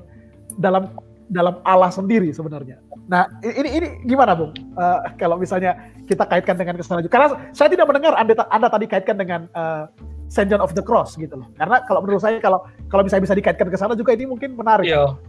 dalam 0.56 0.96
dalam 1.28 1.60
Allah 1.68 1.92
sendiri 1.92 2.32
sebenarnya. 2.32 2.80
Nah, 3.12 3.28
ini 3.44 3.70
ini 3.84 3.88
gimana, 4.08 4.32
Bung? 4.32 4.56
Uh, 4.80 5.04
kalau 5.20 5.36
misalnya 5.36 5.76
kita 6.08 6.24
kaitkan 6.24 6.56
dengan 6.56 6.80
kesalahan 6.80 7.04
Karena 7.12 7.28
saya 7.52 7.68
tidak 7.68 7.92
mendengar 7.92 8.16
Anda, 8.16 8.48
Anda 8.48 8.72
tadi 8.72 8.86
kaitkan 8.88 9.20
dengan 9.20 9.52
uh, 9.52 9.92
Saint 10.32 10.48
John 10.48 10.64
of 10.64 10.72
the 10.72 10.84
Cross 10.86 11.20
gitu 11.20 11.36
loh. 11.36 11.52
Karena 11.60 11.84
kalau 11.84 12.00
menurut 12.00 12.24
saya 12.24 12.40
kalau 12.40 12.64
kalau 12.88 13.04
bisa 13.04 13.20
bisa 13.20 13.36
dikaitkan 13.36 13.68
ke 13.68 13.76
sana 13.76 13.98
juga 13.98 14.16
ini 14.16 14.24
mungkin 14.24 14.56
menarik. 14.56 14.88
Iya. 14.88 15.20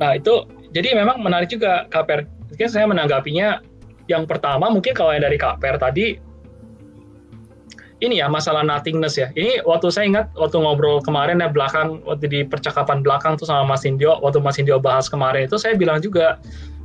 Nah, 0.00 0.16
itu 0.16 0.48
jadi 0.72 0.96
memang 0.96 1.20
menarik 1.20 1.52
juga 1.52 1.84
Kaper. 1.92 2.24
Mungkin 2.54 2.68
saya 2.72 2.88
menanggapinya 2.88 3.60
yang 4.08 4.24
pertama 4.24 4.68
mungkin 4.72 4.96
kalau 4.96 5.12
yang 5.12 5.24
dari 5.28 5.36
Kaper 5.36 5.76
tadi 5.76 6.16
ini 8.04 8.20
ya 8.20 8.26
masalah 8.28 8.60
nothingness 8.60 9.16
ya. 9.16 9.32
Ini 9.32 9.64
waktu 9.64 9.88
saya 9.88 10.04
ingat 10.08 10.26
waktu 10.36 10.60
ngobrol 10.60 11.00
kemarin 11.00 11.40
ya 11.40 11.48
belakang 11.48 12.04
waktu 12.04 12.26
di 12.28 12.40
percakapan 12.44 13.00
belakang 13.00 13.40
tuh 13.40 13.48
sama 13.48 13.64
Mas 13.74 13.82
Indio 13.88 14.20
waktu 14.20 14.38
Mas 14.44 14.60
Indio 14.60 14.76
bahas 14.78 15.08
kemarin 15.08 15.48
itu 15.48 15.56
saya 15.56 15.74
bilang 15.74 15.98
juga 16.04 16.38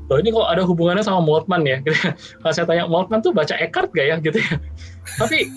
loh 0.09 0.17
ini 0.17 0.33
kok 0.33 0.49
ada 0.49 0.65
hubungannya 0.65 1.05
sama 1.05 1.21
Moltmann 1.21 1.63
ya. 1.67 1.77
Gitu. 1.85 1.95
Kalau 2.41 2.53
saya 2.53 2.65
tanya 2.65 2.89
Moltmann 2.89 3.21
tuh 3.21 3.31
baca 3.31 3.53
Eckhart 3.59 3.93
gak 3.93 4.07
ya 4.09 4.15
gitu 4.25 4.41
ya. 4.41 4.55
Tapi 5.21 5.51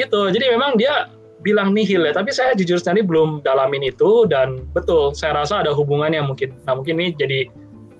gitu. 0.00 0.20
Jadi 0.32 0.44
memang 0.48 0.80
dia 0.80 1.12
bilang 1.44 1.76
nihil 1.76 2.08
ya. 2.08 2.16
Tapi 2.16 2.32
saya 2.32 2.56
jujur 2.56 2.80
sendiri 2.80 3.04
belum 3.04 3.44
dalamin 3.44 3.84
itu 3.84 4.24
dan 4.30 4.64
betul 4.72 5.12
saya 5.12 5.36
rasa 5.36 5.60
ada 5.60 5.76
hubungannya 5.76 6.24
mungkin. 6.24 6.56
Nah 6.64 6.80
mungkin 6.80 6.96
ini 6.96 7.12
jadi 7.12 7.52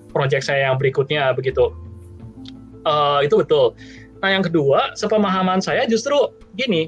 proyek 0.09 0.41
saya 0.41 0.73
yang 0.73 0.81
berikutnya 0.81 1.35
begitu. 1.37 1.69
Uh, 2.85 3.21
itu 3.21 3.37
betul. 3.41 3.77
Nah 4.23 4.29
yang 4.31 4.43
kedua, 4.43 4.95
sepemahaman 4.95 5.59
saya 5.59 5.83
justru 5.85 6.15
gini, 6.55 6.87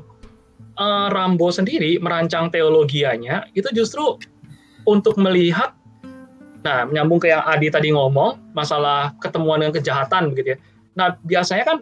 uh, 0.80 1.08
Rambo 1.12 1.50
sendiri 1.52 1.98
merancang 2.00 2.54
teologianya 2.54 3.50
itu 3.58 3.68
justru 3.74 4.18
untuk 4.88 5.20
melihat, 5.20 5.76
nah 6.64 6.88
menyambung 6.88 7.20
ke 7.20 7.34
yang 7.34 7.44
Adi 7.44 7.68
tadi 7.68 7.92
ngomong 7.92 8.56
masalah 8.56 9.12
ketemuan 9.20 9.60
dengan 9.60 9.76
kejahatan 9.76 10.32
begitu 10.32 10.56
ya. 10.56 10.58
Nah 10.96 11.08
biasanya 11.28 11.66
kan 11.68 11.78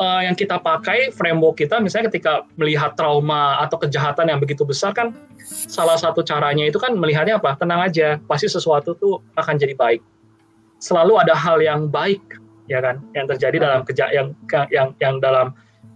uh, 0.00 0.20
yang 0.24 0.34
kita 0.34 0.56
pakai 0.56 1.12
framework 1.12 1.60
kita 1.60 1.78
misalnya 1.78 2.08
ketika 2.08 2.48
melihat 2.56 2.96
trauma 2.96 3.60
atau 3.60 3.76
kejahatan 3.76 4.32
yang 4.32 4.40
begitu 4.40 4.64
besar 4.64 4.96
kan 4.96 5.12
salah 5.44 6.00
satu 6.00 6.24
caranya 6.24 6.64
itu 6.64 6.80
kan 6.80 6.96
melihatnya 6.96 7.36
apa? 7.36 7.60
Tenang 7.60 7.84
aja 7.84 8.16
pasti 8.24 8.48
sesuatu 8.48 8.96
tuh 8.96 9.20
akan 9.36 9.54
jadi 9.60 9.76
baik. 9.76 10.00
Selalu 10.80 11.20
ada 11.20 11.36
hal 11.36 11.60
yang 11.60 11.92
baik 11.92 12.40
ya 12.70 12.78
kan 12.78 13.02
yang 13.18 13.26
terjadi 13.26 13.56
dalam 13.58 13.80
keja 13.82 14.06
yang 14.14 14.30
yang 14.70 14.94
yang 15.02 15.18
dalam 15.18 15.50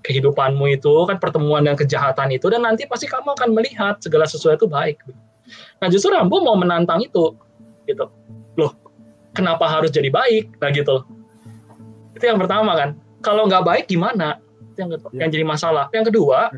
kehidupanmu 0.04 0.74
itu 0.74 1.06
kan 1.06 1.16
pertemuan 1.22 1.62
dengan 1.64 1.78
kejahatan 1.78 2.34
itu 2.34 2.50
dan 2.50 2.66
nanti 2.66 2.84
pasti 2.84 3.06
kamu 3.06 3.32
akan 3.38 3.54
melihat 3.54 3.96
segala 4.02 4.26
sesuatu 4.26 4.66
baik. 4.66 5.00
Nah 5.80 5.88
justru 5.88 6.10
Rambo 6.12 6.42
mau 6.42 6.58
menantang 6.58 7.00
itu 7.00 7.32
gitu. 7.86 8.10
Loh, 8.58 8.74
kenapa 9.32 9.70
harus 9.70 9.94
jadi 9.94 10.10
baik? 10.10 10.58
Nah 10.58 10.68
gitu. 10.74 11.06
Itu 12.18 12.24
yang 12.26 12.42
pertama 12.42 12.74
kan. 12.76 12.98
Kalau 13.24 13.48
nggak 13.48 13.64
baik 13.64 13.84
gimana? 13.88 14.36
Itu 14.74 14.84
yang, 14.84 14.90
ya. 14.92 14.98
yang 15.24 15.30
jadi 15.32 15.44
masalah. 15.46 15.88
Yang 15.96 16.12
kedua, 16.12 16.52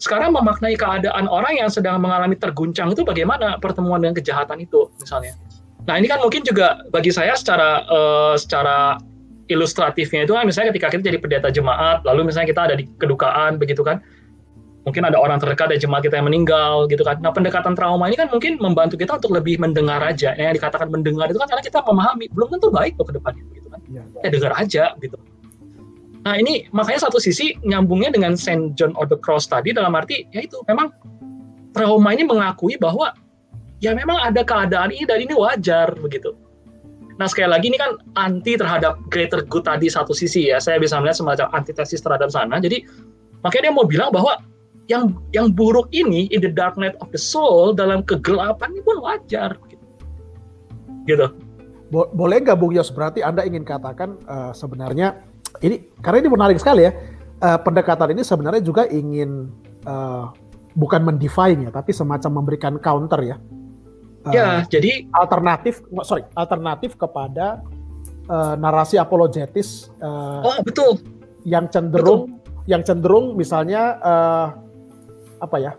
sekarang 0.00 0.32
memaknai 0.32 0.80
keadaan 0.80 1.28
orang 1.28 1.60
yang 1.60 1.68
sedang 1.68 2.00
mengalami 2.00 2.32
terguncang 2.38 2.88
itu 2.96 3.04
bagaimana 3.04 3.60
pertemuan 3.60 4.00
dengan 4.00 4.16
kejahatan 4.16 4.64
itu 4.64 4.88
misalnya. 4.96 5.36
Nah 5.84 6.00
ini 6.00 6.08
kan 6.08 6.24
mungkin 6.24 6.40
juga 6.40 6.80
bagi 6.88 7.12
saya 7.12 7.36
secara 7.36 7.84
uh, 7.88 8.34
secara 8.40 8.96
ilustratifnya 9.50 10.24
itu 10.24 10.32
kan 10.32 10.46
misalnya 10.46 10.70
ketika 10.70 10.94
kita 10.94 11.02
jadi 11.10 11.18
pendeta 11.18 11.48
jemaat, 11.50 12.06
lalu 12.06 12.30
misalnya 12.30 12.48
kita 12.54 12.62
ada 12.70 12.74
di 12.78 12.86
kedukaan 12.96 13.58
begitu 13.58 13.82
kan, 13.82 13.98
mungkin 14.86 15.02
ada 15.04 15.18
orang 15.20 15.36
terdekat 15.42 15.74
dari 15.74 15.80
jemaat 15.82 16.06
kita 16.06 16.22
yang 16.22 16.30
meninggal 16.30 16.86
gitu 16.88 17.02
kan. 17.02 17.18
Nah 17.20 17.34
pendekatan 17.34 17.74
trauma 17.74 18.08
ini 18.08 18.16
kan 18.16 18.30
mungkin 18.32 18.56
membantu 18.62 18.96
kita 18.96 19.18
untuk 19.18 19.34
lebih 19.34 19.60
mendengar 19.60 20.00
aja. 20.00 20.32
Yang 20.38 20.62
dikatakan 20.62 20.88
mendengar 20.88 21.28
itu 21.28 21.38
kan 21.42 21.48
karena 21.50 21.64
kita 21.66 21.78
memahami, 21.84 22.26
belum 22.32 22.48
tentu 22.56 22.68
baik 22.72 22.94
loh 22.96 23.06
ke 23.10 23.14
depannya 23.18 23.44
gitu 23.52 23.68
kan. 23.68 23.80
Ya, 23.90 24.02
ya 24.22 24.28
dengar 24.30 24.52
aja 24.56 24.84
gitu. 25.02 25.16
Nah 26.20 26.34
ini 26.36 26.68
makanya 26.70 27.08
satu 27.08 27.16
sisi 27.16 27.56
nyambungnya 27.64 28.12
dengan 28.12 28.36
Saint 28.36 28.76
John 28.76 28.92
of 29.00 29.08
the 29.08 29.16
Cross 29.16 29.48
tadi 29.48 29.72
dalam 29.72 29.96
arti 29.96 30.28
ya 30.36 30.44
itu 30.44 30.60
memang 30.68 30.92
trauma 31.72 32.12
ini 32.12 32.28
mengakui 32.28 32.76
bahwa 32.76 33.16
ya 33.80 33.96
memang 33.96 34.20
ada 34.20 34.44
keadaan 34.44 34.92
ini 34.92 35.08
dan 35.08 35.18
ini 35.24 35.32
wajar 35.32 35.96
begitu 35.96 36.36
Nah 37.20 37.28
sekali 37.28 37.52
lagi 37.52 37.68
ini 37.68 37.76
kan 37.76 38.00
anti 38.16 38.56
terhadap 38.56 38.96
greater 39.12 39.44
good 39.44 39.68
tadi 39.68 39.92
satu 39.92 40.16
sisi 40.16 40.48
ya. 40.48 40.56
Saya 40.56 40.80
bisa 40.80 40.96
melihat 40.96 41.20
semacam 41.20 41.52
antitesis 41.52 42.00
terhadap 42.00 42.32
sana. 42.32 42.56
Jadi 42.56 42.80
makanya 43.44 43.68
dia 43.68 43.74
mau 43.76 43.84
bilang 43.84 44.08
bahwa 44.08 44.40
yang 44.88 45.20
yang 45.36 45.52
buruk 45.52 45.92
ini 45.92 46.32
in 46.32 46.40
the 46.40 46.48
dark 46.48 46.80
night 46.80 46.96
of 47.04 47.12
the 47.12 47.20
soul 47.20 47.76
dalam 47.76 48.00
kegelapan 48.08 48.72
ini 48.72 48.80
pun 48.80 49.04
wajar. 49.04 49.52
Gitu. 51.04 51.28
Bo 51.92 52.08
boleh 52.16 52.40
nggak 52.40 52.56
Bung 52.56 52.72
Yos 52.72 52.88
berarti 52.88 53.20
Anda 53.20 53.44
ingin 53.44 53.68
katakan 53.68 54.16
uh, 54.24 54.56
sebenarnya 54.56 55.20
ini 55.60 55.92
karena 56.00 56.24
ini 56.24 56.30
menarik 56.32 56.56
sekali 56.56 56.88
ya. 56.88 56.96
Uh, 57.40 57.56
pendekatan 57.60 58.16
ini 58.16 58.20
sebenarnya 58.20 58.60
juga 58.60 58.84
ingin 58.88 59.48
uh, 59.88 60.28
bukan 60.76 61.00
mendefine 61.04 61.68
ya, 61.68 61.70
tapi 61.72 61.88
semacam 61.88 62.44
memberikan 62.44 62.76
counter 62.76 63.16
ya 63.24 63.36
ya, 64.28 64.44
uh, 64.44 64.58
jadi 64.68 65.08
alternatif, 65.16 65.80
sorry, 66.04 66.28
alternatif 66.36 67.00
kepada 67.00 67.64
uh, 68.28 68.54
narasi 68.60 69.00
apologetis. 69.00 69.88
Uh, 70.04 70.44
oh 70.44 70.56
betul. 70.60 71.00
Yang 71.48 71.80
cenderung, 71.80 72.36
betul. 72.36 72.68
yang 72.68 72.82
cenderung 72.84 73.26
misalnya 73.32 73.96
uh, 74.04 74.46
apa 75.40 75.56
ya? 75.56 75.72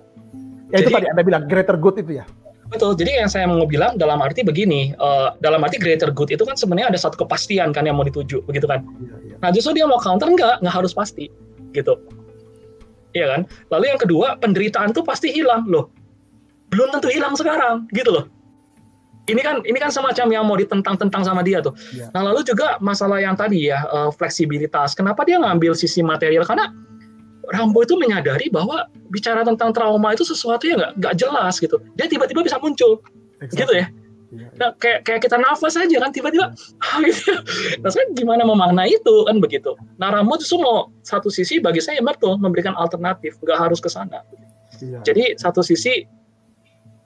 Ya 0.73 0.81
jadi, 0.81 0.87
itu 0.87 0.89
tadi 0.89 1.07
anda 1.13 1.21
bilang 1.21 1.45
greater 1.45 1.77
good 1.77 2.01
itu 2.01 2.17
ya. 2.17 2.25
Betul. 2.71 2.95
Jadi 2.95 3.19
yang 3.19 3.27
saya 3.27 3.45
mau 3.51 3.67
bilang 3.67 3.99
dalam 3.99 4.23
arti 4.23 4.47
begini, 4.47 4.95
uh, 4.95 5.35
dalam 5.43 5.59
arti 5.61 5.75
greater 5.75 6.07
good 6.07 6.31
itu 6.31 6.47
kan 6.47 6.55
sebenarnya 6.55 6.95
ada 6.95 6.99
satu 7.03 7.19
kepastian 7.19 7.75
kan 7.75 7.83
yang 7.83 7.99
mau 7.99 8.07
dituju, 8.07 8.47
begitu 8.47 8.63
kan? 8.63 8.87
Iya, 8.97 9.15
iya. 9.27 9.35
Nah 9.43 9.51
justru 9.51 9.75
dia 9.75 9.85
mau 9.85 9.99
counter 9.99 10.31
enggak, 10.31 10.63
nggak 10.63 10.75
harus 10.79 10.95
pasti, 10.95 11.27
gitu. 11.75 11.99
Iya 13.11 13.27
kan? 13.27 13.41
Lalu 13.75 13.91
yang 13.91 13.99
kedua, 13.99 14.39
penderitaan 14.39 14.95
itu 14.95 15.03
pasti 15.03 15.35
hilang 15.35 15.67
loh. 15.67 15.91
Belum 16.71 16.87
tentu 16.89 17.11
hilang 17.11 17.35
sekarang, 17.35 17.85
gitu 17.91 18.09
loh. 18.09 18.25
Ini 19.29 19.37
kan 19.45 19.61
ini 19.63 19.77
kan 19.77 19.93
semacam 19.93 20.27
yang 20.33 20.43
mau 20.49 20.57
ditentang-tentang 20.57 21.21
sama 21.21 21.45
dia 21.45 21.61
tuh. 21.61 21.77
Ya. 21.93 22.09
Nah 22.11 22.25
lalu 22.31 22.41
juga 22.41 22.81
masalah 22.81 23.21
yang 23.21 23.37
tadi 23.37 23.69
ya 23.69 23.85
uh, 23.93 24.09
fleksibilitas. 24.09 24.97
Kenapa 24.97 25.21
dia 25.23 25.37
ngambil 25.37 25.77
sisi 25.77 26.01
material? 26.01 26.41
Karena 26.41 26.73
Rambo 27.53 27.85
itu 27.85 27.93
menyadari 27.99 28.49
bahwa 28.49 28.89
bicara 29.13 29.45
tentang 29.45 29.75
trauma 29.75 30.15
itu 30.15 30.25
sesuatu 30.25 30.65
yang 30.65 30.81
nggak 30.81 30.93
nggak 30.97 31.15
jelas 31.21 31.61
gitu. 31.61 31.77
Dia 31.99 32.09
tiba-tiba 32.09 32.41
bisa 32.41 32.57
muncul, 32.57 33.03
exactly. 33.43 33.61
gitu 33.61 33.73
ya. 33.77 33.87
Iya. 34.31 34.47
Nah, 34.55 34.71
kayak 34.79 35.03
kayak 35.03 35.21
kita 35.27 35.35
nafas 35.35 35.75
aja 35.75 35.97
kan 35.99 36.15
tiba-tiba 36.15 36.55
yeah. 36.55 36.99
gitu. 37.11 37.35
Nah, 37.83 37.91
saya 37.91 38.07
gimana 38.15 38.47
memaknai 38.47 38.95
itu 38.95 39.15
kan 39.27 39.43
begitu. 39.43 39.75
Nah, 39.99 40.15
Rambo 40.15 40.39
itu 40.39 40.55
mau 40.55 40.87
satu 41.03 41.27
sisi 41.27 41.59
bagi 41.59 41.83
saya 41.83 41.99
betul 41.99 42.39
memberikan 42.39 42.71
alternatif, 42.79 43.35
nggak 43.43 43.59
harus 43.59 43.83
ke 43.83 43.91
sana. 43.91 44.23
Yeah. 44.79 45.03
Jadi 45.03 45.35
satu 45.35 45.59
sisi 45.59 46.07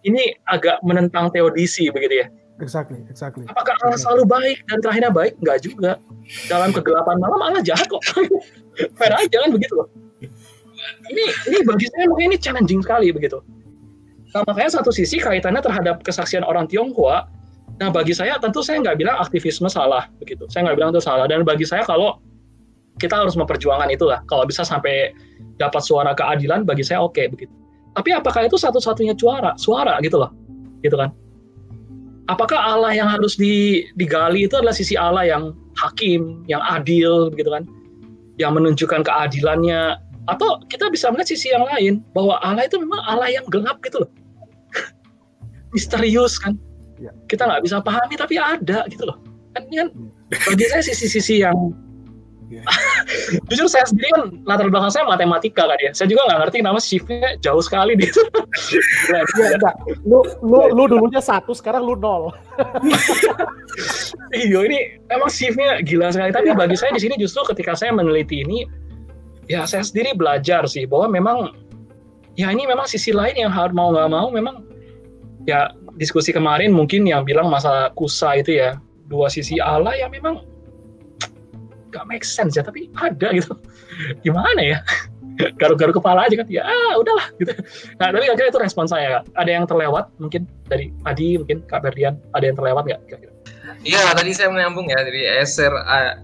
ini 0.05 0.37
agak 0.47 0.79
menentang 0.85 1.33
teodisi 1.33 1.89
begitu 1.89 2.23
ya. 2.23 2.27
Exactly, 2.63 3.03
exactly. 3.11 3.43
Apakah 3.51 3.75
Allah 3.83 3.99
selalu 3.99 4.23
baik 4.31 4.57
dan 4.71 4.79
terakhirnya 4.79 5.11
baik? 5.11 5.35
Enggak 5.43 5.59
juga. 5.67 5.91
Dalam 6.47 6.71
kegelapan 6.71 7.19
malam 7.19 7.41
Allah 7.43 7.59
jahat 7.59 7.89
kok. 7.91 7.99
Fair 8.97 9.11
aja 9.11 9.37
kan 9.43 9.51
begitu 9.51 9.75
loh 9.75 9.91
ini 11.09 11.25
ini 11.49 11.57
bagi 11.65 11.85
saya 11.91 12.05
mungkin 12.09 12.33
ini 12.33 12.37
challenging 12.37 12.81
sekali 12.83 13.09
begitu. 13.09 13.39
Nah, 14.35 14.43
makanya 14.43 14.81
satu 14.81 14.91
sisi 14.91 15.21
kaitannya 15.21 15.63
terhadap 15.63 16.03
kesaksian 16.03 16.43
orang 16.43 16.67
Tionghoa. 16.67 17.29
Nah, 17.79 17.89
bagi 17.91 18.11
saya 18.15 18.35
tentu 18.39 18.59
saya 18.63 18.83
nggak 18.83 18.99
bilang 18.99 19.15
aktivisme 19.19 19.67
salah 19.71 20.11
begitu. 20.19 20.47
Saya 20.51 20.67
nggak 20.67 20.77
bilang 20.79 20.91
itu 20.91 21.03
salah. 21.03 21.25
Dan 21.27 21.47
bagi 21.47 21.63
saya 21.63 21.87
kalau 21.87 22.19
kita 22.99 23.15
harus 23.15 23.35
memperjuangkan 23.39 23.91
itulah. 23.91 24.19
Kalau 24.27 24.43
bisa 24.43 24.67
sampai 24.67 25.15
dapat 25.55 25.81
suara 25.83 26.11
keadilan, 26.11 26.67
bagi 26.67 26.83
saya 26.83 27.03
oke 27.03 27.15
okay, 27.15 27.31
begitu. 27.31 27.51
Tapi 27.95 28.09
apakah 28.11 28.45
itu 28.45 28.59
satu-satunya 28.59 29.15
suara? 29.15 29.55
Suara 29.55 29.97
gitu 30.03 30.19
loh, 30.19 30.31
gitu 30.83 30.99
kan? 30.99 31.15
Apakah 32.27 32.57
Allah 32.57 32.91
yang 32.91 33.07
harus 33.07 33.37
digali 33.95 34.49
itu 34.49 34.57
adalah 34.57 34.75
sisi 34.75 34.99
Allah 34.99 35.23
yang 35.23 35.55
hakim, 35.79 36.43
yang 36.51 36.59
adil, 36.65 37.31
begitu 37.31 37.53
kan? 37.53 37.63
Yang 38.35 38.51
menunjukkan 38.59 39.01
keadilannya, 39.07 39.95
atau 40.25 40.57
kita 40.67 40.89
bisa 40.89 41.13
melihat 41.13 41.29
sisi 41.29 41.53
yang 41.53 41.65
lain 41.69 42.01
bahwa 42.17 42.41
Allah 42.41 42.65
itu 42.65 42.81
memang 42.81 42.97
Allah 43.05 43.29
yang 43.29 43.45
gelap 43.47 43.77
gitu 43.85 44.01
loh. 44.05 44.11
Misterius 45.73 46.41
kan. 46.41 46.57
Ya. 46.97 47.13
Kita 47.29 47.45
nggak 47.45 47.61
bisa 47.61 47.77
pahami 47.83 48.17
tapi 48.17 48.41
ada 48.41 48.87
gitu 48.89 49.05
loh. 49.05 49.21
Kan 49.53 49.69
kan 49.69 49.87
ya. 49.93 50.35
bagi 50.49 50.65
saya 50.67 50.83
sisi-sisi 50.83 51.45
yang 51.45 51.53
ya. 51.53 51.77
jujur 53.49 53.65
saya 53.65 53.85
sendiri 53.89 54.09
kan 54.13 54.23
latar 54.45 54.69
belakang 54.69 54.93
saya 54.93 55.03
matematika 55.09 55.65
kan 55.65 55.79
ya. 55.81 55.91
Saya 55.97 56.07
juga 56.13 56.29
nggak 56.29 56.39
ngerti 56.45 56.57
nama 56.61 56.79
shiftnya 56.79 57.29
jauh 57.41 57.63
sekali 57.63 57.97
di 57.97 58.05
itu. 58.05 58.21
ya, 59.09 59.21
ya, 59.57 59.71
Lu 60.05 60.21
lu 60.45 60.69
lu 60.73 60.83
dulunya 60.85 61.21
satu, 61.21 61.57
sekarang 61.57 61.81
lu 61.81 61.97
nol. 61.97 62.29
iya 64.37 64.59
ini 64.61 65.01
emang 65.09 65.29
shiftnya 65.29 65.81
gila 65.81 66.13
sekali. 66.13 66.29
Tapi 66.29 66.53
bagi 66.53 66.77
saya 66.77 66.93
di 66.93 67.01
sini 67.01 67.17
justru 67.17 67.41
ketika 67.49 67.73
saya 67.73 67.89
meneliti 67.93 68.45
ini 68.45 68.65
ya 69.49 69.65
saya 69.65 69.85
sendiri 69.85 70.17
belajar 70.17 70.65
sih 70.65 70.85
bahwa 70.89 71.09
memang 71.09 71.37
ya 72.37 72.49
ini 72.49 72.65
memang 72.65 72.85
sisi 72.89 73.13
lain 73.13 73.37
yang 73.37 73.53
harus 73.53 73.73
mau 73.73 73.93
nggak 73.93 74.09
mau 74.09 74.27
memang 74.33 74.65
ya 75.45 75.71
diskusi 75.95 76.33
kemarin 76.33 76.73
mungkin 76.73 77.05
yang 77.05 77.23
bilang 77.23 77.47
masalah 77.47 77.93
kusa 77.93 78.41
itu 78.41 78.57
ya 78.59 78.77
dua 79.07 79.29
sisi 79.29 79.61
Allah 79.61 79.93
yang 79.95 80.09
memang 80.09 80.41
gak 81.95 82.07
make 82.11 82.27
sense 82.27 82.59
ya 82.59 82.63
tapi 82.67 82.91
ada 82.99 83.31
gitu. 83.31 83.55
Gimana 84.27 84.59
ya? 84.59 84.77
Garu-garu 85.59 85.95
kepala 85.95 86.27
aja 86.27 86.35
kan 86.39 86.47
ya 86.47 86.63
ah 86.63 86.95
udahlah 86.99 87.27
gitu. 87.39 87.51
Nah 87.99 88.07
tapi 88.11 88.27
akhirnya 88.27 88.51
itu 88.51 88.59
respon 88.59 88.87
saya 88.87 89.19
kak. 89.19 89.23
Ada 89.39 89.51
yang 89.51 89.65
terlewat 89.67 90.11
mungkin 90.19 90.47
dari 90.67 90.91
Adi 91.07 91.39
mungkin 91.39 91.63
Kak 91.67 91.83
Berdian 91.83 92.19
ada 92.35 92.43
yang 92.47 92.55
terlewat 92.55 92.83
nggak 92.87 93.01
Iya 93.83 94.15
tadi 94.15 94.31
saya 94.31 94.49
menyambung 94.51 94.87
ya 94.87 94.99
dari 95.03 95.27
Acer 95.27 95.73
uh, 95.75 96.15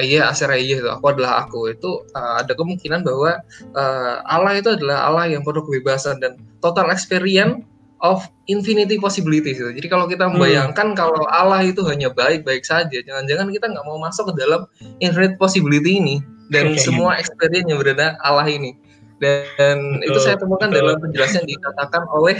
iya 0.00 0.32
Acer 0.32 0.50
iya 0.56 0.80
itu 0.80 0.88
aku 0.88 1.12
adalah 1.12 1.44
aku. 1.44 1.68
Itu 1.72 2.08
uh, 2.16 2.40
ada 2.40 2.56
kemungkinan 2.56 3.04
bahwa 3.04 3.36
uh, 3.76 4.16
Allah 4.24 4.56
itu 4.56 4.72
adalah 4.72 5.04
Allah 5.12 5.28
yang 5.28 5.44
penuh 5.44 5.60
kebebasan 5.66 6.24
dan 6.24 6.40
total 6.64 6.88
experience 6.88 7.60
of 8.04 8.28
infinity 8.52 9.00
possibilities 9.00 9.56
itu. 9.56 9.72
Jadi 9.72 9.88
kalau 9.88 10.04
kita 10.04 10.28
hmm. 10.28 10.36
membayangkan 10.36 10.92
hmm. 10.92 10.98
kalau 11.00 11.24
Allah 11.32 11.64
itu 11.64 11.80
hanya 11.88 12.12
baik-baik 12.12 12.60
saja, 12.62 13.00
jangan-jangan 13.00 13.48
kita 13.48 13.72
nggak 13.72 13.84
mau 13.88 13.96
masuk 13.96 14.30
ke 14.30 14.44
dalam 14.44 14.68
infinite 15.00 15.40
possibility 15.40 15.96
ini 15.96 16.16
dan 16.52 16.76
okay. 16.76 16.84
semua 16.84 17.16
experience 17.16 17.64
yang 17.64 17.80
berada 17.80 18.20
Allah 18.20 18.44
ini. 18.44 18.76
Dan 19.16 20.04
betul, 20.04 20.12
itu 20.12 20.18
saya 20.20 20.36
temukan 20.36 20.68
betul. 20.68 20.78
dalam 20.84 20.96
penjelasan 21.00 21.48
yang 21.48 21.56
dikatakan 21.56 22.04
oleh 22.12 22.36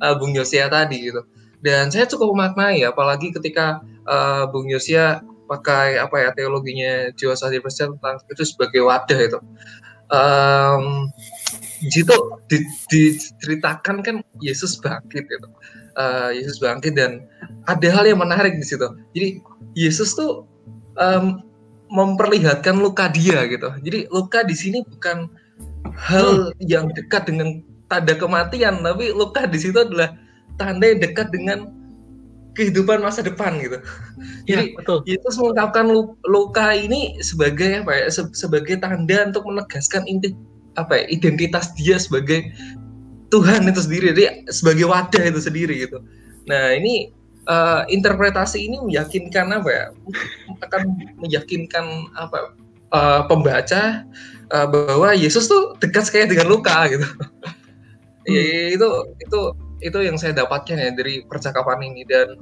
uh, 0.00 0.16
Bung 0.16 0.32
Yosia 0.32 0.72
tadi 0.72 1.12
gitu. 1.12 1.20
Dan 1.60 1.92
saya 1.92 2.08
cukup 2.08 2.32
memaknai 2.32 2.80
apalagi 2.88 3.36
ketika 3.36 3.84
uh, 4.08 4.48
Bung 4.48 4.72
Yosia 4.72 5.20
pakai 5.44 6.00
apa 6.00 6.16
ya 6.16 6.30
teologinya 6.32 7.12
Jiwa 7.12 7.36
Sadi 7.36 7.60
tentang 7.60 8.16
itu 8.32 8.42
sebagai 8.48 8.80
wadah 8.80 9.20
itu. 9.20 9.38
Um, 10.08 11.12
itu 11.82 12.16
di, 12.46 12.58
diceritakan 12.90 14.02
kan 14.06 14.16
Yesus 14.38 14.78
bangkit 14.78 15.26
itu. 15.26 15.48
Uh, 15.92 16.32
Yesus 16.32 16.56
bangkit 16.62 16.96
dan 16.96 17.26
ada 17.68 17.88
hal 17.92 18.08
yang 18.08 18.22
menarik 18.22 18.56
di 18.56 18.64
situ. 18.64 18.86
Jadi 19.12 19.42
Yesus 19.76 20.16
tuh 20.16 20.46
um, 20.96 21.42
memperlihatkan 21.92 22.80
luka 22.80 23.12
dia 23.12 23.44
gitu. 23.50 23.68
Jadi 23.84 24.08
luka 24.08 24.40
di 24.46 24.56
sini 24.56 24.80
bukan 24.80 25.28
hal 25.92 26.56
yang 26.62 26.88
dekat 26.96 27.28
dengan 27.28 27.60
tanda 27.92 28.16
kematian, 28.16 28.80
tapi 28.80 29.12
luka 29.12 29.44
di 29.44 29.58
situ 29.60 29.76
adalah 29.76 30.16
tanda 30.56 30.88
yang 30.88 31.04
dekat 31.04 31.28
dengan 31.28 31.68
kehidupan 32.56 33.00
masa 33.00 33.24
depan 33.24 33.60
gitu. 33.60 33.80
Ya, 34.44 34.60
Jadi 34.60 34.76
betul. 34.76 34.98
Yesus 35.08 35.34
mengungkapkan 35.40 35.86
luka 36.28 36.66
ini 36.76 37.16
sebagai 37.24 37.84
apa 37.84 37.92
ya? 37.94 38.06
sebagai 38.32 38.80
tanda 38.80 39.28
untuk 39.28 39.44
menegaskan 39.48 40.04
inti 40.08 40.36
apa 40.78 41.02
ya? 41.02 41.04
identitas 41.12 41.72
dia 41.76 41.96
sebagai 42.00 42.52
Tuhan 43.32 43.64
itu 43.64 43.80
sendiri, 43.80 44.12
jadi 44.12 44.44
sebagai 44.52 44.84
wadah 44.88 45.24
itu 45.24 45.40
sendiri 45.40 45.88
gitu. 45.88 46.04
Nah 46.44 46.76
ini 46.76 47.08
uh, 47.48 47.88
interpretasi 47.88 48.60
ini 48.68 48.76
meyakinkan 48.84 49.48
apa 49.56 49.68
ya? 49.72 49.84
akan 50.68 50.80
meyakinkan 51.16 52.12
apa 52.12 52.52
uh, 52.92 53.24
pembaca 53.26 54.04
uh, 54.52 54.66
bahwa 54.68 55.16
Yesus 55.16 55.48
tuh 55.48 55.74
dekat 55.80 56.08
sekali 56.08 56.28
dengan 56.28 56.52
luka 56.52 56.86
gitu. 56.92 57.08
Hmm. 58.22 58.30
Ya, 58.30 58.70
itu 58.76 58.88
itu 59.18 59.40
itu 59.82 59.98
yang 59.98 60.14
saya 60.14 60.30
dapatkan 60.36 60.78
ya 60.78 60.94
dari 60.94 61.26
percakapan 61.26 61.82
ini 61.90 62.06
dan 62.06 62.38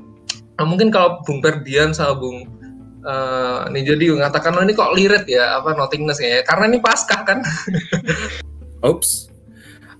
nah, 0.60 0.68
mungkin 0.68 0.92
kalau 0.92 1.24
Bung 1.24 1.40
Perdian 1.40 1.96
sama 1.96 2.20
Bung 2.20 2.59
uh, 3.04 3.68
nih 3.72 3.82
jadi 3.94 4.04
mengatakan 4.16 4.56
oh, 4.56 4.64
ini 4.64 4.72
kok 4.76 4.92
lirit 4.96 5.24
ya 5.26 5.60
apa 5.60 5.76
nothingness 5.76 6.20
ya 6.20 6.42
karena 6.44 6.70
ini 6.70 6.78
pasca 6.82 7.22
kan 7.24 7.44
Oops. 8.86 9.28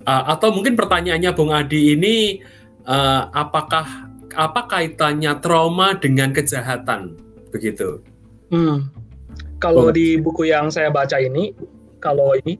Uh, 0.09 0.25
atau 0.33 0.49
mungkin 0.57 0.73
pertanyaannya 0.73 1.31
Bung 1.37 1.53
Adi 1.53 1.93
ini 1.93 2.41
uh, 2.89 3.29
apakah 3.29 4.09
apa 4.33 4.65
kaitannya 4.65 5.37
trauma 5.45 5.93
dengan 6.01 6.33
kejahatan 6.33 7.21
begitu? 7.53 8.01
Hmm. 8.49 8.89
Kalau 9.61 9.93
di 9.93 10.17
buku 10.17 10.49
yang 10.49 10.73
saya 10.73 10.89
baca 10.89 11.21
ini, 11.21 11.53
kalau 12.01 12.33
ini 12.41 12.57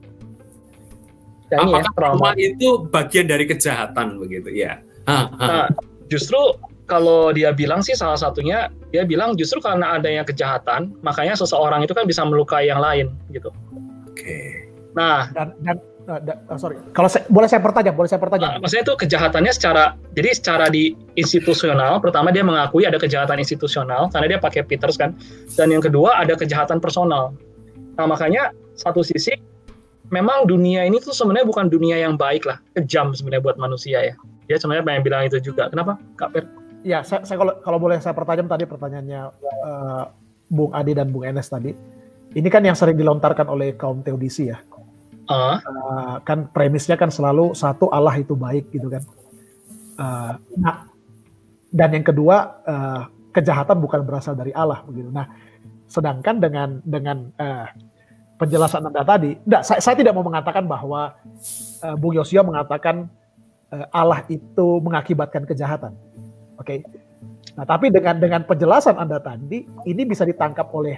Apakah 1.51 1.83
ya, 1.83 1.97
trauma. 1.99 2.29
itu 2.39 2.87
bagian 2.87 3.27
dari 3.27 3.43
kejahatan 3.43 4.15
begitu 4.15 4.55
ya? 4.55 4.79
Ah, 5.03 5.27
ah. 5.35 5.43
Nah, 5.43 5.67
justru 6.07 6.39
kalau 6.91 7.31
dia 7.31 7.55
bilang 7.55 7.79
sih 7.79 7.95
salah 7.95 8.19
satunya 8.19 8.67
dia 8.91 9.07
bilang 9.07 9.39
justru 9.39 9.63
karena 9.63 9.95
adanya 9.95 10.27
kejahatan 10.27 10.91
makanya 10.99 11.39
seseorang 11.39 11.87
itu 11.87 11.95
kan 11.95 12.03
bisa 12.03 12.27
melukai 12.27 12.67
yang 12.67 12.83
lain 12.83 13.15
gitu. 13.31 13.47
Oke. 14.11 14.19
Okay. 14.19 14.47
Nah 14.91 15.31
dan 15.31 15.55
dan 15.63 15.79
uh, 16.11 16.19
uh, 16.51 16.59
sorry 16.59 16.75
kalau 16.91 17.07
saya, 17.07 17.23
boleh 17.31 17.47
saya 17.47 17.63
pertanyaan 17.63 17.95
boleh 17.95 18.11
saya 18.11 18.19
pertanyaan. 18.19 18.59
Uh, 18.59 18.67
maksudnya 18.67 18.83
itu 18.83 18.95
kejahatannya 18.99 19.53
secara 19.55 19.95
jadi 20.11 20.29
secara 20.35 20.65
di 20.67 20.91
institusional 21.15 22.03
pertama 22.03 22.35
dia 22.35 22.43
mengakui 22.43 22.83
ada 22.83 22.99
kejahatan 22.99 23.39
institusional 23.39 24.11
karena 24.11 24.35
dia 24.35 24.39
pakai 24.43 24.67
Peters 24.67 24.99
kan 24.99 25.15
dan 25.55 25.71
yang 25.71 25.79
kedua 25.79 26.19
ada 26.19 26.35
kejahatan 26.35 26.83
personal. 26.83 27.31
Nah 27.95 28.03
makanya 28.03 28.51
satu 28.75 28.99
sisi 28.99 29.31
memang 30.11 30.43
dunia 30.43 30.83
ini 30.83 30.99
tuh 30.99 31.15
sebenarnya 31.15 31.47
bukan 31.47 31.71
dunia 31.71 32.03
yang 32.03 32.19
baik 32.19 32.43
lah, 32.43 32.59
kejam 32.75 33.15
sebenarnya 33.15 33.47
buat 33.47 33.57
manusia 33.57 34.03
ya. 34.03 34.15
Dia 34.51 34.59
sebenarnya 34.59 34.83
pengen 34.83 35.01
bilang 35.07 35.23
itu 35.23 35.39
juga. 35.39 35.71
Kenapa, 35.71 35.95
Kak 36.19 36.35
Per? 36.35 36.43
Ya, 36.81 37.05
saya, 37.05 37.21
saya 37.25 37.37
kalau, 37.37 37.53
kalau 37.61 37.77
boleh 37.77 38.01
saya 38.01 38.17
pertajam 38.17 38.49
tadi 38.49 38.65
pertanyaannya 38.65 39.21
uh, 39.65 40.03
Bung 40.49 40.73
Adi 40.73 40.97
dan 40.97 41.13
Bung 41.13 41.23
Enes 41.23 41.45
tadi. 41.45 41.71
Ini 42.31 42.47
kan 42.47 42.63
yang 42.63 42.73
sering 42.73 42.97
dilontarkan 42.97 43.45
oleh 43.45 43.77
kaum 43.77 44.01
teodisi 44.01 44.49
ya. 44.49 44.57
Uh. 45.29 45.61
Uh, 45.61 46.15
kan 46.25 46.49
premisnya 46.49 46.97
kan 46.97 47.13
selalu 47.13 47.53
satu 47.53 47.87
Allah 47.93 48.17
itu 48.17 48.33
baik 48.33 48.73
gitu 48.73 48.89
kan. 48.89 49.03
Uh, 50.01 50.33
nah, 50.57 50.89
dan 51.69 51.89
yang 51.93 52.03
kedua 52.03 52.59
uh, 52.65 53.01
kejahatan 53.31 53.79
bukan 53.79 54.03
berasal 54.03 54.35
dari 54.35 54.51
Allah 54.51 54.83
begitu. 54.83 55.07
Nah, 55.07 55.29
sedangkan 55.87 56.41
dengan 56.41 56.69
dengan 56.83 57.31
uh, 57.39 57.67
penjelasan 58.41 58.89
anda 58.89 59.05
tadi, 59.05 59.37
enggak, 59.45 59.63
saya, 59.63 59.79
saya 59.79 59.95
tidak 59.95 60.17
mau 60.17 60.25
mengatakan 60.25 60.65
bahwa 60.65 61.15
uh, 61.85 61.95
Bung 61.95 62.17
Yosio 62.17 62.43
mengatakan 62.43 63.07
uh, 63.71 63.85
Allah 63.93 64.25
itu 64.27 64.67
mengakibatkan 64.83 65.47
kejahatan, 65.47 65.95
oke? 66.61 66.69
Okay? 66.69 66.79
Nah, 67.57 67.65
tapi 67.67 67.91
dengan 67.91 68.21
dengan 68.21 68.41
penjelasan 68.47 68.95
anda 68.95 69.19
tadi, 69.19 69.65
ini 69.89 70.01
bisa 70.07 70.23
ditangkap 70.23 70.71
oleh 70.71 70.95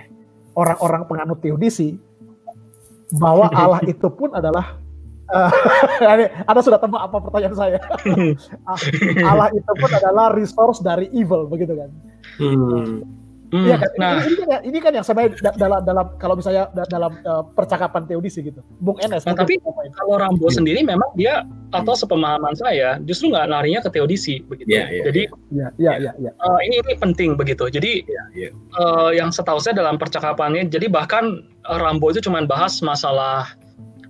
orang-orang 0.54 1.08
penganut 1.10 1.40
teodisi 1.42 1.98
bahwa 3.18 3.50
Allah 3.58 3.82
itu 3.88 4.08
pun 4.14 4.30
adalah 4.34 4.78
uh, 5.34 5.50
Anda 6.46 6.62
sudah 6.62 6.78
temu 6.78 7.00
apa 7.00 7.18
pertanyaan 7.18 7.56
saya? 7.56 7.80
Allah 9.32 9.50
itu 9.56 9.72
pun 9.80 9.90
adalah 9.90 10.36
resource 10.36 10.84
dari 10.84 11.10
evil 11.16 11.48
begitu 11.48 11.74
kan? 11.74 11.90
Hmm. 12.38 13.23
Hmm, 13.54 13.70
ya 13.70 13.78
kan? 13.78 13.92
Nah, 14.02 14.12
ini, 14.26 14.34
ini, 14.34 14.44
kan, 14.50 14.60
ini 14.66 14.78
kan 14.82 14.92
yang 14.98 15.06
sebenarnya 15.06 15.54
dalam 15.62 15.86
dalam 15.86 16.06
kalau 16.18 16.34
misalnya 16.34 16.74
dalam 16.90 17.14
uh, 17.22 17.46
percakapan 17.54 18.10
teodisi 18.10 18.42
gitu, 18.42 18.66
Bung 18.82 18.98
Enes. 18.98 19.30
Nah, 19.30 19.38
tapi 19.38 19.62
kalau 19.94 20.18
Rambo 20.18 20.50
ya. 20.50 20.58
sendiri 20.58 20.82
memang 20.82 21.06
dia 21.14 21.46
atau 21.70 21.94
sepemahaman 21.94 22.58
saya 22.58 22.98
justru 23.06 23.30
nggak 23.30 23.54
larinya 23.54 23.86
ke 23.86 23.94
teodisi 23.94 24.42
begitu. 24.50 24.74
Ya, 24.74 24.90
ya, 24.90 25.06
Jadi 25.06 25.22
ya, 25.54 25.68
ya, 25.78 25.94
ya, 26.02 26.12
ya. 26.18 26.32
Uh, 26.42 26.58
ini 26.66 26.82
ini 26.82 26.98
penting 26.98 27.38
begitu. 27.38 27.70
Jadi 27.70 28.02
ya, 28.10 28.24
ya. 28.34 28.50
Uh, 28.74 29.14
yang 29.14 29.30
setahu 29.30 29.62
saya 29.62 29.78
dalam 29.78 30.02
percakapannya, 30.02 30.66
jadi 30.66 30.90
bahkan 30.90 31.46
uh, 31.70 31.78
Rambo 31.78 32.10
itu 32.10 32.26
cuma 32.26 32.42
bahas 32.50 32.82
masalah 32.82 33.54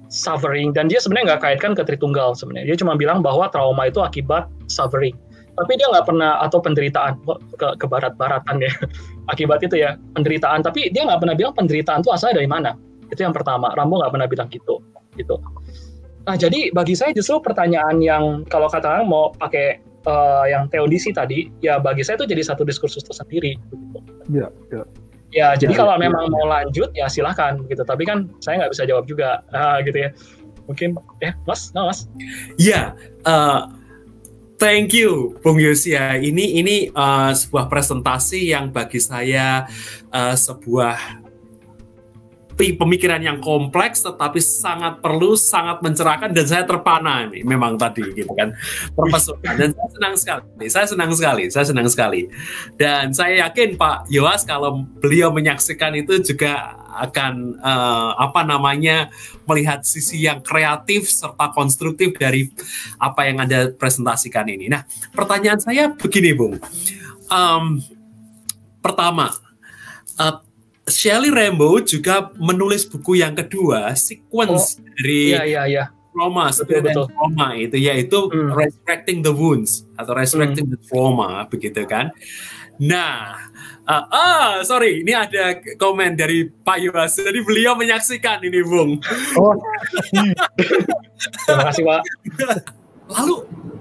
suffering 0.08 0.72
dan 0.72 0.88
dia 0.88 1.04
sebenarnya 1.04 1.36
nggak 1.36 1.44
kaitkan 1.44 1.76
ke 1.76 1.84
Tritunggal 1.84 2.32
sebenarnya. 2.40 2.72
Dia 2.72 2.80
cuma 2.80 2.96
bilang 2.96 3.20
bahwa 3.20 3.52
trauma 3.52 3.92
itu 3.92 4.00
akibat 4.00 4.48
suffering 4.72 5.20
tapi 5.54 5.78
dia 5.78 5.88
nggak 5.90 6.06
pernah 6.10 6.42
atau 6.42 6.58
penderitaan 6.58 7.14
ke, 7.58 7.68
ke 7.78 7.86
barat-baratan 7.86 8.58
ya. 8.62 8.74
Akibat 9.32 9.62
itu 9.62 9.80
ya 9.80 9.96
penderitaan. 10.18 10.66
Tapi 10.66 10.90
dia 10.90 11.06
nggak 11.06 11.22
pernah 11.22 11.36
bilang 11.38 11.54
penderitaan 11.54 12.02
itu 12.02 12.10
asalnya 12.10 12.42
dari 12.42 12.50
mana. 12.50 12.72
Itu 13.14 13.22
yang 13.22 13.36
pertama. 13.36 13.70
Rambo 13.78 14.02
nggak 14.02 14.14
pernah 14.14 14.28
bilang 14.28 14.50
gitu 14.50 14.82
gitu. 15.16 15.38
Nah 16.26 16.36
jadi 16.40 16.74
bagi 16.74 16.98
saya 16.98 17.14
justru 17.14 17.38
pertanyaan 17.44 18.02
yang 18.02 18.48
kalau 18.50 18.66
katakan 18.66 19.06
mau 19.06 19.30
pakai 19.38 19.78
uh, 20.10 20.46
yang 20.50 20.66
teodisi 20.72 21.14
tadi 21.14 21.52
ya 21.62 21.78
bagi 21.78 22.02
saya 22.02 22.18
itu 22.18 22.34
jadi 22.34 22.42
satu 22.42 22.64
diskursus 22.66 23.04
tersendiri 23.06 23.60
gitu. 23.60 24.00
ya 24.32 24.48
ya 24.72 24.84
ya 25.34 25.48
jadi 25.58 25.74
ya, 25.76 25.80
kalau 25.84 25.94
ya. 25.98 26.02
memang 26.08 26.32
mau 26.34 26.50
lanjut 26.50 26.90
ya 26.98 27.06
silahkan 27.06 27.62
gitu. 27.70 27.86
Tapi 27.86 28.10
kan 28.10 28.26
saya 28.42 28.66
nggak 28.66 28.74
bisa 28.74 28.84
jawab 28.90 29.06
juga. 29.06 29.46
Uh, 29.54 29.78
gitu 29.86 30.10
ya. 30.10 30.12
Mungkin 30.64 30.96
ya 31.20 31.36
mas? 31.44 31.76
No, 31.76 31.92
mas? 31.92 32.08
Ya 32.56 32.96
uh, 33.28 33.68
Thank 34.64 34.96
you, 34.96 35.36
Bung 35.44 35.60
Yosia. 35.60 36.16
Ini 36.16 36.64
ini 36.64 36.88
uh, 36.96 37.36
sebuah 37.36 37.68
presentasi 37.68 38.56
yang 38.56 38.72
bagi 38.72 38.96
saya 38.96 39.68
uh, 40.08 40.32
sebuah 40.40 41.23
pemikiran 42.54 43.22
yang 43.22 43.38
kompleks 43.42 44.06
tetapi 44.06 44.40
sangat 44.40 45.02
perlu, 45.02 45.34
sangat 45.34 45.82
mencerahkan 45.82 46.32
dan 46.32 46.46
saya 46.46 46.64
terpana 46.64 47.28
ini 47.28 47.42
memang 47.44 47.76
tadi 47.76 48.06
gitu 48.14 48.32
kan. 48.34 48.54
Perpesukan 48.94 49.54
dan 49.58 49.70
saya 49.74 49.90
senang 49.90 50.16
sekali, 50.16 50.66
saya 50.70 50.86
senang 50.88 51.12
sekali, 51.12 51.44
saya 51.50 51.66
senang 51.66 51.88
sekali. 51.90 52.22
Dan 52.78 53.12
saya 53.12 53.50
yakin 53.50 53.76
Pak 53.76 54.08
Yoas 54.14 54.46
kalau 54.46 54.86
beliau 55.02 55.34
menyaksikan 55.34 55.98
itu 55.98 56.22
juga 56.22 56.80
akan 56.94 57.58
uh, 57.58 58.12
apa 58.22 58.46
namanya 58.46 59.10
melihat 59.50 59.82
sisi 59.82 60.30
yang 60.30 60.46
kreatif 60.46 61.10
serta 61.10 61.50
konstruktif 61.52 62.14
dari 62.14 62.54
apa 63.02 63.26
yang 63.26 63.42
anda 63.42 63.74
presentasikan 63.74 64.46
ini. 64.46 64.70
Nah 64.70 64.86
pertanyaan 65.12 65.58
saya 65.58 65.90
begini 65.90 66.38
Bung, 66.38 66.62
um, 67.34 67.82
pertama 68.80 69.34
uh, 70.22 70.38
Shelley 70.84 71.32
Rainbow 71.32 71.80
juga 71.80 72.32
menulis 72.36 72.84
buku 72.84 73.24
yang 73.24 73.32
kedua, 73.40 73.96
sequence 73.96 74.76
oh, 74.76 74.84
dari 75.00 75.32
iya, 75.32 75.44
iya, 75.48 75.64
iya. 75.64 75.86
trauma, 76.12 76.52
betul, 76.52 76.84
betul. 76.84 77.06
trauma 77.08 77.48
itu 77.56 77.78
yaitu 77.80 78.20
hmm. 78.28 78.52
resurrecting 78.52 79.24
the 79.24 79.32
wounds 79.32 79.88
atau 79.96 80.12
resurrecting 80.12 80.68
hmm. 80.68 80.76
the 80.76 80.80
trauma 80.84 81.48
begitu 81.48 81.88
kan. 81.88 82.12
Nah, 82.84 83.38
uh, 83.88 84.06
ah 84.10 84.52
sorry, 84.68 85.06
ini 85.06 85.16
ada 85.16 85.56
komen 85.80 86.20
dari 86.20 86.50
Pak 86.50 86.78
Yuas. 86.84 87.16
Jadi 87.16 87.40
beliau 87.46 87.78
menyaksikan 87.80 88.42
ini, 88.44 88.60
Bung. 88.66 89.00
Oh. 89.40 89.56
Terima 91.48 91.64
kasih, 91.70 91.84
Pak. 91.86 92.02
Lalu 93.08 93.36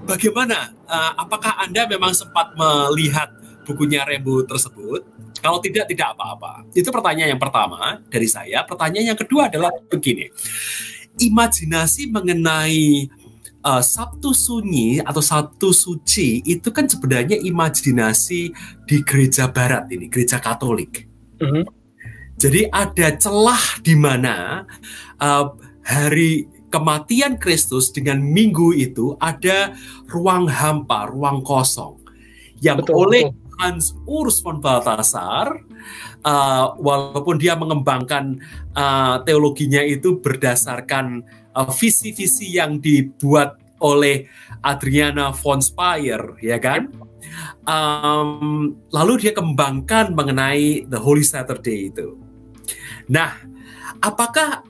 bagaimana? 0.05 0.71
Uh, 0.85 1.13
apakah 1.25 1.57
Anda 1.57 1.89
memang 1.89 2.13
sempat 2.13 2.53
melihat 2.53 3.33
bukunya 3.65 4.05
Rainbow 4.05 4.45
tersebut? 4.45 5.09
Kalau 5.43 5.59
tidak, 5.59 5.91
tidak 5.91 6.15
apa-apa. 6.15 6.63
Itu 6.71 6.95
pertanyaan 6.95 7.35
yang 7.35 7.43
pertama 7.43 7.99
dari 8.07 8.31
saya. 8.31 8.63
Pertanyaan 8.63 9.13
yang 9.13 9.19
kedua 9.19 9.51
adalah 9.51 9.75
begini. 9.91 10.31
Imajinasi 11.19 12.09
mengenai 12.15 13.11
uh, 13.67 13.83
Sabtu 13.83 14.31
Sunyi 14.31 15.03
atau 15.03 15.19
Sabtu 15.19 15.75
Suci 15.75 16.47
itu 16.47 16.71
kan 16.71 16.87
sebenarnya 16.87 17.43
imajinasi 17.43 18.55
di 18.87 18.97
gereja 19.03 19.51
barat 19.51 19.91
ini, 19.91 20.07
gereja 20.07 20.39
Katolik. 20.39 21.11
Mm 21.43 21.49
-hmm. 21.51 21.65
Jadi 22.39 22.71
ada 22.71 23.09
celah 23.19 23.83
di 23.83 23.95
mana 23.99 24.67
uh, 25.19 25.47
hari 25.83 26.47
kematian 26.73 27.37
Kristus 27.37 27.93
dengan 27.93 28.19
minggu 28.23 28.73
itu 28.73 29.19
ada 29.21 29.77
ruang 30.09 30.49
hampa, 30.49 31.11
ruang 31.13 31.45
kosong 31.45 32.01
yang 32.63 32.81
betul, 32.81 33.07
oleh 33.07 33.29
betul 33.29 33.42
Hans 33.63 33.95
Urs 34.11 34.43
von 34.43 34.59
Balthasar 34.59 35.55
uh, 36.27 36.75
walaupun 36.83 37.39
dia 37.39 37.55
mengembangkan 37.55 38.43
uh, 38.75 39.23
teologinya 39.23 39.87
itu 39.87 40.19
berdasarkan 40.19 41.23
uh, 41.55 41.71
visi-visi 41.71 42.59
uh, 42.59 42.67
yang 42.67 42.83
dibuat 42.83 43.63
oleh 43.79 44.27
Adriana 44.67 45.31
von 45.31 45.63
Speyer 45.63 46.35
ya 46.43 46.59
kan? 46.59 46.91
Um, 47.63 48.75
lalu 48.91 49.31
dia 49.31 49.33
kembangkan 49.33 50.11
mengenai 50.11 50.91
the 50.91 50.99
Holy 50.99 51.23
Saturday 51.23 51.95
itu. 51.95 52.19
Nah 53.07 53.39
apakah 54.03 54.67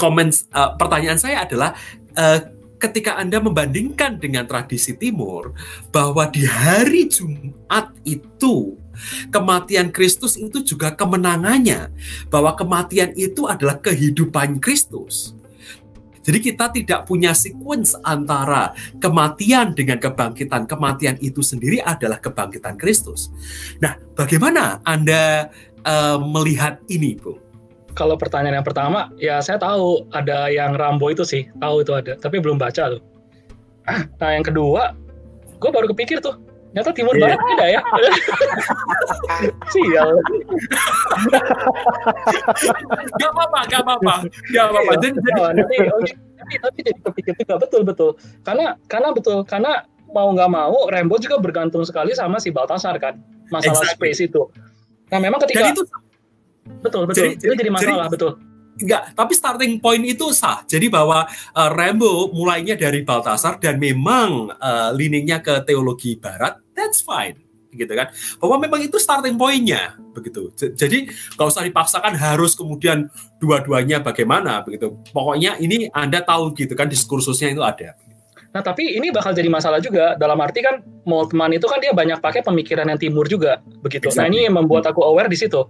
komen 0.00 0.32
uh, 0.56 0.72
pertanyaan 0.80 1.20
saya 1.20 1.44
adalah 1.44 1.76
uh, 2.16 2.40
ketika 2.78 3.18
Anda 3.18 3.42
membandingkan 3.42 4.22
dengan 4.22 4.46
tradisi 4.46 4.94
timur 4.94 5.52
bahwa 5.90 6.26
di 6.30 6.46
hari 6.46 7.10
Jumat 7.10 7.92
itu 8.06 8.78
kematian 9.30 9.90
Kristus 9.90 10.38
itu 10.38 10.62
juga 10.62 10.94
kemenangannya 10.94 11.90
bahwa 12.30 12.54
kematian 12.54 13.14
itu 13.18 13.46
adalah 13.50 13.78
kehidupan 13.78 14.62
Kristus. 14.62 15.34
Jadi 16.28 16.44
kita 16.44 16.68
tidak 16.68 17.00
punya 17.08 17.32
sequence 17.32 17.96
antara 18.04 18.76
kematian 19.00 19.72
dengan 19.72 19.96
kebangkitan. 19.96 20.68
Kematian 20.68 21.16
itu 21.24 21.40
sendiri 21.40 21.80
adalah 21.80 22.20
kebangkitan 22.20 22.76
Kristus. 22.76 23.32
Nah, 23.80 23.96
bagaimana 24.12 24.84
Anda 24.84 25.48
uh, 25.88 26.20
melihat 26.20 26.84
ini, 26.92 27.16
Bu? 27.16 27.47
Kalau 27.98 28.14
pertanyaan 28.14 28.62
yang 28.62 28.68
pertama, 28.68 29.10
ya 29.18 29.42
saya 29.42 29.58
tahu 29.58 30.06
ada 30.14 30.46
yang 30.46 30.78
Rambo 30.78 31.10
itu 31.10 31.26
sih, 31.26 31.50
tahu 31.58 31.82
itu 31.82 31.90
ada, 31.90 32.14
tapi 32.14 32.38
belum 32.38 32.54
baca 32.54 32.94
tuh. 32.94 33.02
Nah 34.22 34.30
yang 34.30 34.46
kedua, 34.46 34.94
gue 35.58 35.70
baru 35.74 35.90
kepikir 35.90 36.22
tuh, 36.22 36.38
ternyata 36.70 36.94
Timur 36.94 37.18
yeah. 37.18 37.34
Barat 37.34 37.40
beda 37.42 37.66
ya. 37.66 37.80
Sial. 39.74 40.08
gak 43.18 43.30
apa-apa, 43.34 43.58
gak 43.66 43.82
apa-apa, 43.82 44.14
gak 44.54 44.64
apa-apa. 44.70 44.92
Jadi, 45.02 45.18
jadi... 45.18 45.40
Oh, 45.42 45.50
nanti, 45.50 45.76
okay. 45.82 46.14
tapi, 46.38 46.54
tapi 46.62 46.78
jadi 46.86 47.00
kepikir 47.02 47.34
juga 47.34 47.54
betul 47.58 47.82
betul, 47.82 48.10
karena 48.46 48.78
karena 48.86 49.10
betul 49.10 49.42
karena 49.42 49.82
mau 50.14 50.30
nggak 50.32 50.50
mau 50.54 50.88
Rambo 50.88 51.18
juga 51.20 51.36
bergantung 51.36 51.82
sekali 51.84 52.14
sama 52.14 52.40
si 52.40 52.48
Baltasar 52.48 52.96
kan 52.96 53.18
masalah 53.50 53.82
exactly. 53.84 54.14
space 54.14 54.30
itu. 54.30 54.46
Nah 55.12 55.18
memang 55.20 55.40
ketika 55.44 55.68
Dan 55.68 55.76
itu 55.76 55.82
Betul, 56.84 57.08
betul. 57.08 57.34
Jadi, 57.34 57.48
itu 57.48 57.54
jadi 57.54 57.70
masalah, 57.72 58.06
jadi, 58.06 58.14
betul. 58.14 58.32
Enggak, 58.78 59.02
tapi 59.18 59.32
starting 59.34 59.72
point 59.82 60.04
itu 60.06 60.30
sah. 60.30 60.62
Jadi 60.62 60.86
bahwa 60.86 61.26
uh, 61.26 61.70
Rambo 61.74 62.30
mulainya 62.30 62.78
dari 62.78 63.02
Baltasar 63.02 63.58
dan 63.58 63.82
memang 63.82 64.54
uh, 64.54 64.94
leaningnya 64.94 65.42
ke 65.42 65.66
teologi 65.66 66.14
barat, 66.14 66.62
that's 66.78 67.02
fine 67.02 67.48
gitu 67.68 67.92
kan 67.92 68.08
bahwa 68.40 68.56
memang 68.64 68.80
itu 68.80 68.96
starting 68.96 69.36
pointnya 69.36 69.96
begitu 70.16 70.48
jadi 70.56 71.04
kalau 71.36 71.52
usah 71.52 71.68
dipaksakan 71.68 72.16
harus 72.16 72.56
kemudian 72.56 73.12
dua-duanya 73.38 74.00
bagaimana 74.00 74.64
begitu 74.64 74.96
pokoknya 75.12 75.60
ini 75.60 75.92
anda 75.92 76.24
tahu 76.24 76.56
gitu 76.56 76.72
kan 76.72 76.88
diskursusnya 76.88 77.52
itu 77.52 77.60
ada 77.60 77.92
Nah, 78.48 78.64
tapi 78.64 78.96
ini 78.96 79.12
bakal 79.12 79.36
jadi 79.36 79.44
masalah 79.52 79.76
juga 79.76 80.16
dalam 80.16 80.40
arti 80.40 80.64
kan 80.64 80.80
Moltmann 81.04 81.52
itu 81.52 81.68
kan 81.68 81.84
dia 81.84 81.92
banyak 81.92 82.16
pakai 82.16 82.40
pemikiran 82.40 82.88
yang 82.88 82.96
timur 82.96 83.28
juga 83.28 83.60
begitu. 83.84 84.08
Exactly. 84.08 84.24
Nah, 84.24 84.26
ini 84.32 84.38
yang 84.48 84.56
membuat 84.56 84.88
aku 84.88 85.04
aware 85.04 85.28
di 85.28 85.36
situ 85.36 85.68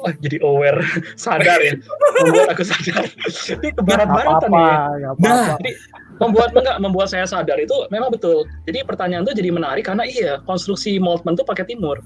oh 0.00 0.12
jadi 0.20 0.36
aware 0.44 0.80
sadar 1.20 1.58
ya 1.60 1.76
membuat 2.24 2.52
aku 2.52 2.64
sadar 2.64 3.04
ini 3.06 3.68
ke 3.72 3.82
barat-baratan 3.82 4.50
ya 4.52 5.10
nah 5.20 5.56
jadi 5.60 5.72
membuat 6.20 6.50
enggak 6.56 6.76
membuat 6.80 7.08
saya 7.12 7.28
sadar 7.28 7.60
itu 7.60 7.74
memang 7.92 8.08
betul. 8.08 8.48
Jadi 8.64 8.84
pertanyaan 8.88 9.24
itu 9.28 9.36
jadi 9.36 9.50
menarik 9.52 9.84
karena 9.84 10.04
iya 10.08 10.40
konstruksi 10.44 10.96
Moltmann 10.96 11.36
tuh 11.36 11.44
pakai 11.44 11.68
timur. 11.68 12.00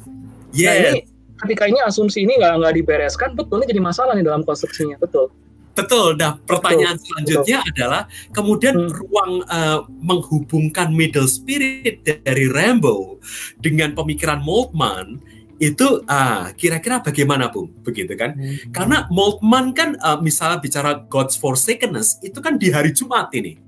Yes. 0.50 0.66
Nah, 0.66 0.74
ini 0.94 1.00
ketika 1.46 1.64
ini 1.70 1.78
asumsi 1.86 2.26
ini 2.26 2.36
nggak 2.36 2.54
nggak 2.60 2.74
dibereskan, 2.82 3.38
betul 3.38 3.62
ini 3.62 3.70
jadi 3.70 3.82
masalah 3.82 4.12
nih 4.18 4.26
dalam 4.26 4.42
konstruksinya, 4.42 4.98
betul. 4.98 5.30
Betul. 5.70 6.18
Nah, 6.18 6.36
pertanyaan 6.44 6.98
betul, 6.98 7.06
selanjutnya 7.06 7.58
betul. 7.62 7.70
adalah 7.72 8.02
kemudian 8.34 8.74
hmm. 8.76 8.90
ruang 8.90 9.32
uh, 9.46 9.80
menghubungkan 10.02 10.90
middle 10.90 11.30
spirit 11.30 12.02
dari 12.02 12.50
Rambo 12.50 13.22
dengan 13.62 13.94
pemikiran 13.94 14.42
Moltmann 14.42 15.22
itu 15.60 16.00
ah 16.08 16.56
kira-kira 16.56 17.04
bagaimana 17.04 17.52
Bung 17.52 17.68
begitu 17.84 18.16
kan 18.16 18.32
hmm. 18.32 18.72
karena 18.72 19.04
Moltmann 19.12 19.76
kan 19.76 19.92
uh, 20.00 20.16
misalnya 20.16 20.56
bicara 20.56 21.04
God's 21.04 21.36
Forsakenness 21.36 22.16
itu 22.24 22.40
kan 22.40 22.56
di 22.56 22.72
hari 22.72 22.96
Jumat 22.96 23.28
ini 23.36 23.60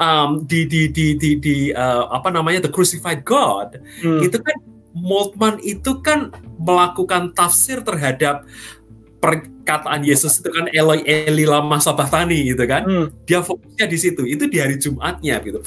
um, 0.00 0.40
di 0.48 0.64
di 0.64 0.88
di 0.88 1.20
di, 1.20 1.36
di 1.36 1.56
uh, 1.68 2.08
apa 2.08 2.32
namanya 2.32 2.64
the 2.64 2.72
crucified 2.72 3.28
God 3.28 3.76
hmm. 4.00 4.24
itu 4.24 4.40
kan 4.40 4.56
Moltmann 4.96 5.60
itu 5.60 6.00
kan 6.00 6.32
melakukan 6.56 7.36
tafsir 7.36 7.84
terhadap 7.84 8.48
perkataan 9.18 10.06
Yesus 10.06 10.38
itu 10.38 10.48
kan 10.48 10.70
Eloi 10.70 11.02
Eli 11.02 11.42
lama 11.42 11.82
sabatani 11.82 12.54
gitu 12.54 12.64
kan 12.64 12.86
hmm. 12.86 13.26
dia 13.26 13.42
fokusnya 13.42 13.86
di 13.90 13.98
situ 13.98 14.22
itu 14.24 14.46
di 14.46 14.56
hari 14.62 14.78
Jumatnya 14.78 15.42
gitu 15.42 15.58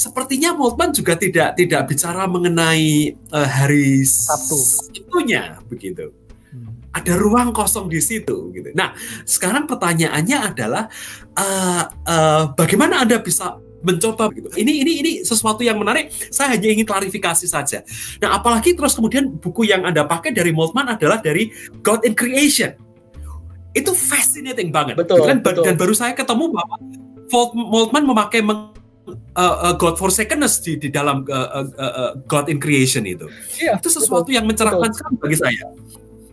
sepertinya 0.00 0.56
Moltmann 0.56 0.96
juga 0.96 1.12
tidak 1.18 1.60
tidak 1.60 1.84
bicara 1.84 2.24
mengenai 2.24 3.12
uh, 3.34 3.48
hari 3.48 4.00
Sabtu 4.06 4.56
itunya 4.96 5.60
begitu. 5.68 6.14
Hmm. 6.48 6.80
Ada 6.96 7.20
ruang 7.20 7.52
kosong 7.52 7.92
di 7.92 8.00
situ 8.00 8.50
gitu. 8.56 8.72
Nah, 8.72 8.96
sekarang 9.28 9.68
pertanyaannya 9.68 10.38
adalah 10.40 10.88
uh, 11.36 11.84
uh, 12.08 12.44
bagaimana 12.56 13.04
Anda 13.04 13.20
bisa 13.20 13.60
mencoba 13.80 14.28
gitu. 14.32 14.48
Ini 14.56 14.72
ini 14.84 14.92
ini 15.00 15.12
sesuatu 15.24 15.64
yang 15.64 15.80
menarik. 15.80 16.12
Saya 16.32 16.56
hanya 16.56 16.68
ingin 16.68 16.84
klarifikasi 16.84 17.46
saja. 17.48 17.84
Nah, 18.20 18.36
apalagi 18.36 18.76
terus 18.76 18.92
kemudian 18.96 19.40
buku 19.40 19.68
yang 19.68 19.84
Anda 19.84 20.04
pakai 20.04 20.32
dari 20.36 20.52
Moltmann 20.52 20.96
adalah 20.96 21.18
dari 21.20 21.52
God 21.80 22.04
in 22.04 22.12
Creation. 22.12 22.76
Itu 23.70 23.94
fascinating 23.94 24.74
banget. 24.74 24.98
Betul, 24.98 25.22
dan, 25.24 25.40
betul. 25.40 25.62
dan 25.62 25.78
baru 25.78 25.94
saya 25.94 26.12
ketemu 26.12 26.50
bahwa 26.50 26.76
Moltmann 27.54 28.04
memakai 28.04 28.42
uh, 28.42 29.56
uh, 29.70 29.74
God 29.78 29.96
forsakenness 29.96 30.60
di, 30.62 30.76
di 30.76 30.88
dalam 30.90 31.22
uh, 31.30 31.64
uh, 31.64 31.66
uh, 31.78 32.12
God 32.26 32.50
in 32.50 32.58
creation 32.58 33.06
itu. 33.06 33.30
Iya, 33.58 33.78
itu 33.78 33.88
sesuatu 33.90 34.28
betul, 34.28 34.36
yang 34.38 34.44
mencerahkan 34.46 34.90
sekali 34.90 35.16
bagi 35.18 35.36
saya. 35.38 35.66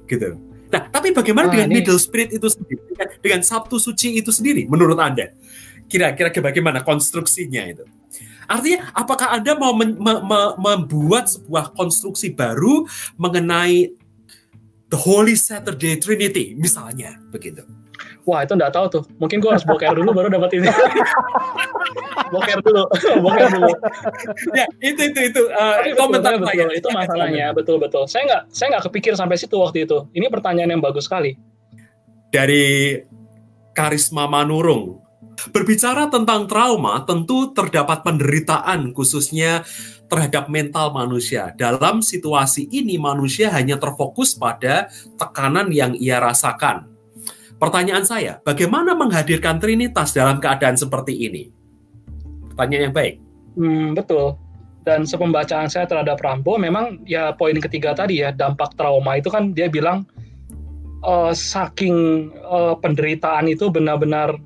Gitu. 0.10 0.30
Nah, 0.68 0.82
tapi 0.92 1.16
bagaimana 1.16 1.48
nah, 1.48 1.54
dengan 1.56 1.70
ini... 1.72 1.76
middle 1.80 2.00
spirit 2.02 2.36
itu 2.36 2.48
sendiri? 2.52 2.82
Dengan, 2.92 3.08
dengan 3.24 3.42
Sabtu 3.46 3.80
suci 3.80 4.20
itu 4.20 4.32
sendiri 4.34 4.68
menurut 4.68 5.00
Anda? 5.00 5.32
Kira-kira 5.88 6.30
bagaimana 6.44 6.84
konstruksinya 6.84 7.64
itu? 7.68 7.88
Artinya, 8.48 8.92
apakah 8.96 9.36
Anda 9.36 9.60
mau 9.60 9.76
men, 9.76 10.00
me, 10.00 10.14
me, 10.24 10.40
membuat 10.56 11.28
sebuah 11.28 11.76
konstruksi 11.76 12.32
baru 12.32 12.88
mengenai 13.20 13.92
the 14.88 14.96
Holy 14.96 15.36
Saturday 15.36 16.00
Trinity, 16.00 16.56
misalnya, 16.56 17.20
begitu? 17.28 17.68
Wah 18.28 18.44
itu 18.44 18.60
nggak 18.60 18.76
tahu 18.76 18.86
tuh. 18.92 19.04
Mungkin 19.24 19.40
gue 19.40 19.52
harus 19.52 19.64
boker 19.64 19.96
dulu 19.96 20.12
baru 20.12 20.28
dapat 20.28 20.60
ini. 20.60 20.68
boker 22.36 22.60
dulu, 22.60 22.84
boker 23.24 23.48
dulu. 23.56 23.72
ya 24.52 24.68
itu 24.84 25.00
itu 25.08 25.20
itu 25.32 25.42
uh, 25.56 25.80
komentar 25.96 26.36
betul, 26.36 26.68
betul, 26.68 26.70
itu 26.76 26.88
masalahnya 26.92 27.46
betul 27.56 27.76
betul. 27.80 28.04
Saya 28.04 28.28
nggak 28.28 28.42
saya 28.52 28.68
nggak 28.76 28.84
kepikir 28.92 29.16
sampai 29.16 29.40
situ 29.40 29.56
waktu 29.56 29.88
itu. 29.88 30.12
Ini 30.12 30.28
pertanyaan 30.28 30.76
yang 30.76 30.84
bagus 30.84 31.08
sekali. 31.08 31.40
Dari 32.28 33.00
Karisma 33.72 34.28
Manurung. 34.28 35.07
Berbicara 35.54 36.10
tentang 36.10 36.50
trauma, 36.50 37.06
tentu 37.06 37.54
terdapat 37.54 38.02
penderitaan 38.02 38.92
khususnya 38.92 39.62
terhadap 40.10 40.50
mental 40.50 40.92
manusia. 40.92 41.54
Dalam 41.54 42.02
situasi 42.02 42.66
ini 42.74 42.98
manusia 42.98 43.54
hanya 43.54 43.78
terfokus 43.78 44.34
pada 44.34 44.90
tekanan 45.20 45.70
yang 45.70 45.94
ia 45.94 46.18
rasakan 46.18 46.98
Pertanyaan 47.58 48.06
saya, 48.06 48.38
bagaimana 48.46 48.94
menghadirkan 48.94 49.58
Trinitas 49.58 50.14
dalam 50.14 50.38
keadaan 50.38 50.78
seperti 50.78 51.26
ini? 51.26 51.50
Pertanyaan 52.54 52.84
yang 52.90 52.96
baik. 52.96 53.16
Hmm, 53.58 53.98
betul. 53.98 54.38
Dan 54.86 55.10
sepembacaan 55.10 55.66
saya 55.66 55.90
terhadap 55.90 56.22
Rambo, 56.22 56.62
memang 56.62 57.02
ya 57.10 57.34
poin 57.34 57.58
ketiga 57.58 57.98
tadi 57.98 58.22
ya, 58.22 58.30
dampak 58.30 58.78
trauma 58.78 59.18
itu 59.18 59.34
kan 59.34 59.58
dia 59.58 59.74
bilang 59.74 60.06
uh, 61.02 61.34
saking 61.34 62.30
uh, 62.46 62.78
penderitaan 62.78 63.50
itu 63.50 63.74
benar-benar 63.74 64.38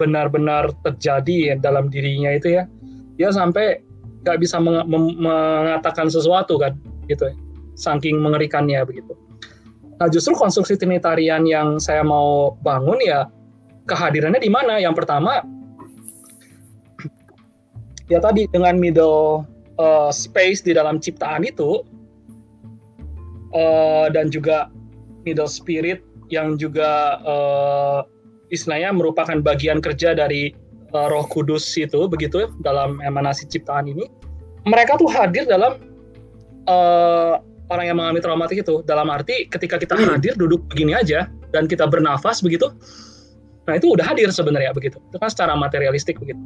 benar-benar 0.00 0.72
terjadi 0.80 1.52
ya 1.52 1.54
dalam 1.60 1.92
dirinya 1.92 2.32
itu 2.32 2.56
ya, 2.56 2.64
dia 3.20 3.28
sampai 3.28 3.84
nggak 4.24 4.40
bisa 4.40 4.56
meng 4.56 4.88
mengatakan 5.20 6.08
sesuatu 6.08 6.56
kan, 6.56 6.72
gitu 7.12 7.28
ya, 7.28 7.36
saking 7.76 8.16
mengerikannya 8.16 8.80
begitu. 8.88 9.12
Nah, 10.00 10.08
justru 10.08 10.32
konstruksi 10.32 10.80
trinitarian 10.80 11.44
yang 11.44 11.76
saya 11.76 12.00
mau 12.00 12.56
bangun 12.64 12.96
ya 13.04 13.28
kehadirannya 13.84 14.40
di 14.40 14.48
mana? 14.48 14.80
Yang 14.80 15.04
pertama 15.04 15.44
ya 18.08 18.18
tadi 18.18 18.48
dengan 18.48 18.80
middle 18.80 19.44
uh, 19.76 20.08
space 20.08 20.64
di 20.64 20.72
dalam 20.72 20.98
ciptaan 20.98 21.44
itu 21.44 21.84
uh, 23.52 24.08
dan 24.08 24.32
juga 24.32 24.72
middle 25.28 25.46
spirit 25.46 26.00
yang 26.32 26.56
juga 26.56 27.20
uh, 27.22 28.00
istilahnya 28.50 28.94
merupakan 28.94 29.38
bagian 29.40 29.78
kerja 29.78 30.14
dari 30.14 30.54
uh, 30.92 31.06
Roh 31.08 31.26
Kudus 31.30 31.64
itu 31.78 32.06
begitu 32.10 32.50
dalam 32.62 32.98
emanasi 33.02 33.46
ciptaan 33.48 33.88
ini. 33.88 34.06
Mereka 34.68 35.00
tuh 35.00 35.08
hadir 35.08 35.48
dalam 35.48 35.80
uh, 36.68 37.40
orang 37.70 37.84
yang 37.86 37.96
mengalami 37.96 38.20
traumatik 38.20 38.66
itu 38.66 38.82
dalam 38.84 39.06
arti 39.08 39.46
ketika 39.46 39.78
kita 39.78 39.94
hmm. 39.94 40.10
hadir 40.10 40.32
duduk 40.34 40.66
begini 40.68 40.92
aja 40.98 41.30
dan 41.54 41.70
kita 41.70 41.86
bernafas 41.86 42.42
begitu 42.42 42.68
nah 43.64 43.78
itu 43.78 43.94
udah 43.94 44.02
hadir 44.02 44.26
sebenarnya 44.34 44.74
begitu 44.74 44.98
itu 44.98 45.16
kan 45.16 45.30
secara 45.30 45.54
materialistik 45.54 46.18
begitu 46.18 46.38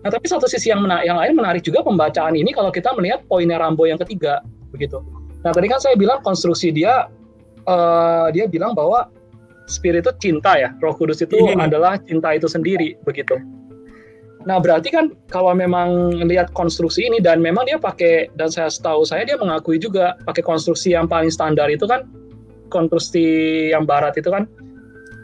nah 0.00 0.08
tapi 0.08 0.30
satu 0.30 0.46
sisi 0.46 0.70
yang 0.70 0.86
yang 1.02 1.18
lain 1.18 1.34
menarik 1.34 1.66
juga 1.66 1.82
pembacaan 1.82 2.38
ini 2.38 2.54
kalau 2.54 2.70
kita 2.70 2.94
melihat 2.94 3.26
poinnya 3.26 3.58
Rambo 3.58 3.84
yang 3.84 3.98
ketiga 3.98 4.40
begitu 4.70 5.02
nah 5.42 5.50
tadi 5.50 5.66
kan 5.66 5.82
saya 5.82 5.98
bilang 5.98 6.22
konstruksi 6.22 6.70
dia 6.70 7.10
uh, 7.66 8.30
dia 8.30 8.46
bilang 8.46 8.72
bahwa 8.72 9.10
spirit 9.70 10.02
itu 10.02 10.12
cinta 10.18 10.58
ya 10.58 10.74
roh 10.82 10.92
kudus 10.92 11.22
itu 11.22 11.38
hmm. 11.38 11.62
adalah 11.62 11.96
cinta 12.02 12.34
itu 12.34 12.50
sendiri 12.50 12.98
begitu 13.06 13.38
Nah, 14.48 14.56
berarti 14.56 14.88
kan 14.88 15.12
kalau 15.28 15.52
memang 15.52 16.16
lihat 16.24 16.48
konstruksi 16.56 17.04
ini 17.04 17.20
dan 17.20 17.44
memang 17.44 17.68
dia 17.68 17.76
pakai 17.76 18.32
dan 18.40 18.48
saya 18.48 18.72
tahu 18.72 19.04
saya 19.04 19.28
dia 19.28 19.36
mengakui 19.36 19.76
juga 19.76 20.16
pakai 20.24 20.40
konstruksi 20.40 20.96
yang 20.96 21.04
paling 21.04 21.28
standar 21.28 21.68
itu 21.68 21.84
kan 21.84 22.08
konstruksi 22.72 23.68
yang 23.68 23.84
barat 23.84 24.16
itu 24.16 24.32
kan 24.32 24.48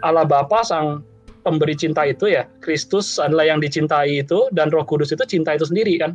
Allah 0.05 0.29
Bapa 0.29 0.61
sang 0.61 1.01
pemberi 1.49 1.73
cinta 1.73 2.05
itu 2.05 2.29
ya. 2.29 2.45
Kristus 2.61 3.17
adalah 3.17 3.49
yang 3.49 3.63
dicintai 3.65 4.21
itu 4.21 4.53
dan 4.53 4.69
Roh 4.69 4.85
Kudus 4.85 5.17
itu 5.17 5.25
cinta 5.25 5.57
itu 5.57 5.65
sendiri 5.65 5.97
kan 5.97 6.13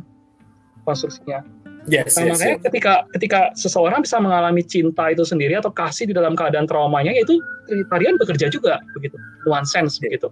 konstruksinya. 0.86 1.42
Yes, 1.90 2.14
nah, 2.14 2.30
yes, 2.30 2.38
makanya 2.38 2.54
yes. 2.54 2.64
ketika 2.70 2.92
ketika 3.18 3.40
seseorang 3.58 4.06
bisa 4.06 4.22
mengalami 4.22 4.62
cinta 4.62 5.10
itu 5.10 5.26
sendiri 5.26 5.58
atau 5.58 5.74
kasih 5.74 6.06
di 6.06 6.14
dalam 6.14 6.38
keadaan 6.38 6.70
traumanya 6.70 7.10
itu 7.10 7.42
Trinitarian 7.66 8.14
bekerja 8.22 8.46
juga 8.54 8.78
begitu. 8.94 9.18
One 9.50 9.66
sense 9.66 9.98
begitu. 9.98 10.30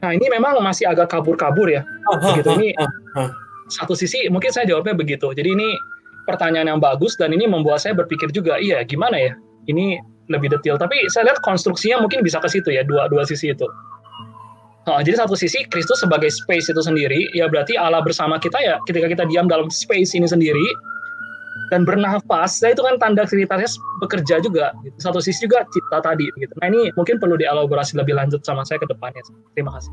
Nah 0.00 0.14
ini 0.14 0.30
memang 0.30 0.62
masih 0.62 0.86
agak 0.86 1.10
kabur-kabur 1.10 1.66
ya. 1.66 1.82
Begitu 2.22 2.54
ini 2.54 2.68
satu 3.70 3.98
sisi 3.98 4.30
mungkin 4.30 4.54
saya 4.54 4.70
jawabnya 4.70 4.94
begitu. 4.94 5.34
Jadi 5.34 5.50
ini 5.58 5.74
pertanyaan 6.30 6.76
yang 6.76 6.80
bagus 6.80 7.18
dan 7.18 7.34
ini 7.34 7.50
membuat 7.50 7.82
saya 7.82 7.98
berpikir 7.98 8.30
juga, 8.30 8.62
iya 8.62 8.86
gimana 8.86 9.18
ya? 9.18 9.32
Ini 9.66 9.98
lebih 10.30 10.54
detail. 10.54 10.78
Tapi 10.78 11.10
saya 11.10 11.30
lihat 11.30 11.42
konstruksinya 11.42 11.98
mungkin 11.98 12.22
bisa 12.22 12.38
ke 12.38 12.46
situ 12.46 12.70
ya, 12.70 12.86
dua 12.86 13.10
dua 13.10 13.26
sisi 13.26 13.50
itu. 13.50 13.66
Nah, 14.88 15.04
jadi 15.04 15.20
satu 15.20 15.36
sisi 15.36 15.68
Kristus 15.68 16.00
sebagai 16.00 16.32
space 16.32 16.72
itu 16.72 16.80
sendiri, 16.80 17.28
ya 17.36 17.46
berarti 17.52 17.76
Allah 17.76 18.00
bersama 18.00 18.40
kita 18.40 18.56
ya 18.64 18.80
ketika 18.88 19.12
kita 19.12 19.24
diam 19.28 19.44
dalam 19.44 19.68
space 19.68 20.16
ini 20.16 20.24
sendiri, 20.24 20.64
dan 21.70 21.86
bernafas, 21.86 22.58
nah 22.60 22.74
itu 22.74 22.82
kan 22.82 22.98
tanda 22.98 23.22
aktivitasnya 23.22 23.70
bekerja 24.02 24.42
juga. 24.42 24.74
Gitu. 24.82 24.96
Satu 24.98 25.22
sisi 25.22 25.46
juga 25.46 25.62
cita 25.70 26.02
tadi. 26.02 26.26
Gitu. 26.34 26.50
Nah 26.58 26.66
ini 26.66 26.90
mungkin 26.98 27.22
perlu 27.22 27.38
dielaborasi 27.38 27.94
lebih 27.94 28.18
lanjut 28.18 28.42
sama 28.42 28.66
saya 28.66 28.82
ke 28.82 28.90
depannya. 28.90 29.22
Terima 29.54 29.78
kasih. 29.78 29.90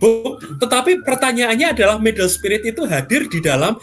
Bu, 0.00 0.40
tetapi 0.56 1.04
pertanyaannya 1.04 1.76
adalah 1.76 2.00
middle 2.00 2.28
spirit 2.32 2.64
itu 2.64 2.88
hadir 2.88 3.28
di 3.28 3.44
dalam 3.44 3.76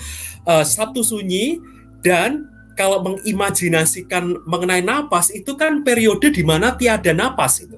uh, 0.49 0.65
Sabtu 0.65 1.05
Sunyi 1.05 1.61
dan 2.01 2.49
kalau 2.73 3.05
mengimajinasikan 3.05 4.49
mengenai 4.49 4.81
napas 4.81 5.29
itu 5.29 5.53
kan 5.53 5.85
periode 5.85 6.33
di 6.33 6.41
mana 6.41 6.73
tiada 6.73 7.13
napas 7.13 7.61
itu. 7.61 7.77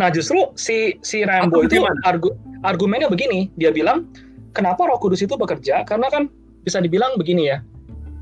Nah 0.00 0.08
justru 0.08 0.52
si 0.56 0.96
si 1.04 1.22
Rambo 1.26 1.60
itu 1.64 1.82
argu, 2.06 2.32
argumennya 2.64 3.12
begini, 3.12 3.52
dia 3.60 3.68
bilang 3.74 4.08
kenapa 4.56 4.88
Roh 4.88 4.98
Kudus 4.98 5.20
itu 5.22 5.36
bekerja 5.36 5.84
karena 5.84 6.08
kan 6.08 6.32
bisa 6.64 6.80
dibilang 6.80 7.16
begini 7.16 7.50
ya. 7.50 7.58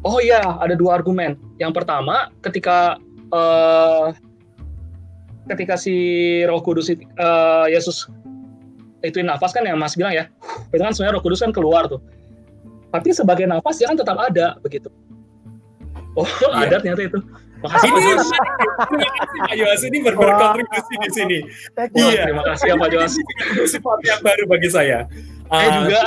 Oh 0.06 0.22
iya, 0.22 0.42
ada 0.62 0.78
dua 0.78 1.02
argumen. 1.02 1.34
Yang 1.58 1.82
pertama, 1.82 2.30
ketika 2.42 2.98
uh, 3.34 4.14
ketika 5.50 5.74
si 5.74 5.94
Roh 6.46 6.62
Kudus 6.62 6.90
uh, 6.92 7.66
Yesus 7.66 8.06
itu 9.02 9.22
nafas 9.22 9.54
kan 9.54 9.62
yang 9.62 9.78
Mas 9.78 9.94
bilang 9.94 10.14
ya, 10.14 10.30
itu 10.70 10.82
kan 10.82 10.94
sebenarnya 10.94 11.18
Roh 11.18 11.24
Kudus 11.24 11.42
kan 11.42 11.50
keluar 11.50 11.90
tuh. 11.90 12.02
Tapi 12.88 13.12
sebagai 13.12 13.44
nafas 13.44 13.78
dia 13.78 13.90
kan 13.90 13.98
tetap 13.98 14.16
ada 14.16 14.56
begitu. 14.62 14.88
Oh, 16.14 16.26
iya. 16.54 16.66
ada 16.66 16.76
ternyata 16.82 17.02
itu. 17.04 17.18
Makasih 17.58 17.90
ini, 17.90 17.98
Pak 17.98 18.26
Terima 18.86 19.10
kasih 19.18 19.40
Pak 19.42 19.54
Yos 19.58 19.80
ini 19.82 19.98
ber 20.06 20.14
berkontribusi 20.14 20.94
di 21.02 21.10
sini. 21.10 21.38
Iya. 21.98 22.22
Terima 22.30 22.42
kasih 22.46 22.66
ya 22.70 22.74
Pak 22.78 22.90
Yos. 22.94 23.12
Sifat 23.66 23.98
yang 24.06 24.20
baru 24.22 24.44
bagi 24.46 24.70
saya. 24.70 24.98
Uh, 25.48 25.64
juga. 25.80 26.02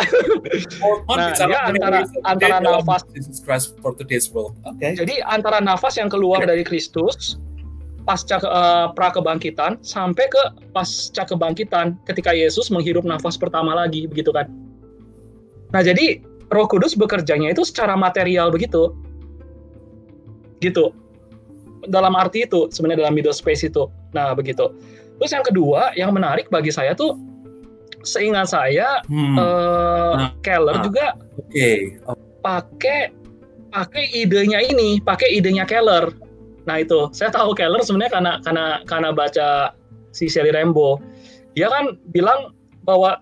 nah, 1.17 1.33
dia 1.33 1.59
antara 1.65 1.99
antara 2.29 2.57
nafas 2.61 3.01
Christ 3.41 3.73
for 3.81 3.97
today's 3.97 4.29
world. 4.29 4.53
Okay. 4.77 4.93
Jadi 4.93 5.17
antara 5.25 5.57
nafas 5.57 5.97
yang 5.97 6.13
keluar 6.13 6.45
dari 6.45 6.61
Kristus 6.61 7.41
pasca 8.05 8.37
uh, 8.45 8.93
pra 8.93 9.09
kebangkitan 9.09 9.81
sampai 9.81 10.29
ke 10.29 10.43
pasca 10.71 11.25
kebangkitan 11.25 11.97
ketika 12.05 12.31
Yesus 12.37 12.69
menghirup 12.69 13.01
nafas 13.01 13.35
pertama 13.35 13.73
lagi 13.73 14.05
begitu 14.05 14.29
kan. 14.29 14.45
Nah, 15.73 15.81
jadi 15.81 16.21
Roh 16.53 16.69
Kudus 16.69 16.93
bekerjanya 16.93 17.49
itu 17.51 17.65
secara 17.65 17.97
material 17.97 18.53
begitu. 18.53 18.93
Gitu 20.61 21.00
dalam 21.89 22.13
arti 22.13 22.45
itu 22.45 22.69
sebenarnya 22.69 23.07
dalam 23.07 23.15
middle 23.17 23.33
space 23.33 23.65
itu. 23.65 23.89
Nah 24.13 24.35
begitu. 24.37 24.69
Terus 25.21 25.31
yang 25.31 25.45
kedua 25.45 25.93
yang 25.97 26.11
menarik 26.13 26.49
bagi 26.49 26.73
saya 26.73 26.97
tuh 26.97 27.13
seingat 28.01 28.49
saya 28.49 29.05
hmm. 29.05 29.37
uh, 29.37 30.13
nah, 30.17 30.29
Keller 30.41 30.81
nah. 30.81 30.83
juga 30.85 31.05
okay. 31.37 32.01
pakai 32.41 33.13
pakai 33.71 34.05
idenya 34.13 34.59
ini, 34.61 34.97
pakai 35.01 35.29
idenya 35.37 35.63
Keller. 35.69 36.09
Nah 36.65 36.81
itu 36.81 37.09
saya 37.13 37.29
tahu 37.29 37.53
Keller 37.53 37.81
sebenarnya 37.85 38.13
karena 38.13 38.33
karena 38.41 38.65
karena 38.85 39.09
baca 39.13 39.49
si 40.11 40.27
Shelly 40.27 40.51
Rambo. 40.51 40.99
Dia 41.53 41.67
kan 41.67 41.99
bilang 42.15 42.55
bahwa 42.87 43.19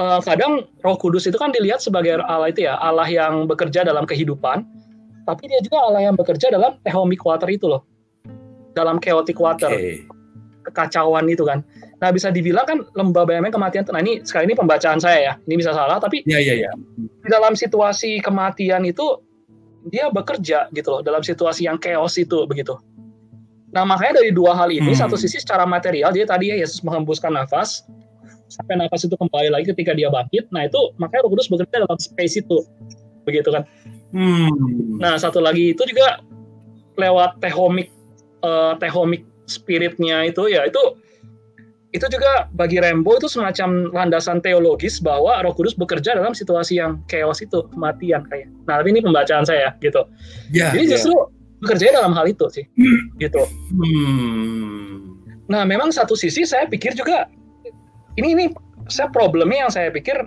uh, 0.00 0.20
kadang 0.22 0.68
Roh 0.84 0.96
Kudus 0.96 1.26
itu 1.26 1.36
kan 1.36 1.52
dilihat 1.52 1.80
sebagai 1.80 2.20
Allah 2.24 2.52
itu 2.52 2.68
ya, 2.68 2.76
Allah 2.78 3.08
yang 3.08 3.48
bekerja 3.48 3.84
dalam 3.84 4.04
kehidupan 4.04 4.64
tapi 5.26 5.50
dia 5.50 5.58
juga 5.58 5.82
Allah 5.82 6.06
yang 6.06 6.14
bekerja 6.14 6.54
dalam 6.54 6.78
tehomic 6.86 7.18
water 7.26 7.50
itu 7.50 7.66
loh. 7.66 7.82
Dalam 8.78 9.02
chaotic 9.02 9.34
water 9.42 9.66
okay. 9.74 10.06
kekacauan 10.62 11.26
itu 11.26 11.42
kan. 11.42 11.66
Nah 11.98 12.14
bisa 12.14 12.30
dibilang 12.30 12.62
kan 12.62 12.78
lembah 12.94 13.26
BMN 13.26 13.50
kematian 13.50 13.82
nah 13.90 13.98
ini 13.98 14.22
sekali 14.22 14.46
ini 14.46 14.54
pembacaan 14.54 15.02
saya 15.02 15.18
ya. 15.18 15.34
Ini 15.42 15.54
bisa 15.58 15.74
salah 15.74 15.98
tapi 15.98 16.22
ya, 16.22 16.38
ya, 16.38 16.54
ya. 16.54 16.70
di 16.96 17.28
dalam 17.28 17.58
situasi 17.58 18.22
kematian 18.22 18.86
itu 18.86 19.18
dia 19.90 20.10
bekerja 20.14 20.70
gitu 20.70 20.88
loh 20.94 21.00
dalam 21.02 21.26
situasi 21.26 21.66
yang 21.66 21.82
chaos 21.82 22.14
itu 22.22 22.46
begitu. 22.46 22.78
Nah 23.74 23.82
makanya 23.82 24.22
dari 24.22 24.30
dua 24.30 24.54
hal 24.54 24.70
ini 24.70 24.94
hmm. 24.94 25.00
satu 25.02 25.18
sisi 25.18 25.42
secara 25.42 25.66
material 25.66 26.14
dia 26.14 26.22
tadi 26.22 26.54
ya 26.54 26.56
Yesus 26.62 26.86
menghembuskan 26.86 27.34
nafas 27.34 27.82
sampai 28.46 28.78
nafas 28.78 29.02
itu 29.02 29.18
kembali 29.18 29.50
lagi 29.50 29.74
ketika 29.74 29.90
dia 29.90 30.06
bangkit. 30.06 30.54
Nah 30.54 30.70
itu 30.70 30.78
makanya 31.02 31.26
Roh 31.26 31.34
Kudus 31.34 31.50
bekerja 31.50 31.82
dalam 31.82 31.98
space 31.98 32.46
itu 32.46 32.62
begitu 33.26 33.50
kan 33.50 33.66
Hmm. 34.14 34.50
Nah, 35.02 35.18
satu 35.18 35.42
lagi 35.42 35.74
itu 35.74 35.82
juga 35.88 36.22
lewat 36.96 37.42
tehomik 37.42 37.92
uh, 38.46 38.78
tehomik 38.80 39.26
spiritnya 39.46 40.26
itu 40.26 40.50
ya 40.50 40.66
itu 40.66 40.80
itu 41.94 42.06
juga 42.12 42.50
bagi 42.52 42.76
Rembo 42.76 43.16
itu 43.16 43.30
semacam 43.30 43.88
landasan 43.94 44.44
teologis 44.44 45.00
bahwa 45.00 45.40
Roh 45.40 45.56
Kudus 45.56 45.72
bekerja 45.72 46.12
dalam 46.12 46.36
situasi 46.36 46.76
yang 46.76 47.00
chaos 47.08 47.40
itu 47.40 47.64
kematian 47.72 48.28
kayak. 48.28 48.52
Nah, 48.68 48.84
tapi 48.84 48.92
ini 48.92 49.00
pembacaan 49.00 49.48
saya 49.48 49.72
gitu. 49.80 50.04
Yeah, 50.52 50.76
Jadi 50.76 50.84
ya. 50.84 50.90
justru 50.98 51.14
yeah. 51.16 51.60
bekerja 51.64 51.84
dalam 51.96 52.12
hal 52.12 52.28
itu 52.28 52.46
sih, 52.52 52.64
hmm. 52.76 53.16
gitu. 53.16 53.40
Hmm. 53.72 55.24
Nah, 55.48 55.62
memang 55.64 55.88
satu 55.88 56.12
sisi 56.18 56.44
saya 56.44 56.68
pikir 56.68 56.92
juga 56.92 57.30
ini 58.20 58.36
ini 58.36 58.44
saya 58.92 59.08
problemnya 59.08 59.66
yang 59.66 59.72
saya 59.72 59.88
pikir 59.88 60.26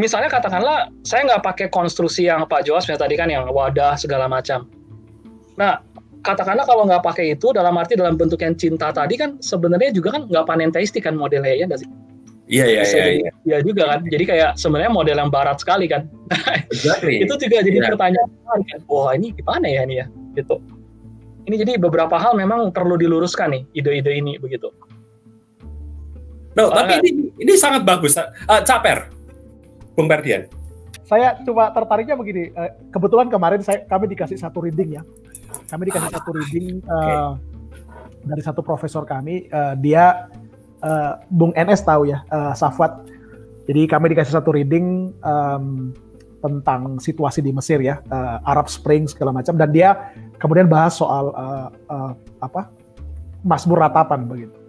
misalnya 0.00 0.32
katakanlah 0.32 0.88
saya 1.04 1.28
nggak 1.28 1.42
pakai 1.44 1.66
konstruksi 1.68 2.28
yang 2.28 2.44
Pak 2.48 2.64
Joas 2.64 2.88
misalnya 2.88 3.04
tadi 3.08 3.14
kan 3.18 3.28
yang 3.28 3.44
wadah 3.48 3.96
segala 3.96 4.28
macam. 4.28 4.68
Nah, 5.60 5.84
katakanlah 6.24 6.64
kalau 6.64 6.88
nggak 6.88 7.02
pakai 7.04 7.36
itu 7.36 7.52
dalam 7.52 7.76
arti 7.76 7.98
dalam 7.98 8.16
bentuk 8.16 8.40
yang 8.40 8.56
cinta 8.56 8.88
tadi 8.94 9.18
kan 9.18 9.36
sebenarnya 9.42 9.92
juga 9.92 10.16
kan 10.16 10.22
nggak 10.30 10.46
panenteistik 10.48 11.04
kan 11.04 11.18
modelnya 11.18 11.52
ya 11.52 11.64
nggak 11.68 11.82
sih? 11.82 11.90
Iya 12.52 12.64
iya 12.68 12.82
iya. 12.84 13.04
Iya 13.06 13.32
ya 13.46 13.58
juga 13.64 13.82
kan. 13.96 14.00
Jadi 14.08 14.24
kayak 14.26 14.50
sebenarnya 14.58 14.92
model 14.92 15.16
yang 15.18 15.30
barat 15.30 15.56
sekali 15.60 15.86
kan. 15.86 16.08
Exactly. 16.72 17.20
itu 17.24 17.34
juga 17.36 17.62
jadi 17.62 17.78
yeah. 17.78 17.88
pertanyaan 17.92 18.28
kan. 18.66 18.80
Wah 18.88 19.12
ini 19.14 19.32
gimana 19.36 19.66
ya 19.68 19.82
ini 19.84 20.00
ya 20.02 20.06
gitu. 20.36 20.58
Ini 21.42 21.54
jadi 21.58 21.72
beberapa 21.74 22.14
hal 22.22 22.38
memang 22.38 22.70
perlu 22.70 22.94
diluruskan 22.94 23.50
nih 23.50 23.62
ide-ide 23.74 24.12
ini 24.14 24.38
begitu. 24.38 24.70
No, 26.52 26.68
tapi 26.68 27.00
ini 27.00 27.32
ini 27.40 27.52
sangat 27.56 27.82
bagus. 27.82 28.14
Uh, 28.20 28.60
Caper, 28.62 29.08
Bung 29.92 30.08
Ferdian. 30.08 30.48
Saya 31.04 31.36
cuma 31.44 31.68
tertariknya 31.74 32.16
begini. 32.16 32.52
Eh, 32.52 32.70
kebetulan 32.88 33.28
kemarin 33.28 33.60
saya 33.60 33.84
kami 33.84 34.08
dikasih 34.12 34.40
satu 34.40 34.64
reading 34.64 34.96
ya. 34.96 35.02
Kami 35.68 35.82
dikasih 35.88 36.10
satu 36.12 36.30
reading 36.32 36.80
uh, 36.88 36.96
okay. 36.96 37.16
dari 38.24 38.42
satu 38.44 38.64
profesor 38.64 39.04
kami. 39.04 39.48
Uh, 39.52 39.76
dia 39.76 40.32
uh, 40.80 41.20
Bung 41.28 41.52
NS 41.52 41.84
tahu 41.84 42.08
ya, 42.08 42.24
uh, 42.32 42.56
Safwat. 42.56 43.04
Jadi 43.68 43.84
kami 43.84 44.16
dikasih 44.16 44.32
satu 44.40 44.56
reading 44.56 45.12
um, 45.20 45.92
tentang 46.42 46.98
situasi 46.98 47.44
di 47.44 47.52
Mesir 47.54 47.78
ya, 47.78 48.00
uh, 48.08 48.40
Arab 48.48 48.72
Spring 48.72 49.04
segala 49.04 49.30
macam. 49.36 49.54
Dan 49.60 49.70
dia 49.70 50.12
kemudian 50.40 50.66
bahas 50.66 50.96
soal 50.96 51.30
uh, 51.36 51.68
uh, 51.92 52.12
apa 52.40 52.72
Masmur 53.42 53.82
ratapan 53.82 54.22
begitu. 54.24 54.61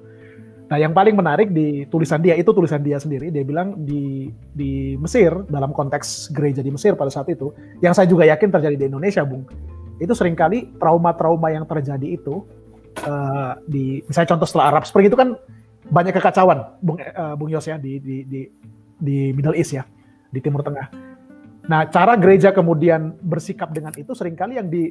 Nah, 0.74 0.82
yang 0.82 0.90
paling 0.90 1.14
menarik 1.14 1.54
di 1.54 1.86
tulisan 1.86 2.18
dia 2.18 2.34
itu 2.34 2.50
tulisan 2.50 2.82
dia 2.82 2.98
sendiri. 2.98 3.30
Dia 3.30 3.46
bilang 3.46 3.86
di 3.86 4.34
di 4.58 4.98
Mesir 4.98 5.30
dalam 5.46 5.70
konteks 5.70 6.34
gereja 6.34 6.66
di 6.66 6.74
Mesir 6.74 6.98
pada 6.98 7.14
saat 7.14 7.30
itu, 7.30 7.54
yang 7.86 7.94
saya 7.94 8.10
juga 8.10 8.26
yakin 8.26 8.50
terjadi 8.50 8.74
di 8.74 8.86
Indonesia, 8.90 9.22
Bung. 9.22 9.46
Itu 10.02 10.18
sering 10.18 10.34
kali 10.34 10.74
trauma-trauma 10.82 11.54
yang 11.54 11.70
terjadi 11.70 12.18
itu 12.18 12.42
uh, 13.06 13.54
di 13.70 14.02
misalnya 14.10 14.34
contoh 14.34 14.50
setelah 14.50 14.74
Arab 14.74 14.90
Spring 14.90 15.06
itu 15.06 15.14
kan 15.14 15.38
banyak 15.94 16.18
kekacauan, 16.18 16.66
Bung 16.82 16.98
uh, 16.98 17.38
Bung 17.38 17.54
Yos 17.54 17.70
ya 17.70 17.78
di, 17.78 18.02
di 18.02 18.26
di 18.26 18.42
di 18.98 19.30
Middle 19.30 19.54
East 19.54 19.78
ya, 19.78 19.86
di 20.34 20.42
Timur 20.42 20.66
Tengah. 20.66 20.90
Nah, 21.70 21.86
cara 21.94 22.18
gereja 22.18 22.50
kemudian 22.50 23.14
bersikap 23.22 23.70
dengan 23.78 23.94
itu 23.94 24.18
sering 24.18 24.34
kali 24.34 24.58
yang 24.58 24.74
di 24.74 24.90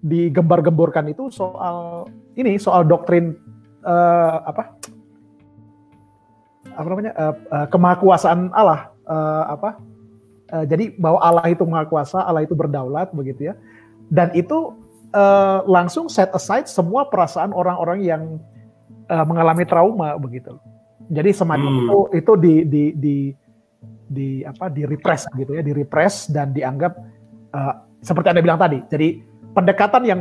digembar-gemborkan 0.00 1.12
itu 1.12 1.28
soal 1.28 2.08
ini 2.40 2.56
soal 2.56 2.88
doktrin 2.88 3.36
uh, 3.84 4.36
apa? 4.48 4.74
Apa 6.74 6.86
namanya? 6.90 7.12
Uh, 7.14 7.34
uh, 7.52 7.66
kemahakuasaan 7.70 8.50
Allah. 8.50 8.90
Uh, 9.04 9.44
apa? 9.54 9.70
Uh, 10.50 10.64
jadi 10.66 10.96
bahwa 10.96 11.20
Allah 11.20 11.46
itu 11.52 11.62
maha 11.64 11.84
kuasa 11.88 12.24
Allah 12.24 12.42
itu 12.42 12.56
berdaulat 12.56 13.12
begitu 13.12 13.52
ya. 13.52 13.54
Dan 14.08 14.32
itu 14.34 14.74
uh, 15.14 15.64
langsung 15.68 16.10
set 16.10 16.32
aside 16.32 16.66
semua 16.66 17.08
perasaan 17.08 17.52
orang-orang 17.52 18.00
yang 18.04 18.22
uh, 19.08 19.24
mengalami 19.24 19.64
trauma 19.68 20.16
begitu. 20.16 20.56
Jadi 21.12 21.30
semacam 21.36 21.68
hmm. 21.68 21.80
itu 21.84 21.98
itu 22.16 22.32
di 22.40 22.54
di 22.64 22.84
di 22.96 23.16
di 24.04 24.28
apa 24.44 24.72
di 24.72 24.88
repress 24.88 25.28
gitu 25.36 25.56
ya. 25.56 25.62
Di 25.64 25.72
repress 25.76 26.32
dan 26.32 26.52
dianggap 26.56 26.92
uh, 27.52 27.74
seperti 28.00 28.32
anda 28.32 28.44
bilang 28.44 28.60
tadi. 28.60 28.80
Jadi 28.88 29.20
pendekatan 29.52 30.02
yang 30.04 30.20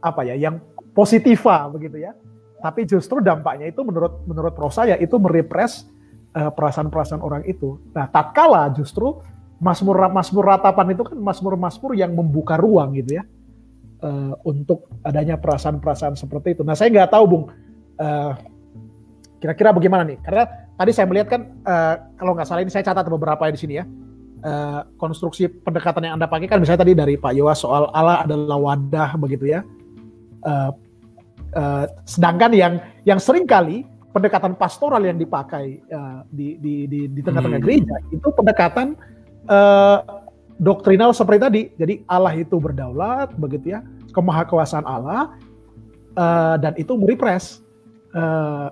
apa 0.00 0.24
ya 0.24 0.34
yang 0.36 0.56
positiva 0.96 1.68
begitu 1.68 2.00
ya 2.00 2.16
tapi 2.60 2.84
justru 2.84 3.24
dampaknya 3.24 3.72
itu 3.72 3.80
menurut 3.82 4.24
menurut 4.28 4.52
pro 4.52 4.68
saya 4.68 5.00
itu 5.00 5.16
merepres 5.16 5.88
uh, 6.36 6.52
perasaan-perasaan 6.52 7.20
orang 7.24 7.42
itu. 7.48 7.80
Nah, 7.96 8.06
tatkala 8.06 8.70
justru 8.76 9.18
Masmur 9.60 9.96
Masmur 10.08 10.44
ratapan 10.48 10.96
itu 10.96 11.04
kan 11.04 11.18
Masmur-Masmur 11.20 11.92
yang 11.92 12.16
membuka 12.16 12.56
ruang 12.56 12.96
gitu 12.96 13.20
ya 13.20 13.24
uh, 14.00 14.34
untuk 14.44 14.88
adanya 15.04 15.36
perasaan-perasaan 15.36 16.16
seperti 16.16 16.56
itu. 16.56 16.62
Nah, 16.64 16.72
saya 16.72 16.88
nggak 16.88 17.12
tahu, 17.12 17.24
Bung, 17.28 17.44
uh, 18.00 18.32
kira-kira 19.40 19.72
bagaimana 19.76 20.04
nih? 20.08 20.18
Karena 20.24 20.48
tadi 20.76 20.90
saya 20.96 21.06
melihat 21.08 21.28
kan 21.28 21.40
uh, 21.64 21.94
kalau 22.16 22.32
nggak 22.32 22.48
salah 22.48 22.64
ini 22.64 22.72
saya 22.72 22.84
catat 22.84 23.04
beberapa 23.08 23.48
di 23.52 23.60
sini 23.60 23.76
ya. 23.80 23.86
Uh, 24.40 24.88
konstruksi 24.96 25.52
pendekatan 25.52 26.00
yang 26.00 26.16
anda 26.16 26.24
pakai 26.24 26.48
kan 26.48 26.56
misalnya 26.56 26.80
tadi 26.80 26.96
dari 26.96 27.20
Pak 27.20 27.36
Yowas 27.36 27.60
soal 27.60 27.92
Allah 27.92 28.24
adalah 28.24 28.56
wadah 28.56 29.20
begitu 29.20 29.52
ya. 29.52 29.60
Uh, 30.40 30.72
Uh, 31.50 31.84
sedangkan 32.06 32.54
yang 32.54 32.78
yang 33.02 33.18
sering 33.18 33.42
kali 33.42 33.82
pendekatan 34.14 34.54
pastoral 34.54 35.02
yang 35.02 35.18
dipakai 35.18 35.82
uh, 35.90 36.22
di 36.30 36.58
di 36.62 36.86
di, 36.86 37.00
di 37.10 37.20
tengah-tengah 37.22 37.58
hmm. 37.58 37.66
gereja 37.66 37.96
itu 38.14 38.28
pendekatan 38.34 38.94
uh, 39.50 39.98
doktrinal 40.62 41.10
seperti 41.14 41.40
tadi. 41.40 41.62
Jadi 41.74 41.94
Allah 42.06 42.34
itu 42.38 42.58
berdaulat, 42.58 43.34
begitu 43.34 43.74
ya, 43.74 43.80
kemahakuasaan 44.14 44.86
Allah 44.86 45.34
uh, 46.14 46.54
dan 46.58 46.74
itu 46.78 46.94
merepres 46.94 47.62
uh, 48.14 48.70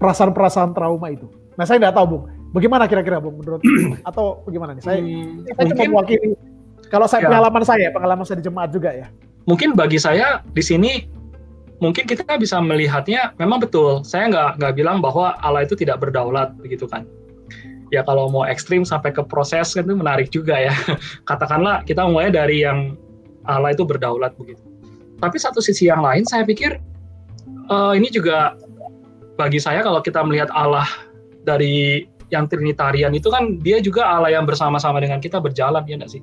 perasaan-perasaan 0.00 0.72
trauma 0.72 1.12
itu. 1.12 1.28
Nah 1.56 1.64
saya 1.68 1.76
nggak 1.76 1.96
tahu 1.96 2.06
bung, 2.08 2.24
bagaimana 2.56 2.88
kira-kira 2.88 3.20
bung 3.20 3.40
menurut 3.40 3.60
atau 4.08 4.40
bagaimana 4.48 4.76
nih? 4.76 4.82
Saya, 4.84 4.98
hmm, 5.00 5.44
saya 5.44 5.54
mungkin, 5.56 5.76
cuma 5.76 5.92
mewakili 6.00 6.28
kalau 6.90 7.06
saya 7.06 7.22
ya. 7.22 7.26
pengalaman 7.30 7.62
saya, 7.62 7.86
pengalaman 7.94 8.24
saya 8.26 8.36
di 8.42 8.44
jemaat 8.50 8.70
juga 8.74 8.90
ya. 8.90 9.06
Mungkin 9.46 9.78
bagi 9.78 9.96
saya 9.96 10.42
di 10.52 10.62
sini 10.64 11.06
mungkin 11.80 12.04
kita 12.04 12.24
bisa 12.36 12.60
melihatnya 12.60 13.32
memang 13.40 13.64
betul. 13.64 14.04
Saya 14.04 14.28
nggak 14.30 14.60
nggak 14.60 14.74
bilang 14.76 15.00
bahwa 15.00 15.34
Allah 15.40 15.64
itu 15.64 15.74
tidak 15.74 16.04
berdaulat 16.04 16.54
begitu 16.60 16.84
kan. 16.86 17.08
Ya 17.90 18.06
kalau 18.06 18.30
mau 18.30 18.46
ekstrim 18.46 18.86
sampai 18.86 19.10
ke 19.10 19.24
proses 19.26 19.74
kan 19.74 19.82
itu 19.88 19.96
menarik 19.96 20.30
juga 20.30 20.54
ya. 20.54 20.74
Katakanlah 21.28 21.82
kita 21.88 22.06
mulai 22.06 22.30
dari 22.30 22.62
yang 22.62 22.94
Allah 23.48 23.74
itu 23.74 23.82
berdaulat 23.82 24.36
begitu. 24.38 24.62
Tapi 25.18 25.36
satu 25.36 25.58
sisi 25.58 25.90
yang 25.90 26.00
lain 26.04 26.22
saya 26.22 26.46
pikir 26.46 26.78
uh, 27.72 27.92
ini 27.96 28.08
juga 28.12 28.54
bagi 29.34 29.58
saya 29.58 29.80
kalau 29.80 30.04
kita 30.04 30.20
melihat 30.22 30.52
Allah 30.52 30.86
dari 31.42 32.04
yang 32.30 32.46
Trinitarian 32.46 33.10
itu 33.10 33.26
kan 33.26 33.58
dia 33.58 33.82
juga 33.82 34.06
Allah 34.06 34.30
yang 34.30 34.46
bersama-sama 34.46 35.02
dengan 35.02 35.18
kita 35.18 35.42
berjalan 35.42 35.82
ya 35.88 35.98
enggak 35.98 36.12
sih? 36.14 36.22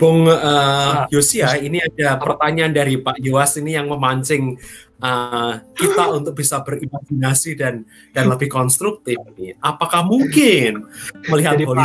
Bung 0.00 0.24
uh, 0.24 1.04
Yosia, 1.12 1.60
ini 1.60 1.76
ada 1.76 2.16
pertanyaan 2.16 2.72
dari 2.72 2.96
Pak 2.96 3.20
Yowas 3.20 3.52
ini 3.60 3.76
yang 3.76 3.92
memancing 3.92 4.56
uh, 4.96 5.60
kita 5.76 6.08
untuk 6.16 6.40
bisa 6.40 6.64
berimajinasi 6.64 7.52
dan 7.52 7.84
dan 8.16 8.32
lebih 8.32 8.48
konstruktif. 8.48 9.20
Apakah 9.60 10.00
mungkin 10.08 10.88
melihat 11.28 11.60
Holy 11.60 11.84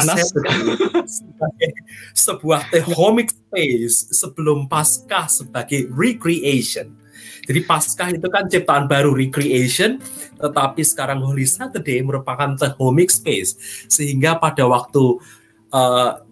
sebagai 1.03 1.72
sebuah 2.16 2.72
thehomic 2.72 3.36
space 3.36 4.16
sebelum 4.16 4.72
Paskah 4.72 5.28
sebagai 5.28 5.91
recreation? 5.91 6.95
Jadi 7.45 7.68
Paskah 7.68 8.16
itu 8.16 8.32
kan 8.32 8.47
ciptaan 8.47 8.88
baru 8.88 9.11
recreation, 9.11 9.99
tetapi 10.39 10.88
sekarang 10.88 11.20
Holy 11.20 11.43
Saturday 11.43 11.99
merupakan 11.99 12.55
thehomic 12.55 13.11
space, 13.11 13.59
sehingga 13.91 14.39
pada 14.39 14.63
waktu 14.66 15.20
uh, 15.76 16.24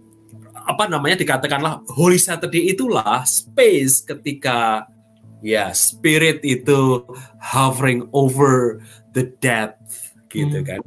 apa 0.64 0.88
namanya 0.88 1.20
dikatakanlah 1.20 1.84
Holy 1.92 2.18
Saturday 2.18 2.72
itulah 2.72 3.24
space 3.28 4.04
ketika 4.04 4.88
ya 5.44 5.76
spirit 5.76 6.40
itu 6.42 7.04
hovering 7.40 8.08
over 8.16 8.80
the 9.12 9.28
dead 9.44 9.76
gitu 10.32 10.64
hmm. 10.64 10.68
kan. 10.68 10.82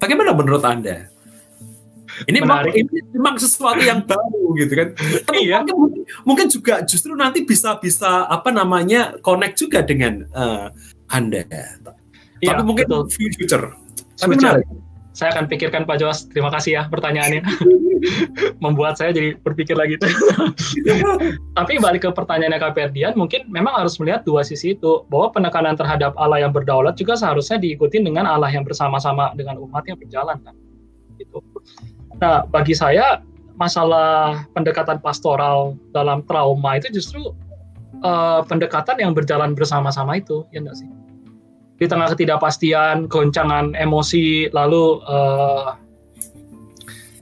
Bagaimana 0.00 0.36
menurut 0.36 0.64
Anda? 0.64 1.08
Ini 2.30 2.46
memang, 2.46 2.70
ini 2.70 3.00
memang 3.10 3.34
sesuatu 3.42 3.82
yang 3.82 4.06
baru 4.10 4.54
gitu 4.54 4.72
kan. 4.72 4.88
Tapi 5.26 5.50
iya. 5.50 5.66
mungkin, 5.66 6.02
mungkin 6.22 6.46
juga 6.46 6.86
justru 6.86 7.12
nanti 7.18 7.42
bisa 7.42 7.74
bisa 7.82 8.30
apa 8.30 8.54
namanya 8.54 9.18
connect 9.18 9.58
juga 9.58 9.82
dengan 9.82 10.22
uh, 10.30 10.70
Anda. 11.10 11.42
Iya, 12.38 12.54
Tapi 12.54 12.62
mungkin 12.62 12.86
betul. 12.86 13.10
future. 13.10 13.66
Tapi 14.14 14.38
menarik 14.38 14.83
saya 15.14 15.30
akan 15.30 15.46
pikirkan 15.46 15.86
Pak 15.86 16.02
Jos. 16.02 16.26
Terima 16.26 16.50
kasih 16.50 16.74
ya 16.74 16.82
pertanyaannya. 16.90 17.46
Membuat 18.64 18.98
saya 18.98 19.14
jadi 19.14 19.38
berpikir 19.38 19.78
lagi. 19.78 19.94
Tapi 21.58 21.78
balik 21.78 22.02
ke 22.02 22.10
pertanyaannya 22.10 22.58
Kak 22.58 22.74
Ferdian, 22.74 23.14
mungkin 23.14 23.46
memang 23.46 23.78
harus 23.78 23.94
melihat 24.02 24.26
dua 24.26 24.42
sisi 24.42 24.74
itu. 24.74 25.06
Bahwa 25.06 25.30
penekanan 25.30 25.78
terhadap 25.78 26.18
Allah 26.18 26.42
yang 26.42 26.50
berdaulat 26.50 26.98
juga 26.98 27.14
seharusnya 27.14 27.62
diikuti 27.62 28.02
dengan 28.02 28.26
Allah 28.26 28.50
yang 28.50 28.66
bersama-sama 28.66 29.30
dengan 29.38 29.62
umat 29.62 29.86
yang 29.86 29.94
berjalan. 30.02 30.42
Kan? 30.42 30.54
Gitu. 31.22 31.38
Nah, 32.18 32.42
bagi 32.50 32.74
saya, 32.74 33.22
masalah 33.54 34.42
pendekatan 34.50 34.98
pastoral 34.98 35.78
dalam 35.94 36.26
trauma 36.26 36.74
itu 36.74 36.90
justru 36.90 37.30
uh, 38.02 38.42
pendekatan 38.50 38.98
yang 38.98 39.14
berjalan 39.14 39.54
bersama-sama 39.54 40.18
itu, 40.18 40.42
ya 40.50 40.58
enggak 40.58 40.82
sih? 40.82 40.90
Di 41.74 41.86
tengah 41.90 42.06
ketidakpastian, 42.14 43.10
goncangan 43.10 43.74
emosi, 43.74 44.50
lalu 44.54 45.02
uh, 45.10 45.74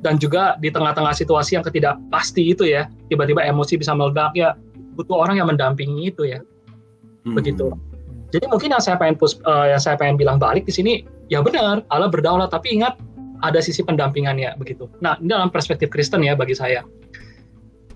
dan 0.04 0.18
juga 0.18 0.58
di 0.60 0.68
tengah-tengah 0.68 1.14
situasi 1.14 1.56
yang 1.56 1.64
ketidakpasti 1.64 2.52
itu 2.52 2.68
ya, 2.68 2.90
tiba-tiba 3.08 3.40
emosi 3.46 3.80
bisa 3.80 3.96
meledak 3.96 4.34
ya, 4.36 4.52
butuh 4.98 5.24
orang 5.24 5.40
yang 5.40 5.48
mendampingi 5.48 6.12
itu 6.12 6.28
ya, 6.28 6.44
hmm. 7.24 7.32
begitu. 7.38 7.72
Jadi 8.32 8.48
mungkin 8.48 8.72
yang 8.72 8.80
saya 8.80 8.96
pengen 8.96 9.16
pus, 9.16 9.40
uh, 9.44 9.68
yang 9.68 9.80
saya 9.80 9.96
pengen 9.96 10.16
bilang 10.20 10.36
balik 10.36 10.68
di 10.68 10.72
sini, 10.72 11.04
ya 11.32 11.40
benar, 11.40 11.84
Allah 11.88 12.08
berdaulat, 12.12 12.52
tapi 12.52 12.76
ingat 12.76 12.96
ada 13.42 13.58
sisi 13.58 13.82
pendampingannya 13.82 14.54
begitu. 14.56 14.88
Nah 15.02 15.18
ini 15.18 15.32
dalam 15.32 15.50
perspektif 15.50 15.90
Kristen 15.90 16.22
ya 16.22 16.32
bagi 16.38 16.54
saya. 16.54 16.86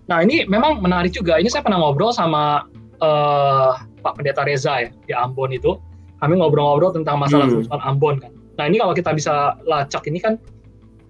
Nah 0.07 0.23
ini 0.23 0.47
memang 0.47 0.83
menarik 0.83 1.15
juga. 1.15 1.39
Ini 1.39 1.51
saya 1.51 1.63
pernah 1.63 1.83
ngobrol 1.83 2.11
sama 2.15 2.67
uh, 3.01 3.71
Pak 4.03 4.13
Pendeta 4.19 4.43
Reza 4.47 4.87
ya 4.87 4.91
di 5.07 5.13
Ambon 5.15 5.55
itu 5.55 5.79
kami 6.27 6.43
ngobrol-ngobrol 6.43 6.91
tentang 6.91 7.23
masalah 7.23 7.47
hmm. 7.47 7.71
Ambon 7.87 8.19
kan. 8.19 8.35
Nah 8.59 8.67
ini 8.67 8.83
kalau 8.83 8.93
kita 8.99 9.15
bisa 9.15 9.55
lacak 9.63 10.03
ini 10.11 10.19
kan 10.19 10.43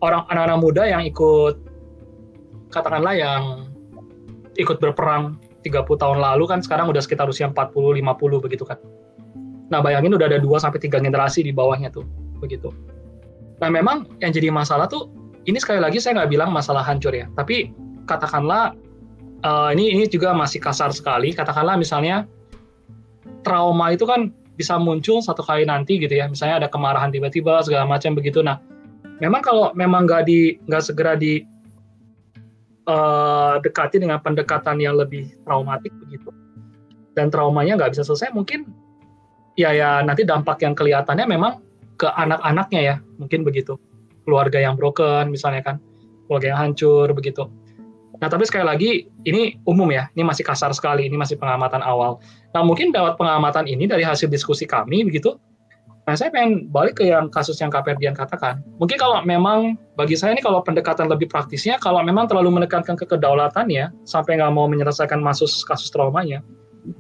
orang 0.04 0.28
anak-anak 0.28 0.58
muda 0.60 0.82
yang 0.84 1.02
ikut 1.08 1.56
katakanlah 2.68 3.16
yang 3.16 3.72
ikut 4.60 4.76
berperang 4.76 5.40
30 5.64 5.82
tahun 5.82 6.18
lalu 6.22 6.44
kan 6.46 6.60
sekarang 6.62 6.92
udah 6.92 7.02
sekitar 7.02 7.26
usia 7.26 7.48
40 7.48 8.04
50 8.04 8.44
begitu 8.44 8.62
kan. 8.68 8.78
Nah, 9.66 9.82
bayangin 9.82 10.14
udah 10.14 10.30
ada 10.30 10.38
2 10.38 10.46
sampai 10.62 10.78
3 10.78 11.02
generasi 11.02 11.42
di 11.42 11.50
bawahnya 11.50 11.90
tuh, 11.90 12.06
begitu. 12.38 12.70
Nah, 13.58 13.66
memang 13.66 14.06
yang 14.22 14.30
jadi 14.30 14.54
masalah 14.54 14.86
tuh 14.86 15.10
ini 15.50 15.58
sekali 15.58 15.82
lagi 15.82 15.98
saya 15.98 16.22
nggak 16.22 16.30
bilang 16.30 16.50
masalah 16.54 16.86
hancur 16.86 17.10
ya, 17.10 17.26
tapi 17.34 17.74
katakanlah 18.06 18.78
uh, 19.42 19.74
ini 19.74 19.90
ini 19.90 20.04
juga 20.06 20.30
masih 20.30 20.62
kasar 20.62 20.94
sekali. 20.94 21.34
Katakanlah 21.34 21.74
misalnya 21.74 22.30
trauma 23.42 23.90
itu 23.90 24.06
kan 24.06 24.30
bisa 24.56 24.80
muncul 24.80 25.20
satu 25.20 25.44
kali 25.44 25.68
nanti 25.68 26.00
gitu 26.00 26.16
ya. 26.16 26.26
Misalnya 26.26 26.66
ada 26.66 26.68
kemarahan 26.72 27.12
tiba-tiba 27.12 27.60
segala 27.62 27.84
macam 27.84 28.16
begitu. 28.16 28.40
Nah 28.40 28.58
memang 29.20 29.44
kalau 29.44 29.70
memang 29.76 30.08
nggak 30.08 30.26
di 30.26 30.56
nggak 30.66 30.82
segera 30.82 31.14
di 31.14 31.44
uh, 32.88 33.60
dekati 33.60 34.00
dengan 34.00 34.20
pendekatan 34.20 34.80
yang 34.80 34.96
lebih 34.96 35.28
traumatik 35.44 35.92
begitu 36.04 36.32
dan 37.16 37.32
traumanya 37.32 37.80
nggak 37.80 37.96
bisa 37.96 38.04
selesai 38.04 38.32
mungkin 38.36 38.68
ya 39.56 39.72
ya 39.72 40.04
nanti 40.04 40.24
dampak 40.28 40.60
yang 40.60 40.76
kelihatannya 40.76 41.24
memang 41.24 41.64
ke 41.96 42.08
anak-anaknya 42.08 42.80
ya 42.80 42.96
mungkin 43.20 43.44
begitu. 43.44 43.76
Keluarga 44.26 44.58
yang 44.58 44.74
broken 44.74 45.30
misalnya 45.30 45.62
kan 45.62 45.76
keluarga 46.26 46.50
yang 46.50 46.58
hancur 46.58 47.06
begitu 47.14 47.46
Nah, 48.16 48.28
tapi 48.32 48.48
sekali 48.48 48.64
lagi 48.64 48.90
ini 49.28 49.60
umum 49.68 49.88
ya, 49.92 50.08
ini 50.16 50.24
masih 50.24 50.44
kasar 50.46 50.72
sekali, 50.72 51.04
ini 51.04 51.16
masih 51.20 51.36
pengamatan 51.36 51.84
awal. 51.84 52.16
Nah, 52.56 52.64
mungkin 52.64 52.90
dapat 52.90 53.20
pengamatan 53.20 53.68
ini 53.68 53.84
dari 53.84 54.02
hasil 54.04 54.32
diskusi 54.32 54.64
kami 54.64 55.04
begitu. 55.04 55.36
Nah, 56.06 56.14
saya 56.14 56.30
pengen 56.30 56.70
balik 56.70 57.02
ke 57.02 57.10
yang 57.10 57.26
kasus 57.34 57.58
yang 57.58 57.66
Kak 57.66 57.82
Ferdian 57.82 58.14
katakan. 58.14 58.62
Mungkin 58.78 58.94
kalau 58.94 59.26
memang 59.26 59.74
bagi 59.98 60.14
saya 60.14 60.38
ini 60.38 60.40
kalau 60.40 60.62
pendekatan 60.62 61.10
lebih 61.10 61.26
praktisnya, 61.26 61.82
kalau 61.82 61.98
memang 61.98 62.30
terlalu 62.30 62.62
menekankan 62.62 62.94
ke 62.94 63.04
kedaulatannya 63.10 63.90
sampai 64.06 64.38
nggak 64.38 64.54
mau 64.54 64.70
menyelesaikan 64.70 65.18
kasus 65.26 65.66
kasus 65.66 65.90
traumanya, 65.90 66.46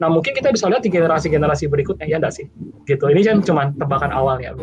nah 0.02 0.10
mungkin 0.10 0.34
kita 0.34 0.50
bisa 0.50 0.66
lihat 0.66 0.82
di 0.82 0.90
generasi-generasi 0.90 1.70
berikutnya 1.70 2.10
ya 2.10 2.18
enggak 2.18 2.34
sih? 2.34 2.50
Gitu. 2.90 3.06
Ini 3.06 3.20
kan 3.22 3.38
cuma 3.46 3.70
tebakan 3.78 4.10
awalnya. 4.10 4.58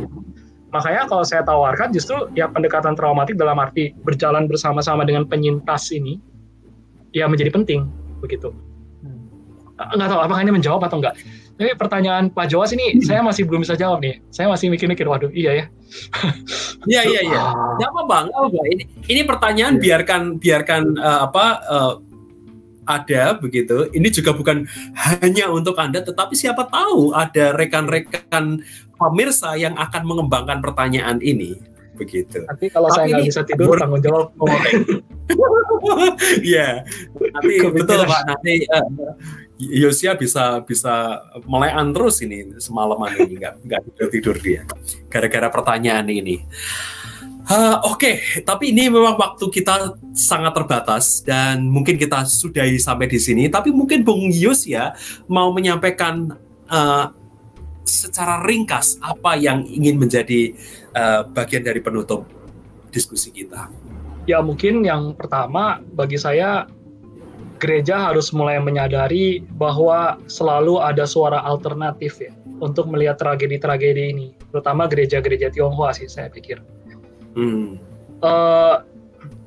Makanya 0.76 1.08
kalau 1.08 1.24
saya 1.24 1.48
tawarkan 1.48 1.96
justru 1.96 2.28
ya 2.36 2.52
pendekatan 2.52 3.00
traumatik 3.00 3.40
dalam 3.40 3.56
arti 3.64 3.96
berjalan 4.04 4.52
bersama-sama 4.52 5.08
dengan 5.08 5.24
penyintas 5.24 5.94
ini 5.96 6.20
ya 7.14 7.30
menjadi 7.30 7.54
penting 7.54 7.88
begitu. 8.20 8.52
Hmm. 9.06 9.30
Nggak 9.78 10.10
tahu 10.10 10.20
apakah 10.26 10.42
ini 10.42 10.52
menjawab 10.52 10.82
atau 10.84 11.00
enggak. 11.00 11.16
Tapi 11.54 11.78
pertanyaan 11.78 12.34
Pak 12.34 12.50
Jawas 12.50 12.74
ini 12.74 12.98
hmm. 12.98 13.06
saya 13.06 13.22
masih 13.22 13.46
belum 13.46 13.62
bisa 13.62 13.78
jawab 13.78 14.02
nih. 14.02 14.18
Saya 14.34 14.50
masih 14.50 14.74
mikir-mikir, 14.74 15.06
waduh, 15.06 15.30
iya 15.32 15.64
ya. 15.64 15.66
Iya 16.84 17.00
iya 17.08 17.22
iya. 17.24 17.44
Ya 17.80 17.86
apa 17.88 18.04
bang? 18.04 18.28
Ini 18.52 18.84
ini 19.08 19.22
pertanyaan 19.24 19.80
ya. 19.80 19.82
biarkan 19.88 20.22
biarkan 20.36 21.00
uh, 21.00 21.32
apa 21.32 21.46
uh, 21.64 21.94
ada 22.84 23.40
begitu. 23.40 23.88
Ini 23.96 24.12
juga 24.12 24.36
bukan 24.36 24.68
hanya 25.00 25.48
untuk 25.48 25.80
anda, 25.80 26.04
tetapi 26.04 26.36
siapa 26.36 26.68
tahu 26.68 27.16
ada 27.16 27.56
rekan-rekan 27.56 28.60
pemirsa 29.00 29.56
yang 29.56 29.80
akan 29.80 30.04
mengembangkan 30.04 30.60
pertanyaan 30.60 31.24
ini 31.24 31.56
begitu. 31.96 32.44
Tapi 32.46 32.66
kalau 32.70 32.90
Tapi 32.90 32.98
saya 32.98 33.06
nggak 33.10 33.28
bisa 33.30 33.42
tidur, 33.46 33.76
tanggung 33.78 34.04
jawab 34.04 34.34
Iya, 36.44 36.84
nanti 37.20 37.54
betul 37.72 38.00
Pak. 38.08 38.22
Nanti 38.28 38.54
uh, 38.68 38.88
Yosia 39.60 40.18
bisa 40.20 40.64
bisa 40.66 41.24
melean 41.48 41.96
terus 41.96 42.20
ini 42.26 42.58
semalaman 42.60 43.16
ini 43.16 43.40
nggak 43.40 43.54
nggak 43.64 43.82
tidur 43.88 44.08
tidur 44.10 44.36
dia 44.40 44.62
gara-gara 45.08 45.48
pertanyaan 45.48 46.08
ini. 46.10 46.44
Uh, 47.44 47.76
Oke, 47.92 48.00
okay. 48.00 48.16
tapi 48.48 48.72
ini 48.72 48.88
memang 48.88 49.20
waktu 49.20 49.52
kita 49.52 50.00
sangat 50.16 50.56
terbatas 50.56 51.20
dan 51.28 51.68
mungkin 51.68 52.00
kita 52.00 52.24
sudahi 52.24 52.80
sampai 52.80 53.12
di 53.12 53.20
sini. 53.20 53.52
Tapi 53.52 53.68
mungkin 53.68 54.00
Bung 54.08 54.32
Yus 54.32 54.64
ya 54.64 54.96
mau 55.28 55.52
menyampaikan 55.52 56.40
uh, 56.72 57.12
secara 57.84 58.48
ringkas 58.48 58.96
apa 59.04 59.36
yang 59.36 59.68
ingin 59.68 60.00
menjadi 60.00 60.56
uh, 60.96 61.22
bagian 61.34 61.66
dari 61.66 61.82
penutup 61.82 62.26
diskusi 62.94 63.34
kita. 63.34 63.68
Ya 64.30 64.40
mungkin 64.40 64.88
yang 64.88 65.18
pertama 65.20 65.84
bagi 65.98 66.16
saya 66.16 66.70
gereja 67.60 68.12
harus 68.12 68.32
mulai 68.36 68.60
menyadari 68.60 69.44
bahwa 69.56 70.20
selalu 70.28 70.84
ada 70.84 71.08
suara 71.08 71.40
alternatif 71.44 72.20
ya 72.20 72.32
untuk 72.60 72.88
melihat 72.92 73.20
tragedi-tragedi 73.20 74.04
ini, 74.16 74.28
terutama 74.52 74.88
gereja-gereja 74.88 75.52
Tionghoa 75.52 75.96
sih 75.96 76.08
saya 76.08 76.28
pikir. 76.32 76.60
Hmm. 77.36 77.80
Uh, 78.24 78.84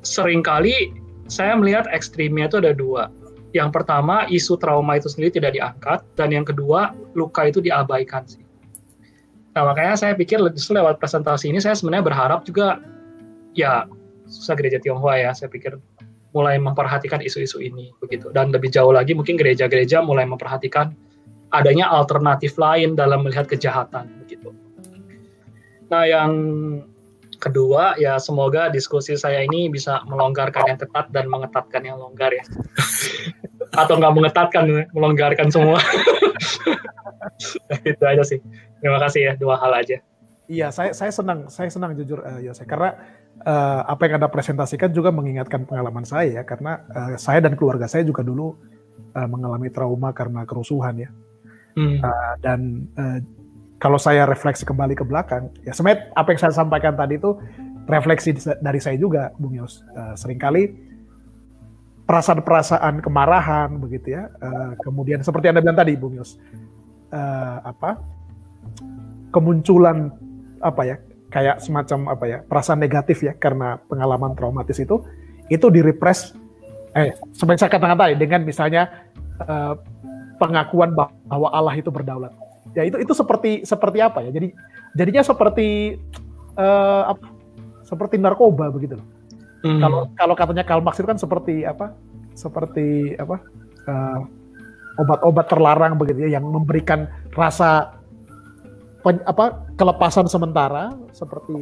sering 0.05 0.45
kali 0.45 0.93
saya 1.27 1.57
melihat 1.57 1.89
ekstrimnya 1.89 2.47
itu 2.47 2.57
ada 2.61 2.73
dua. 2.73 3.09
yang 3.55 3.71
pertama 3.71 4.27
isu 4.27 4.59
trauma 4.59 4.99
itu 4.99 5.07
sendiri 5.07 5.39
tidak 5.39 5.55
diangkat 5.55 6.03
dan 6.19 6.29
yang 6.35 6.43
kedua 6.45 6.93
luka 7.15 7.47
itu 7.47 7.63
diabaikan 7.63 8.27
sih. 8.27 8.43
Nah 9.57 9.65
makanya 9.65 9.97
saya 9.97 10.13
pikir 10.13 10.37
justru 10.53 10.77
lewat 10.77 11.01
presentasi 11.01 11.49
ini 11.49 11.57
saya 11.57 11.73
sebenarnya 11.73 12.05
berharap 12.05 12.45
juga 12.45 12.77
ya 13.57 13.89
susah 14.29 14.53
gereja 14.53 14.77
Tionghoa 14.77 15.17
ya 15.17 15.33
saya 15.33 15.49
pikir 15.49 15.81
mulai 16.29 16.61
memperhatikan 16.61 17.25
isu-isu 17.25 17.57
ini 17.57 17.89
begitu. 17.97 18.29
Dan 18.29 18.53
lebih 18.53 18.69
jauh 18.69 18.93
lagi 18.93 19.17
mungkin 19.17 19.33
gereja-gereja 19.33 20.05
mulai 20.05 20.29
memperhatikan 20.29 20.93
adanya 21.49 21.89
alternatif 21.89 22.53
lain 22.61 22.93
dalam 22.93 23.25
melihat 23.25 23.49
kejahatan 23.49 24.05
begitu. 24.21 24.53
Nah 25.89 26.05
yang 26.05 26.31
kedua 27.41 27.97
ya 27.97 28.21
semoga 28.21 28.69
diskusi 28.69 29.17
saya 29.17 29.41
ini 29.41 29.73
bisa 29.73 30.05
melonggarkan 30.05 30.69
yang 30.69 30.77
ketat 30.77 31.09
dan 31.09 31.25
mengetatkan 31.33 31.81
yang 31.81 31.97
longgar 31.97 32.29
ya. 32.29 32.45
Atau 33.81 33.97
nggak 33.97 34.13
mengetatkan 34.13 34.69
melonggarkan 34.93 35.49
semua. 35.49 35.81
Itu 37.89 38.05
aja 38.05 38.21
sih 38.21 38.37
terima 38.79 38.99
kasih 39.01 39.21
ya 39.31 39.33
dua 39.35 39.55
hal 39.59 39.73
aja. 39.73 39.97
Iya 40.47 40.71
saya 40.71 40.95
saya 40.95 41.11
senang 41.11 41.51
saya 41.51 41.67
senang 41.67 41.91
jujur 41.93 42.23
uh, 42.23 42.39
Yose. 42.39 42.63
Karena 42.63 42.95
uh, 43.43 43.81
apa 43.83 44.07
yang 44.07 44.23
anda 44.23 44.31
presentasikan 44.31 44.95
juga 44.95 45.11
mengingatkan 45.11 45.67
pengalaman 45.67 46.07
saya 46.07 46.39
ya. 46.39 46.43
Karena 46.47 46.81
uh, 46.87 47.15
saya 47.19 47.43
dan 47.43 47.59
keluarga 47.59 47.85
saya 47.85 48.07
juga 48.07 48.23
dulu 48.23 48.55
uh, 49.17 49.27
mengalami 49.27 49.67
trauma 49.67 50.15
karena 50.15 50.47
kerusuhan 50.47 50.95
ya. 51.03 51.09
Hmm. 51.77 52.01
uh, 52.01 52.33
dan 52.41 52.89
uh, 52.97 53.21
kalau 53.77 54.01
saya 54.01 54.25
refleksi 54.25 54.65
kembali 54.65 54.97
ke 54.97 55.05
belakang, 55.05 55.53
ya 55.61 55.69
sebenarnya 55.69 56.09
apa 56.17 56.33
yang 56.33 56.39
saya 56.41 56.53
sampaikan 56.57 56.97
tadi 56.97 57.21
itu 57.21 57.37
refleksi 57.85 58.33
dari 58.59 58.81
saya 58.81 58.97
juga, 58.97 59.29
Bung 59.37 59.53
Yos. 59.53 59.85
Uh, 59.93 60.17
sering 60.17 60.41
kali 60.41 60.73
perasaan-perasaan 62.09 63.03
kemarahan 63.05 63.77
begitu 63.77 64.17
ya, 64.17 64.33
uh, 64.41 64.73
kemudian 64.81 65.21
seperti 65.21 65.53
anda 65.53 65.61
bilang 65.61 65.77
tadi, 65.77 65.93
Bung 65.93 66.17
Yos, 66.17 66.41
uh, 67.13 67.61
apa 67.61 68.01
kemunculan 69.31 70.11
apa 70.63 70.81
ya, 70.83 70.95
kayak 71.29 71.61
semacam 71.61 72.17
apa 72.17 72.25
ya 72.25 72.37
perasaan 72.45 72.79
negatif 72.81 73.21
ya 73.21 73.35
karena 73.35 73.77
pengalaman 73.87 74.33
traumatis 74.33 74.79
itu, 74.79 75.03
itu 75.51 75.67
direpress. 75.69 76.33
Eh, 76.97 77.13
seperti 77.35 77.61
saya 77.61 77.71
katakan 77.71 77.99
tadi 77.99 78.17
dengan 78.17 78.41
misalnya 78.41 78.89
uh, 79.43 79.77
pengakuan 80.41 80.93
bahwa 80.95 81.49
Allah 81.53 81.77
itu 81.77 81.93
berdaulat 81.93 82.33
ya 82.77 82.85
itu 82.85 82.97
itu 83.01 83.13
seperti 83.17 83.65
seperti 83.65 83.97
apa 84.05 84.21
ya 84.21 84.29
jadi 84.29 84.53
jadinya 84.93 85.23
seperti 85.25 85.97
uh, 86.61 87.09
apa 87.09 87.25
seperti 87.81 88.21
narkoba 88.21 88.69
begitu 88.69 89.01
loh 89.01 89.07
hmm. 89.65 89.81
kalau 89.81 89.99
kalau 90.13 90.35
katanya 90.37 90.61
Karl 90.61 90.85
Marx 90.85 91.01
itu 91.01 91.09
kan 91.09 91.17
seperti 91.17 91.65
apa 91.65 91.97
seperti 92.37 93.17
apa 93.17 93.41
uh, 93.89 94.19
obat-obat 95.01 95.49
terlarang 95.49 95.97
begitu 95.97 96.29
ya 96.29 96.37
yang 96.37 96.45
memberikan 96.45 97.09
rasa 97.33 97.96
pen, 99.07 99.23
apa 99.23 99.71
kelepasan 99.79 100.27
sementara 100.27 100.91
seperti 101.15 101.55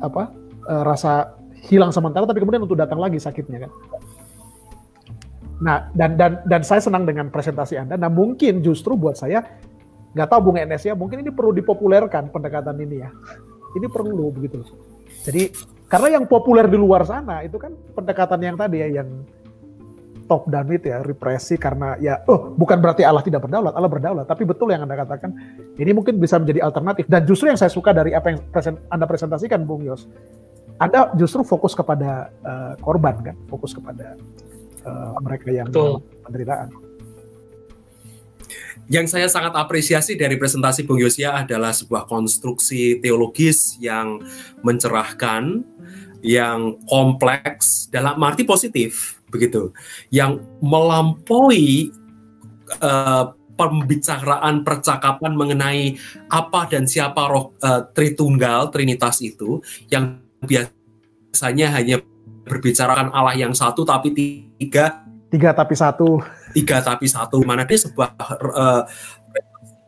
apa 0.00 0.32
uh, 0.64 0.82
rasa 0.88 1.36
hilang 1.68 1.92
sementara 1.92 2.24
tapi 2.24 2.40
kemudian 2.40 2.64
untuk 2.64 2.80
datang 2.80 2.96
lagi 2.96 3.20
sakitnya 3.20 3.68
kan 3.68 3.72
Nah, 5.56 5.88
dan 5.96 6.20
dan 6.20 6.44
dan 6.44 6.60
saya 6.60 6.84
senang 6.84 7.08
dengan 7.08 7.32
presentasi 7.32 7.80
Anda. 7.80 7.96
Nah, 7.96 8.12
mungkin 8.12 8.60
justru 8.60 8.92
buat 8.92 9.16
saya 9.16 9.40
nggak 10.12 10.28
tahu 10.28 10.40
Bung 10.52 10.60
Enes 10.60 10.84
ya, 10.84 10.92
mungkin 10.92 11.24
ini 11.24 11.32
perlu 11.32 11.56
dipopulerkan 11.56 12.28
pendekatan 12.28 12.76
ini 12.76 13.00
ya. 13.00 13.08
Ini 13.72 13.88
perlu 13.88 14.32
begitu. 14.32 14.60
Jadi 15.24 15.52
karena 15.88 16.20
yang 16.20 16.24
populer 16.28 16.68
di 16.68 16.76
luar 16.76 17.08
sana 17.08 17.40
itu 17.40 17.56
kan 17.56 17.72
pendekatan 17.72 18.40
yang 18.44 18.56
tadi 18.56 18.84
ya 18.84 19.00
yang 19.00 19.08
top 20.26 20.50
down 20.50 20.68
itu 20.70 20.90
ya 20.90 21.00
represi 21.00 21.54
karena 21.56 21.94
ya 22.02 22.20
oh 22.26 22.52
bukan 22.54 22.82
berarti 22.82 23.06
Allah 23.06 23.22
tidak 23.22 23.46
berdaulat 23.46 23.72
Allah 23.72 23.90
berdaulat. 23.90 24.26
Tapi 24.26 24.42
betul 24.42 24.74
yang 24.74 24.84
anda 24.84 24.98
katakan 24.98 25.32
ini 25.78 25.90
mungkin 25.94 26.18
bisa 26.18 26.36
menjadi 26.36 26.66
alternatif. 26.66 27.06
Dan 27.06 27.24
justru 27.24 27.48
yang 27.48 27.58
saya 27.58 27.70
suka 27.72 27.94
dari 27.94 28.12
apa 28.12 28.34
yang 28.34 28.42
present, 28.50 28.76
anda 28.90 29.06
presentasikan 29.06 29.62
Bung 29.64 29.86
Yos 29.86 30.04
anda 30.76 31.08
justru 31.16 31.40
fokus 31.40 31.72
kepada 31.72 32.28
uh, 32.44 32.74
korban 32.84 33.16
kan? 33.24 33.36
Fokus 33.48 33.72
kepada 33.72 34.16
uh, 34.84 35.16
mereka 35.24 35.48
yang 35.48 35.68
betul. 35.72 36.04
penderitaan. 36.24 36.68
Yang 38.86 39.18
saya 39.18 39.26
sangat 39.26 39.56
apresiasi 39.58 40.14
dari 40.14 40.38
presentasi 40.38 40.86
Bung 40.86 41.02
Yosia 41.02 41.34
adalah 41.34 41.74
sebuah 41.74 42.06
konstruksi 42.06 43.02
teologis 43.02 43.74
yang 43.82 44.22
mencerahkan, 44.62 45.66
yang 46.22 46.78
kompleks 46.86 47.90
dalam 47.90 48.14
arti 48.22 48.46
positif 48.46 49.18
begitu, 49.36 49.76
yang 50.08 50.40
melampaui 50.64 51.92
uh, 52.80 53.36
pembicaraan 53.56 54.64
percakapan 54.64 55.32
mengenai 55.32 55.96
apa 56.28 56.68
dan 56.68 56.84
siapa 56.84 57.28
roh 57.28 57.56
uh, 57.64 57.88
Tritunggal 57.92 58.68
Trinitas 58.68 59.20
itu 59.24 59.64
yang 59.88 60.20
biasanya 60.44 61.72
hanya 61.72 62.00
berbicarakan 62.46 63.10
Allah 63.10 63.34
yang 63.34 63.56
satu 63.56 63.82
tapi 63.82 64.12
tiga. 64.14 65.02
Tiga 65.32 65.50
tapi 65.56 65.74
satu. 65.74 66.22
Tiga 66.54 66.78
tapi 66.84 67.10
satu. 67.10 67.42
Mana 67.42 67.66
dia 67.66 67.80
sebuah 67.80 68.10
uh, 68.54 68.82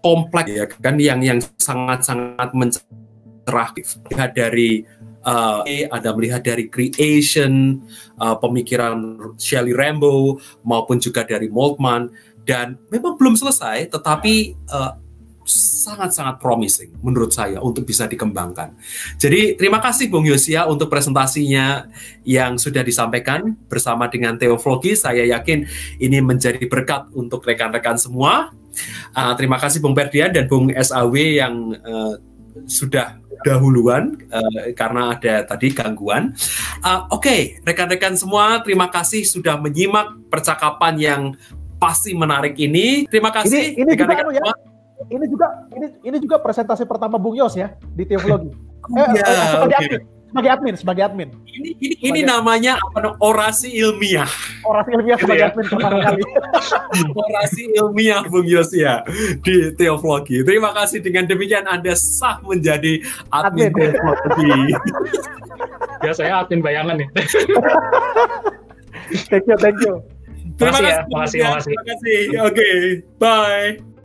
kompleks 0.03 0.51
ya 0.51 0.64
kan 0.66 0.96
yang 0.99 1.20
yang 1.22 1.38
sangat 1.61 2.03
sangat 2.03 2.51
mencerah 2.57 3.70
dari 4.34 4.82
uh, 5.28 5.60
ada 5.68 6.10
melihat 6.16 6.40
dari 6.40 6.72
creation 6.72 7.84
uh, 8.16 8.36
pemikiran 8.40 9.20
Shelley 9.36 9.76
Rambo 9.76 10.40
maupun 10.64 10.96
juga 10.96 11.28
dari 11.28 11.52
Moltmann 11.52 12.08
dan 12.48 12.80
memang 12.88 13.20
belum 13.20 13.36
selesai 13.36 13.92
tetapi 13.92 14.56
uh, 14.72 14.96
sangat-sangat 15.48 16.36
promising 16.36 16.92
menurut 17.00 17.32
saya 17.32 17.56
untuk 17.64 17.88
bisa 17.88 18.04
dikembangkan. 18.04 18.76
Jadi 19.16 19.56
terima 19.56 19.80
kasih 19.80 20.12
Bung 20.12 20.28
Yosia 20.28 20.68
untuk 20.68 20.92
presentasinya 20.92 21.88
yang 22.28 22.60
sudah 22.60 22.84
disampaikan 22.84 23.56
bersama 23.64 24.12
dengan 24.12 24.36
Teoflogi. 24.36 24.92
Saya 24.92 25.24
yakin 25.24 25.64
ini 26.04 26.20
menjadi 26.20 26.60
berkat 26.68 27.08
untuk 27.16 27.48
rekan-rekan 27.48 27.96
semua. 27.96 28.52
Uh, 29.16 29.32
terima 29.40 29.56
kasih 29.56 29.80
Bung 29.80 29.96
Perdian 29.96 30.36
dan 30.36 30.44
Bung 30.46 30.68
SAW 30.68 31.16
yang 31.16 31.72
uh, 31.80 32.20
sudah 32.68 33.16
dahuluan 33.45 34.18
uh, 34.32 34.72
karena 34.74 35.14
ada 35.14 35.47
tadi 35.47 35.70
gangguan. 35.74 36.34
Uh, 36.82 37.07
Oke, 37.14 37.22
okay, 37.22 37.41
rekan-rekan 37.62 38.14
semua, 38.18 38.61
terima 38.62 38.91
kasih 38.91 39.22
sudah 39.22 39.59
menyimak 39.59 40.18
percakapan 40.32 40.95
yang 40.99 41.22
pasti 41.78 42.12
menarik 42.12 42.59
ini. 42.59 43.07
Terima 43.07 43.30
kasih. 43.30 43.78
Ini, 43.78 43.82
ini 43.82 43.91
rekan-rekan 43.95 44.26
anu 44.26 44.32
ya, 44.34 44.53
ini 45.09 45.24
juga 45.30 45.47
ini 45.73 45.86
ini 46.02 46.16
juga 46.19 46.36
presentasi 46.43 46.85
pertama 46.85 47.16
Bung 47.16 47.39
Yos 47.39 47.55
ya 47.55 47.74
di 47.94 48.02
Teologi. 48.02 48.51
eh, 48.98 49.09
ya, 49.15 49.23
eh, 49.23 49.47
sebagai 49.55 49.78
okay. 49.78 50.18
Sebagai 50.28 50.50
admin, 50.52 50.74
sebagai 50.76 51.02
admin. 51.09 51.28
Ini 51.48 51.70
ini, 51.80 51.94
ini 52.05 52.20
namanya 52.22 52.76
apa? 52.78 53.16
Orasi 53.18 53.72
ilmiah. 53.72 54.28
Orasi 54.62 54.90
ilmiah 54.92 55.16
gitu 55.16 55.24
sebagai 55.24 55.44
ya? 55.44 55.48
admin 55.48 55.66
pertama 55.66 55.98
kali. 56.05 56.22
Orasi 57.24 57.62
ilmiah 57.74 58.22
Bung 58.28 58.46
Yos 58.46 58.70
ya 58.76 59.02
di 59.40 59.72
Teologi. 59.74 60.44
Terima 60.44 60.70
kasih 60.76 61.00
dengan 61.00 61.24
demikian 61.24 61.64
Anda 61.64 61.96
sah 61.96 62.38
menjadi 62.44 63.00
admin, 63.32 63.72
admin. 63.72 63.90
Teologi. 63.96 64.56
ya 66.06 66.12
saya 66.12 66.44
admin 66.44 66.60
bayangan 66.60 67.00
nih. 67.00 67.09
thank 69.32 69.48
you, 69.48 69.56
thank 69.56 69.80
you. 69.80 70.05
Terima 70.59 70.74
kasih, 70.74 70.90
ya. 70.90 70.98
terima 71.06 71.22
kasih, 71.22 71.40
terima 71.40 71.84
kasih. 71.86 72.18
Oke, 72.42 72.52
okay. 72.52 72.76
bye. 73.16 73.97